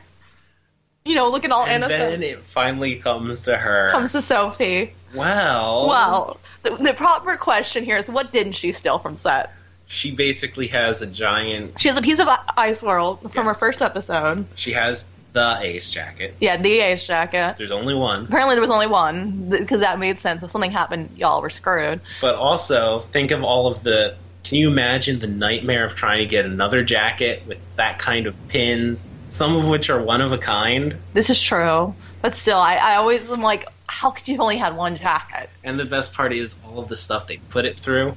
You 1.04 1.14
know, 1.14 1.30
looking 1.30 1.52
all 1.52 1.64
And 1.64 1.84
innocent. 1.84 2.10
then 2.10 2.22
it 2.22 2.38
finally 2.40 2.96
comes 2.96 3.44
to 3.44 3.56
her. 3.56 3.88
Comes 3.90 4.12
to 4.12 4.20
Sophie. 4.20 4.92
well, 5.14 5.88
Well, 5.88 6.40
the, 6.62 6.70
the 6.76 6.92
proper 6.92 7.36
question 7.38 7.84
here 7.84 7.96
is 7.96 8.10
what 8.10 8.30
didn't 8.32 8.52
she 8.52 8.72
steal 8.72 8.98
from 8.98 9.16
set? 9.16 9.52
she 9.90 10.10
basically 10.10 10.66
has 10.66 11.00
a 11.00 11.06
giant. 11.06 11.80
She 11.80 11.88
has 11.88 11.96
a 11.96 12.02
piece 12.02 12.18
of 12.18 12.28
Ice 12.58 12.82
World 12.82 13.32
from 13.32 13.46
her 13.46 13.54
first 13.54 13.80
episode. 13.80 14.44
She 14.54 14.72
has 14.72 15.08
the 15.32 15.58
ace 15.60 15.90
jacket. 15.90 16.34
Yeah, 16.40 16.56
the 16.56 16.80
Ace 16.80 17.06
jacket. 17.06 17.56
There's 17.58 17.70
only 17.70 17.94
one. 17.94 18.24
Apparently, 18.24 18.54
there 18.54 18.60
was 18.62 18.70
only 18.70 18.86
one 18.86 19.50
because 19.50 19.80
that 19.80 19.98
made 19.98 20.18
sense. 20.18 20.42
If 20.42 20.50
something 20.50 20.70
happened, 20.70 21.10
y'all 21.16 21.42
were 21.42 21.50
screwed. 21.50 22.00
But 22.20 22.34
also, 22.36 23.00
think 23.00 23.30
of 23.30 23.42
all 23.44 23.66
of 23.66 23.82
the. 23.82 24.16
Can 24.44 24.56
you 24.58 24.68
imagine 24.70 25.18
the 25.18 25.26
nightmare 25.26 25.84
of 25.84 25.94
trying 25.94 26.20
to 26.20 26.26
get 26.26 26.46
another 26.46 26.82
jacket 26.82 27.42
with 27.46 27.76
that 27.76 27.98
kind 27.98 28.26
of 28.26 28.48
pins, 28.48 29.06
some 29.28 29.54
of 29.56 29.68
which 29.68 29.90
are 29.90 30.00
one 30.00 30.22
of 30.22 30.32
a 30.32 30.38
kind? 30.38 30.96
This 31.12 31.28
is 31.28 31.42
true, 31.42 31.94
but 32.22 32.34
still, 32.34 32.56
I, 32.58 32.76
I 32.76 32.94
always 32.94 33.28
am 33.28 33.42
like, 33.42 33.66
how 33.86 34.10
could 34.12 34.26
you 34.26 34.34
have 34.34 34.40
only 34.40 34.56
had 34.56 34.74
one 34.74 34.96
jacket? 34.96 35.50
And 35.62 35.78
the 35.78 35.84
best 35.84 36.14
part 36.14 36.32
is 36.32 36.56
all 36.66 36.78
of 36.78 36.88
the 36.88 36.96
stuff 36.96 37.26
they 37.26 37.36
put 37.36 37.66
it 37.66 37.76
through, 37.78 38.14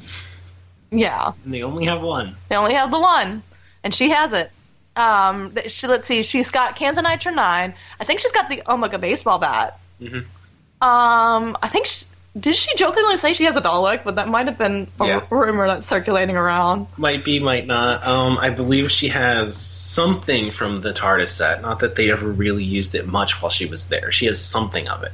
Yeah, 0.89 1.33
and 1.43 1.53
they 1.53 1.63
only 1.63 1.85
have 1.85 2.01
one. 2.01 2.35
they 2.47 2.55
only 2.55 2.75
have 2.75 2.91
the 2.91 2.99
one, 2.99 3.43
and 3.83 3.93
she 3.93 4.09
has 4.11 4.31
it. 4.31 4.51
Um, 4.95 5.53
she, 5.67 5.87
let's 5.87 6.05
see, 6.05 6.23
she's 6.23 6.51
got 6.51 6.75
cans 6.75 6.97
of 6.97 7.03
Nitro 7.03 7.31
Nine. 7.31 7.73
I 7.99 8.03
think 8.03 8.19
she's 8.19 8.31
got 8.31 8.49
the 8.49 8.61
Omega 8.67 8.97
baseball 8.99 9.39
bat. 9.39 9.79
Mhm. 10.01 10.25
Um, 10.81 11.57
I 11.61 11.67
think 11.69 11.85
she, 11.85 12.05
did 12.37 12.55
she 12.55 12.75
jokingly 12.75 13.17
say 13.17 13.33
she 13.33 13.43
has 13.45 13.55
a 13.55 13.61
Dalek, 13.61 14.03
but 14.03 14.15
that 14.15 14.27
might 14.27 14.47
have 14.47 14.57
been 14.57 14.87
a 14.99 15.05
Yeah. 15.05 15.21
rumor 15.29 15.67
that's 15.67 15.85
circulating 15.87 16.35
around. 16.35 16.87
Might 16.97 17.23
be, 17.23 17.39
might 17.39 17.67
not. 17.67 18.05
Um, 18.05 18.37
I 18.37 18.49
believe 18.49 18.91
she 18.91 19.09
has 19.09 19.55
something 19.55 20.51
from 20.51 20.81
the 20.81 20.91
TARDIS 20.93 21.29
set. 21.29 21.61
Not 21.61 21.79
that 21.79 21.95
they 21.95 22.11
ever 22.11 22.27
really 22.27 22.63
used 22.63 22.95
it 22.95 23.05
much 23.07 23.41
while 23.41 23.49
she 23.49 23.65
was 23.67 23.89
there. 23.89 24.11
She 24.11 24.25
has 24.25 24.43
something 24.43 24.87
of 24.87 25.03
it. 25.03 25.11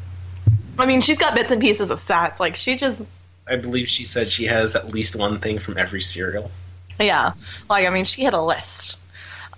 I 0.80 0.86
mean, 0.86 1.02
she's 1.02 1.18
got 1.18 1.34
bits 1.36 1.52
and 1.52 1.62
pieces 1.62 1.90
of 1.90 2.00
sets. 2.00 2.40
Like 2.40 2.56
she 2.56 2.78
just 2.78 3.04
I 3.50 3.56
believe 3.56 3.90
she 3.90 4.06
said 4.06 4.30
she 4.32 4.46
has 4.46 4.76
at 4.76 4.94
least 4.94 5.16
one 5.16 5.40
thing 5.40 5.60
from 5.60 5.78
every 5.78 6.02
serial. 6.02 6.52
Yeah. 7.00 7.32
Like, 7.70 7.88
I 7.88 7.90
mean, 7.92 8.04
she 8.06 8.24
had 8.24 8.34
a 8.34 8.42
list. 8.42 8.96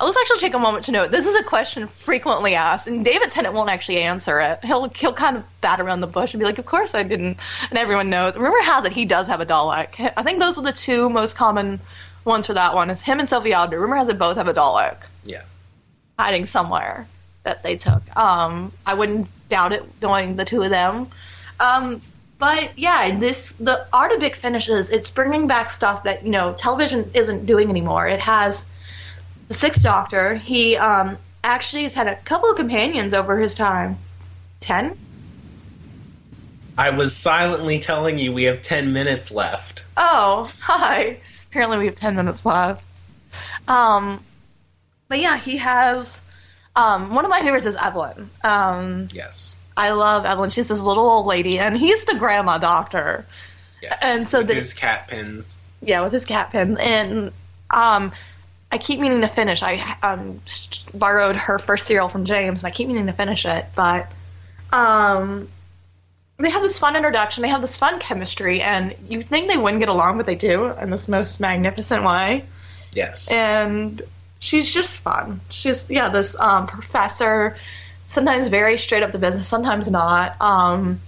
Let's 0.01 0.17
actually 0.17 0.39
take 0.39 0.53
a 0.53 0.59
moment 0.59 0.85
to 0.85 0.91
note 0.93 1.11
this 1.11 1.25
is 1.25 1.35
a 1.35 1.43
question 1.43 1.87
frequently 1.87 2.55
asked, 2.55 2.87
and 2.87 3.03
David 3.03 3.31
Tennant 3.31 3.53
won't 3.53 3.69
actually 3.69 3.99
answer 3.99 4.39
it. 4.39 4.63
He'll 4.63 4.87
he'll 4.89 5.13
kind 5.13 5.35
of 5.37 5.43
bat 5.61 5.81
around 5.81 5.99
the 5.99 6.07
bush 6.07 6.33
and 6.33 6.39
be 6.39 6.45
like, 6.45 6.57
"Of 6.57 6.65
course 6.65 6.95
I 6.95 7.03
didn't," 7.03 7.37
and 7.69 7.77
everyone 7.77 8.09
knows. 8.09 8.37
Rumor 8.37 8.61
has 8.61 8.85
it 8.85 8.93
he 8.93 9.03
does 9.05 9.27
have 9.27 9.41
a 9.41 9.45
Dalek. 9.45 10.13
I 10.15 10.23
think 10.23 10.39
those 10.39 10.57
are 10.57 10.63
the 10.63 10.71
two 10.71 11.09
most 11.09 11.35
common 11.35 11.81
ones 12.23 12.47
for 12.47 12.53
that 12.53 12.73
one. 12.75 12.89
Is 12.89 13.01
him 13.01 13.19
and 13.19 13.27
Sophie 13.27 13.53
Aldred. 13.53 13.79
Rumor 13.79 13.97
has 13.97 14.07
it 14.07 14.17
both 14.17 14.37
have 14.37 14.47
a 14.47 14.53
Dalek 14.53 14.95
Yeah. 15.25 15.41
hiding 16.17 16.45
somewhere 16.45 17.07
that 17.43 17.63
they 17.63 17.75
took. 17.75 18.01
Um, 18.15 18.71
I 18.85 18.93
wouldn't 18.93 19.27
doubt 19.49 19.73
it, 19.73 19.83
knowing 20.01 20.35
the 20.37 20.45
two 20.45 20.61
of 20.61 20.69
them. 20.69 21.07
Um, 21.59 22.01
but 22.37 22.77
yeah, 22.77 23.17
this 23.19 23.51
the 23.59 23.85
art 23.91 24.13
of 24.13 24.21
big 24.21 24.37
finishes. 24.37 24.91
It's 24.91 25.09
bringing 25.09 25.47
back 25.47 25.71
stuff 25.71 26.03
that 26.03 26.23
you 26.23 26.31
know 26.31 26.53
television 26.53 27.11
isn't 27.13 27.45
doing 27.45 27.69
anymore. 27.69 28.07
It 28.07 28.21
has 28.21 28.65
the 29.49 29.53
Sixth 29.53 29.83
Doctor. 29.83 30.35
He 30.35 30.77
um, 30.77 31.17
actually 31.43 31.83
has 31.83 31.93
had 31.93 32.07
a 32.07 32.15
couple 32.15 32.49
of 32.49 32.55
companions 32.55 33.13
over 33.13 33.37
his 33.37 33.53
time. 33.55 33.97
Ten? 34.61 34.97
I 36.77 36.91
was 36.91 37.15
silently 37.15 37.79
telling 37.79 38.17
you 38.17 38.31
we 38.31 38.43
have 38.43 38.61
10 38.61 38.93
minutes 38.93 39.31
left. 39.31 39.83
Oh, 39.97 40.49
hi. 40.61 41.17
Apparently 41.49 41.77
we 41.77 41.85
have 41.87 41.95
10 41.95 42.15
minutes 42.15 42.45
left. 42.45 42.83
Um, 43.67 44.23
but 45.09 45.19
yeah, 45.19 45.37
he 45.37 45.57
has. 45.57 46.21
Um, 46.75 47.13
one 47.13 47.25
of 47.25 47.29
my 47.29 47.41
favorites 47.41 47.65
is 47.65 47.75
Evelyn. 47.75 48.29
Um, 48.43 49.09
Yes. 49.11 49.53
I 49.75 49.91
love 49.91 50.25
Evelyn. 50.25 50.49
She's 50.51 50.67
this 50.69 50.79
little 50.81 51.05
old 51.09 51.25
lady, 51.25 51.57
and 51.59 51.75
he's 51.77 52.05
the 52.05 52.15
grandma 52.15 52.57
doctor. 52.57 53.25
Yes. 53.81 53.99
And 54.03 54.27
so 54.29 54.39
With 54.39 54.47
the- 54.47 54.53
his 54.55 54.73
cat 54.73 55.07
pins. 55.07 55.57
Yeah, 55.81 56.03
with 56.03 56.11
his 56.13 56.25
cat 56.25 56.51
pins, 56.51 56.77
And 56.81 57.31
um, 57.69 58.11
I 58.71 58.77
keep 58.77 58.99
meaning 58.99 59.21
to 59.21 59.27
finish. 59.27 59.63
I 59.63 59.97
um, 60.03 60.41
borrowed 60.93 61.35
her 61.35 61.57
first 61.59 61.87
serial 61.87 62.07
from 62.07 62.25
James, 62.25 62.63
and 62.63 62.71
I 62.71 62.75
keep 62.75 62.87
meaning 62.87 63.07
to 63.07 63.13
finish 63.13 63.45
it. 63.45 63.65
But 63.75 64.11
um, 64.71 65.47
they 66.37 66.49
have 66.49 66.61
this 66.61 66.77
fun 66.77 66.95
introduction. 66.95 67.41
They 67.41 67.49
have 67.49 67.61
this 67.61 67.75
fun 67.75 67.99
chemistry, 67.99 68.61
and 68.61 68.95
you 69.07 69.23
think 69.23 69.47
they 69.47 69.57
wouldn't 69.57 69.79
get 69.79 69.89
along, 69.89 70.17
but 70.17 70.25
they 70.25 70.35
do 70.35 70.65
in 70.65 70.91
this 70.91 71.07
most 71.07 71.39
magnificent 71.39 72.03
way. 72.03 72.45
Yes. 72.93 73.27
And 73.27 74.01
she's 74.39 74.71
just 74.71 74.97
fun. 74.97 75.41
She's 75.49 75.89
yeah, 75.89 76.09
this 76.09 76.39
um, 76.39 76.67
professor. 76.67 77.57
Sometimes 78.05 78.47
very 78.47 78.77
straight 78.77 79.03
up 79.03 79.11
to 79.11 79.19
business, 79.19 79.47
sometimes 79.47 79.89
not. 79.89 80.39
Um, 80.41 80.99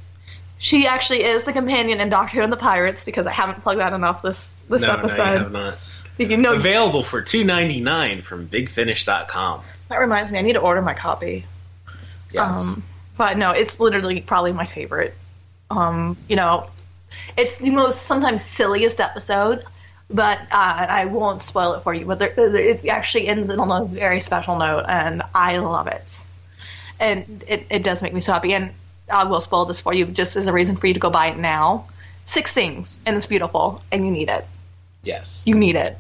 she 0.58 0.86
actually 0.86 1.24
is 1.24 1.46
the 1.46 1.54
companion 1.54 2.00
in 2.00 2.10
Doctor 2.10 2.38
Who 2.38 2.44
and 2.44 2.52
the 2.52 2.58
Pirates 2.58 3.04
because 3.04 3.26
I 3.26 3.32
haven't 3.32 3.62
plugged 3.62 3.80
that 3.80 3.94
enough 3.94 4.22
this 4.22 4.56
this 4.70 4.84
no, 4.84 4.94
episode. 4.94 5.26
no, 5.26 5.32
you 5.32 5.40
have 5.40 5.52
not. 5.52 5.78
You 6.30 6.38
know, 6.38 6.54
Available 6.54 7.04
for 7.04 7.22
two 7.22 7.44
ninety 7.44 7.80
nine 7.82 8.22
from 8.22 8.48
BigFinish.com. 8.48 9.62
that 9.90 9.98
reminds 9.98 10.32
me, 10.32 10.40
I 10.40 10.42
need 10.42 10.54
to 10.54 10.60
order 10.60 10.82
my 10.82 10.94
copy. 10.94 11.46
Yes. 12.32 12.76
Um, 12.76 12.84
but 13.18 13.38
no, 13.38 13.52
it's 13.52 13.80
literally 13.80 14.22
probably 14.22 14.54
my 14.54 14.66
favorite. 14.66 15.14
Um, 15.70 16.18
you 16.28 16.36
know, 16.36 16.70
it's 17.38 17.56
the 17.56 17.70
most 17.72 18.04
sometimes 18.04 18.44
silliest 18.44 19.00
episode, 19.00 19.64
but 20.10 20.38
uh, 20.40 20.46
I 20.52 21.06
won't 21.06 21.42
spoil 21.42 21.74
it 21.74 21.82
for 21.82 21.94
you. 21.94 22.06
But 22.06 22.20
there, 22.20 22.56
it 22.56 22.86
actually 22.88 23.28
ends 23.28 23.50
it 23.50 23.60
on 23.60 23.70
a 23.72 23.86
very 23.86 24.22
special 24.22 24.58
note, 24.58 24.86
and 24.88 25.22
I 25.36 25.58
love 25.58 25.88
it. 25.88 26.24
And 27.00 27.44
it, 27.48 27.66
it 27.70 27.84
does 27.84 28.02
make 28.02 28.14
me 28.14 28.22
so 28.22 28.34
happy. 28.34 28.54
And 28.54 28.72
I 29.12 29.24
will 29.26 29.42
spoil 29.42 29.66
this 29.66 29.82
for 29.82 29.94
you 29.94 30.06
just 30.06 30.36
as 30.36 30.48
a 30.48 30.54
reason 30.54 30.76
for 30.78 30.88
you 30.88 30.94
to 30.94 31.00
go 31.00 31.10
buy 31.10 31.28
it 31.28 31.38
now. 31.38 31.88
Six 32.26 32.54
things, 32.54 33.00
and 33.06 33.18
it's 33.18 33.26
beautiful, 33.26 33.82
and 33.92 34.06
you 34.06 34.12
need 34.12 34.30
it. 34.30 34.46
yes. 35.04 35.42
You 35.46 35.56
need 35.56 35.76
it. 35.76 35.98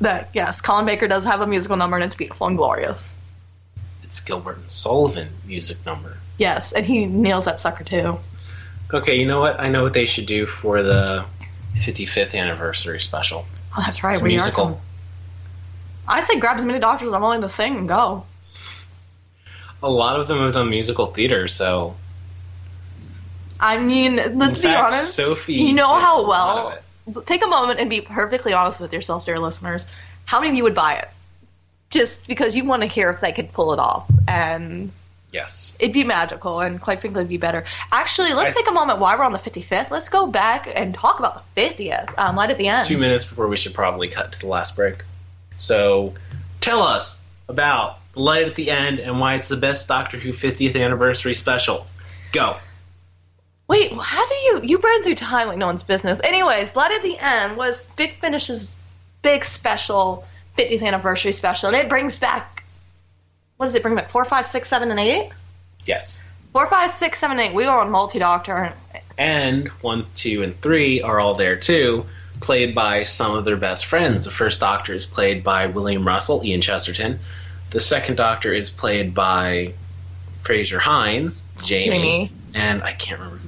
But 0.00 0.28
yes, 0.34 0.60
Colin 0.60 0.86
Baker 0.86 1.08
does 1.08 1.24
have 1.24 1.40
a 1.40 1.46
musical 1.46 1.76
number, 1.76 1.96
and 1.96 2.04
it's 2.04 2.14
beautiful 2.14 2.46
and 2.46 2.56
glorious. 2.56 3.14
It's 4.02 4.20
Gilbert 4.20 4.58
and 4.58 4.70
Sullivan 4.70 5.28
music 5.46 5.84
number. 5.84 6.16
Yes, 6.38 6.72
and 6.72 6.86
he 6.86 7.06
nails 7.06 7.44
that 7.44 7.60
sucker 7.60 7.84
too. 7.84 8.18
Okay, 8.92 9.16
you 9.16 9.26
know 9.26 9.40
what? 9.40 9.60
I 9.60 9.68
know 9.68 9.82
what 9.82 9.92
they 9.92 10.06
should 10.06 10.26
do 10.26 10.46
for 10.46 10.82
the 10.82 11.24
55th 11.76 12.34
anniversary 12.34 13.00
special. 13.00 13.44
Oh, 13.76 13.82
that's 13.84 14.02
right. 14.02 14.14
It's 14.14 14.22
we 14.22 14.30
are 14.30 14.38
musical. 14.38 14.80
I 16.06 16.20
say 16.20 16.38
grab 16.38 16.56
as 16.56 16.64
many 16.64 16.78
doctors 16.78 17.08
as 17.08 17.14
I'm 17.14 17.20
willing 17.20 17.42
to 17.42 17.50
sing 17.50 17.76
and 17.76 17.88
go. 17.88 18.24
A 19.82 19.90
lot 19.90 20.18
of 20.18 20.26
them 20.26 20.38
have 20.38 20.54
done 20.54 20.70
musical 20.70 21.06
theater, 21.06 21.48
so 21.48 21.94
I 23.60 23.78
mean, 23.78 24.16
let's 24.16 24.58
In 24.58 24.62
be 24.62 24.68
fact, 24.68 24.92
honest. 24.92 25.14
Sophie 25.14 25.54
you 25.54 25.72
know 25.74 25.98
how 25.98 26.20
a 26.20 26.22
lot 26.22 26.48
of 26.48 26.64
well. 26.64 26.78
Take 27.26 27.44
a 27.44 27.46
moment 27.46 27.80
and 27.80 27.90
be 27.90 28.00
perfectly 28.00 28.52
honest 28.52 28.80
with 28.80 28.92
yourself, 28.92 29.24
dear 29.24 29.38
listeners. 29.38 29.86
How 30.24 30.40
many 30.40 30.50
of 30.50 30.56
you 30.56 30.62
would 30.64 30.74
buy 30.74 30.96
it? 30.96 31.08
Just 31.90 32.26
because 32.26 32.56
you 32.56 32.64
want 32.64 32.82
to 32.82 32.88
hear 32.88 33.10
if 33.10 33.20
they 33.20 33.32
could 33.32 33.52
pull 33.52 33.72
it 33.72 33.78
off, 33.78 34.10
and 34.26 34.92
yes. 35.32 35.72
it'd 35.78 35.94
be 35.94 36.04
magical, 36.04 36.60
and 36.60 36.80
quite 36.80 37.00
frankly, 37.00 37.20
it'd 37.20 37.30
be 37.30 37.38
better. 37.38 37.64
Actually, 37.90 38.34
let's 38.34 38.54
I- 38.54 38.60
take 38.60 38.68
a 38.68 38.72
moment 38.72 38.98
while 38.98 39.16
we're 39.18 39.24
on 39.24 39.32
the 39.32 39.38
55th. 39.38 39.90
Let's 39.90 40.10
go 40.10 40.26
back 40.26 40.68
and 40.72 40.94
talk 40.94 41.18
about 41.18 41.42
the 41.54 41.60
50th, 41.62 42.18
um, 42.18 42.36
right 42.36 42.50
at 42.50 42.58
the 42.58 42.68
end. 42.68 42.86
Two 42.86 42.98
minutes 42.98 43.24
before 43.24 43.48
we 43.48 43.56
should 43.56 43.72
probably 43.72 44.08
cut 44.08 44.32
to 44.32 44.38
the 44.40 44.48
last 44.48 44.76
break. 44.76 45.02
So, 45.56 46.14
tell 46.60 46.82
us 46.82 47.18
about 47.48 47.98
the 48.12 48.20
light 48.20 48.44
at 48.46 48.54
the 48.54 48.70
end 48.70 48.98
and 48.98 49.18
why 49.18 49.36
it's 49.36 49.48
the 49.48 49.56
best 49.56 49.88
Doctor 49.88 50.18
Who 50.18 50.32
50th 50.32 50.78
anniversary 50.78 51.34
special. 51.34 51.86
Go. 52.32 52.58
Wait, 53.68 53.92
how 53.92 54.26
do 54.26 54.34
you 54.34 54.60
you 54.62 54.78
burn 54.78 55.02
through 55.02 55.14
time 55.14 55.48
like 55.48 55.58
no 55.58 55.66
one's 55.66 55.82
business? 55.82 56.20
Anyways, 56.24 56.74
Light 56.74 56.92
at 56.92 57.02
the 57.02 57.18
End 57.18 57.56
was 57.56 57.86
Big 57.96 58.14
Finish's 58.14 58.76
big 59.22 59.44
special 59.44 60.24
50th 60.56 60.82
anniversary 60.82 61.32
special, 61.32 61.68
and 61.68 61.76
it 61.76 61.88
brings 61.88 62.18
back 62.18 62.58
what 63.58 63.66
does 63.66 63.74
it 63.74 63.82
bring 63.82 63.96
back? 63.96 64.08
Four, 64.08 64.24
five, 64.24 64.46
six, 64.46 64.68
seven, 64.68 64.90
and 64.90 65.00
eight. 65.00 65.30
Yes. 65.84 66.20
Four, 66.52 66.66
five, 66.68 66.92
six, 66.92 67.18
seven, 67.18 67.38
eight. 67.40 67.52
We 67.52 67.64
are 67.66 67.80
on 67.80 67.90
multi 67.90 68.20
doctor. 68.20 68.72
And 69.18 69.68
one, 69.82 70.06
two, 70.14 70.42
and 70.44 70.58
three 70.58 71.02
are 71.02 71.18
all 71.18 71.34
there 71.34 71.56
too, 71.56 72.06
played 72.40 72.74
by 72.74 73.02
some 73.02 73.34
of 73.36 73.44
their 73.44 73.56
best 73.56 73.86
friends. 73.86 74.24
The 74.24 74.30
first 74.30 74.60
Doctor 74.60 74.94
is 74.94 75.06
played 75.06 75.42
by 75.42 75.66
William 75.66 76.06
Russell, 76.06 76.44
Ian 76.44 76.60
Chesterton. 76.60 77.18
The 77.70 77.80
second 77.80 78.14
Doctor 78.14 78.54
is 78.54 78.70
played 78.70 79.12
by 79.12 79.74
Frazer 80.42 80.78
Hines, 80.78 81.44
Jamie, 81.64 81.84
Jamie. 81.84 82.32
and 82.54 82.82
I 82.84 82.92
can't 82.92 83.20
remember 83.20 83.38
who 83.38 83.47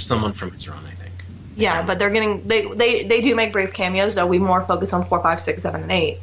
Someone 0.00 0.32
from 0.32 0.50
His 0.50 0.68
Run, 0.68 0.84
I 0.84 0.90
think. 0.92 1.12
Yeah, 1.56 1.82
but 1.82 1.98
they're 1.98 2.10
getting 2.10 2.46
they 2.46 2.66
they 2.66 3.04
they 3.04 3.20
do 3.20 3.34
make 3.34 3.52
brief 3.52 3.72
cameos 3.72 4.14
though. 4.14 4.26
We 4.26 4.38
more 4.38 4.62
focus 4.62 4.92
on 4.92 5.04
four, 5.04 5.22
five, 5.22 5.40
six, 5.40 5.62
seven, 5.62 5.82
and 5.82 5.92
eight. 5.92 6.18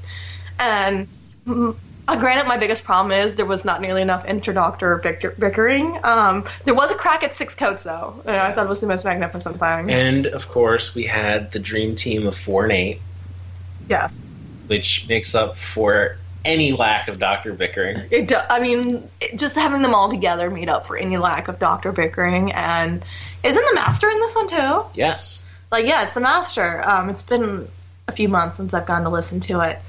And 0.60 1.08
mm, 1.46 1.76
uh, 2.08 2.16
granted, 2.16 2.48
my 2.48 2.58
biggest 2.58 2.84
problem 2.84 3.12
is 3.12 3.36
there 3.36 3.46
was 3.46 3.66
not 3.66 3.82
nearly 3.82 4.02
enough 4.02 4.26
interdoctor 4.26 5.02
bicker- 5.02 5.36
bickering. 5.38 6.00
Um, 6.04 6.46
there 6.64 6.74
was 6.74 6.90
a 6.92 6.96
crack 6.96 7.24
at 7.24 7.36
six 7.36 7.54
coats 7.54 7.84
though. 7.84 8.22
and 8.26 8.36
I 8.36 8.54
thought 8.54 8.66
it 8.66 8.70
was 8.70 8.82
the 8.82 8.88
most 8.88 9.04
magnificent 9.04 9.60
thing. 9.60 9.92
And 9.92 10.28
of 10.28 10.48
course, 10.48 10.96
we 10.96 11.04
had 11.04 11.52
the 11.52 11.60
dream 11.60 11.96
team 11.96 12.26
of 12.26 12.38
four 12.38 12.64
and 12.64 12.72
eight, 12.72 13.02
yes. 13.90 14.38
which 14.68 15.08
makes 15.10 15.36
up 15.36 15.58
for 15.58 16.18
any 16.46 16.72
lack 16.72 17.10
of 17.10 17.20
Doctor 17.20 17.54
bickering. 17.54 18.04
It 18.10 18.32
I 18.50 18.60
mean, 18.60 19.10
it, 19.20 19.38
just 19.38 19.56
having 19.56 19.82
them 19.82 19.94
all 19.94 20.10
together 20.10 20.50
made 20.50 20.70
up 20.70 20.88
for 20.88 20.96
any 20.96 21.18
lack 21.18 21.50
of 21.50 21.60
doctor 21.60 21.92
bickering. 21.92 22.54
And 22.54 23.04
isn't 23.44 23.66
the 23.66 23.76
master 23.76 24.10
in 24.10 24.20
this 24.20 24.36
one 24.36 24.48
too? 24.48 24.84
Yes. 24.94 25.42
Like, 25.72 25.86
yeah, 25.86 26.04
it's 26.04 26.14
the 26.14 26.22
master. 26.22 26.82
Um, 26.88 27.10
it's 27.10 27.22
been 27.22 27.68
a 28.08 28.12
few 28.12 28.30
months 28.30 28.58
since 28.58 28.74
I've 28.74 28.86
gone 28.86 29.04
to 29.04 29.10
listen 29.10 29.40
to 29.42 29.62
it, 29.62 29.80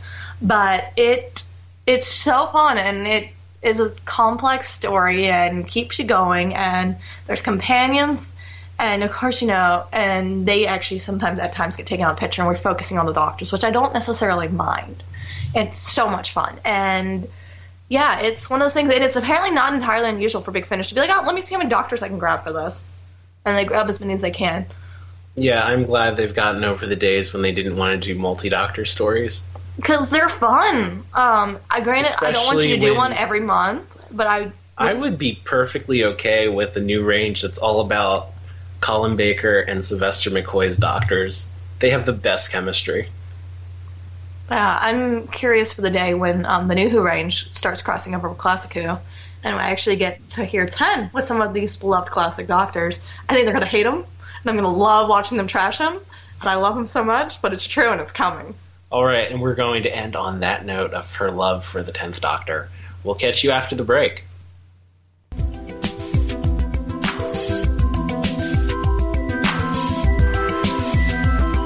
but 0.43 0.93
it 0.97 1.45
it's 1.87 2.07
so 2.07 2.47
fun 2.47 2.79
and 2.79 3.07
it 3.07 3.31
is 3.63 3.81
a 3.81 3.91
complex 4.05 4.71
story 4.71 5.29
and 5.29 5.67
keeps 5.67 5.99
you 5.99 6.05
going. 6.05 6.55
And 6.55 6.97
there's 7.27 7.43
companions. 7.43 8.33
And 8.79 9.03
of 9.03 9.11
course, 9.11 9.43
you 9.43 9.49
know, 9.49 9.85
and 9.93 10.47
they 10.47 10.67
actually 10.67 11.01
sometimes 11.01 11.41
at 11.41 11.53
times 11.53 11.75
get 11.75 11.87
taken 11.87 12.05
out 12.05 12.13
of 12.13 12.19
picture, 12.19 12.43
and 12.43 12.49
we're 12.49 12.57
focusing 12.57 12.97
on 12.97 13.07
the 13.07 13.13
doctors, 13.13 13.51
which 13.51 13.65
I 13.65 13.73
don't 13.73 13.93
necessarily 13.93 14.47
mind. 14.47 15.03
It's 15.53 15.79
so 15.79 16.09
much 16.09 16.33
fun, 16.33 16.61
and 16.65 17.27
yeah, 17.89 18.21
it's 18.21 18.49
one 18.49 18.61
of 18.61 18.67
those 18.67 18.75
things. 18.75 18.91
It 18.91 19.03
is 19.03 19.17
apparently 19.17 19.51
not 19.51 19.73
entirely 19.75 20.09
unusual 20.11 20.43
for 20.43 20.53
Big 20.53 20.67
Finish 20.67 20.91
to 20.91 20.95
be 20.95 21.01
like, 21.01 21.11
oh, 21.11 21.25
let 21.27 21.35
me 21.35 21.41
see 21.41 21.55
how 21.55 21.59
many 21.59 21.71
doctors 21.71 22.03
I 22.03 22.09
can 22.09 22.19
grab 22.19 22.45
for 22.45 22.53
this, 22.53 22.89
and 23.49 23.57
they 23.59 23.65
grab 23.65 23.89
as 23.89 24.01
many 24.01 24.13
as 24.15 24.21
they 24.21 24.31
can. 24.31 24.67
Yeah, 25.35 25.63
I'm 25.63 25.85
glad 25.85 26.17
they've 26.17 26.35
gotten 26.35 26.65
over 26.65 26.87
the 26.87 26.97
days 26.97 27.33
when 27.33 27.43
they 27.43 27.53
didn't 27.53 27.77
want 27.77 28.03
to 28.03 28.09
do 28.13 28.19
multi 28.19 28.49
Doctor 28.49 28.85
stories. 28.85 29.45
because 29.77 30.11
they're 30.11 30.29
fun. 30.29 31.05
Um, 31.15 31.59
I 31.71 31.81
granted 31.81 32.17
I 32.21 32.33
don't 32.33 32.47
want 32.47 32.59
you 32.59 32.69
to 32.69 32.75
Especially 32.75 32.95
do 32.95 32.97
one 32.97 33.13
every 33.13 33.41
month, 33.41 33.85
but 34.11 34.27
I 34.27 34.53
I 34.77 34.93
would 34.95 35.19
be 35.19 35.41
perfectly 35.45 36.05
okay 36.05 36.49
with 36.49 36.77
a 36.77 36.81
new 36.81 37.03
range 37.05 37.43
that's 37.43 37.59
all 37.59 37.81
about 37.81 38.29
Colin 38.81 39.17
Baker 39.17 39.61
and 39.61 39.85
Sylvester 39.85 40.31
McCoy's 40.31 40.79
doctors. 40.79 41.49
They 41.81 41.91
have 41.91 42.07
the 42.07 42.13
best 42.13 42.51
chemistry. 42.51 43.09
yeah, 44.51 44.79
I'm 44.81 45.29
curious 45.29 45.73
for 45.73 45.83
the 45.83 45.91
day 45.91 46.15
when 46.15 46.47
um, 46.47 46.69
the 46.69 46.75
new 46.75 46.89
Who 46.89 47.03
range 47.03 47.53
starts 47.53 47.83
crossing 47.83 48.15
over 48.15 48.29
with 48.29 48.39
Classic 48.39 48.73
Who, 48.73 48.97
and 49.53 49.61
I 49.61 49.71
actually 49.71 49.97
get 49.97 50.19
to 50.31 50.45
hear 50.45 50.67
ten 50.67 51.11
with 51.13 51.25
some 51.25 51.41
of 51.41 51.53
these 51.53 51.77
beloved 51.77 52.11
classic 52.11 52.47
doctors. 52.47 53.01
I 53.29 53.35
think 53.35 53.45
they're 53.45 53.55
gonna 53.55 53.67
hate 53.67 53.85
them, 53.85 54.05
and 54.43 54.47
I'm 54.51 54.57
gonna 54.57 54.73
love 54.73 55.09
watching 55.09 55.37
them 55.37 55.47
trash 55.47 55.79
them. 55.79 56.01
And 56.41 56.49
I 56.49 56.55
love 56.55 56.77
them 56.77 56.87
so 56.87 57.03
much, 57.03 57.43
but 57.43 57.53
it's 57.53 57.67
true 57.67 57.91
and 57.91 58.01
it's 58.01 58.13
coming. 58.13 58.55
All 58.91 59.05
right, 59.05 59.31
and 59.31 59.41
we're 59.41 59.55
going 59.55 59.83
to 59.83 59.95
end 59.95 60.15
on 60.15 60.41
that 60.41 60.65
note 60.65 60.95
of 60.95 61.13
her 61.17 61.31
love 61.31 61.65
for 61.65 61.83
the 61.83 61.93
10th 61.93 62.21
Doctor. 62.21 62.69
We'll 63.03 63.17
catch 63.17 63.43
you 63.43 63.51
after 63.51 63.75
the 63.75 63.85
break. 63.85 64.25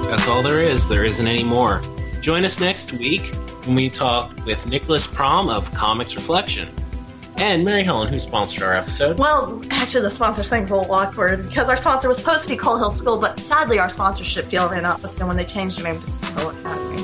That's 0.08 0.28
all 0.28 0.42
there 0.42 0.60
is. 0.60 0.88
There 0.88 1.04
isn't 1.04 1.26
any 1.26 1.44
more. 1.44 1.82
Join 2.20 2.44
us 2.44 2.60
next 2.60 2.92
week 2.92 3.34
when 3.66 3.76
we 3.76 3.90
talk 3.90 4.44
with 4.46 4.66
Nicholas 4.66 5.06
Prom 5.06 5.48
of 5.48 5.72
Comics 5.74 6.14
Reflection 6.14 6.68
and 7.42 7.64
Mary 7.64 7.82
Helen, 7.82 8.06
who 8.08 8.20
sponsored 8.20 8.62
our 8.62 8.72
episode. 8.72 9.18
Well, 9.18 9.60
actually, 9.70 10.02
the 10.02 10.10
sponsor 10.10 10.44
thing's 10.44 10.70
a 10.70 10.76
little 10.76 10.94
awkward 10.94 11.44
because 11.48 11.68
our 11.68 11.76
sponsor 11.76 12.06
was 12.06 12.18
supposed 12.18 12.44
to 12.44 12.48
be 12.48 12.56
Coal 12.56 12.76
Hill 12.78 12.90
School, 12.92 13.18
but 13.18 13.40
sadly, 13.40 13.80
our 13.80 13.88
sponsorship 13.90 14.48
deal 14.48 14.68
ran 14.68 14.86
out 14.86 15.02
with 15.02 15.16
them 15.18 15.26
when 15.26 15.36
they 15.36 15.44
changed 15.44 15.80
the 15.80 15.82
name 15.82 15.98
to 16.00 16.06
Coal 16.36 16.50
Academy. 16.50 17.02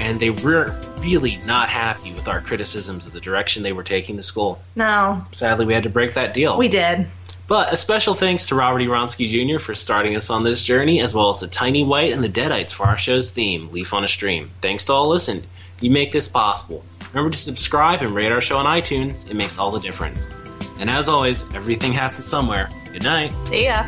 And 0.00 0.18
they 0.18 0.30
were 0.30 0.74
really 0.98 1.36
not 1.46 1.68
happy 1.68 2.12
with 2.12 2.26
our 2.26 2.40
criticisms 2.40 3.06
of 3.06 3.12
the 3.12 3.20
direction 3.20 3.62
they 3.62 3.72
were 3.72 3.84
taking 3.84 4.16
the 4.16 4.22
school. 4.24 4.60
No, 4.74 5.24
Sadly, 5.30 5.64
we 5.64 5.74
had 5.74 5.84
to 5.84 5.90
break 5.90 6.14
that 6.14 6.34
deal. 6.34 6.58
we 6.58 6.66
did. 6.68 7.06
But 7.46 7.72
a 7.72 7.76
special 7.76 8.14
thanks 8.14 8.48
to 8.48 8.56
Robert 8.56 8.80
E. 8.80 8.86
Ronsky 8.86 9.28
Jr. 9.28 9.60
for 9.60 9.74
starting 9.76 10.16
us 10.16 10.28
on 10.30 10.42
this 10.42 10.64
journey, 10.64 11.00
as 11.00 11.14
well 11.14 11.30
as 11.30 11.38
the 11.40 11.46
Tiny 11.48 11.84
White 11.84 12.12
and 12.12 12.24
the 12.24 12.28
Deadites 12.28 12.72
for 12.72 12.84
our 12.86 12.98
show's 12.98 13.30
theme, 13.30 13.70
Leaf 13.70 13.92
on 13.92 14.02
a 14.04 14.08
Stream. 14.08 14.50
Thanks 14.60 14.84
to 14.86 14.92
all 14.92 15.08
listen. 15.08 15.44
You 15.80 15.90
make 15.90 16.10
this 16.12 16.28
possible. 16.28 16.84
Remember 17.12 17.30
to 17.30 17.38
subscribe 17.38 18.02
and 18.02 18.14
rate 18.14 18.32
our 18.32 18.40
show 18.40 18.58
on 18.58 18.66
iTunes. 18.66 19.28
It 19.30 19.34
makes 19.34 19.58
all 19.58 19.70
the 19.70 19.80
difference. 19.80 20.30
And 20.78 20.88
as 20.88 21.08
always, 21.08 21.42
everything 21.54 21.92
happens 21.92 22.24
somewhere. 22.24 22.68
Good 22.92 23.02
night. 23.02 23.32
See 23.48 23.64
ya. 23.64 23.84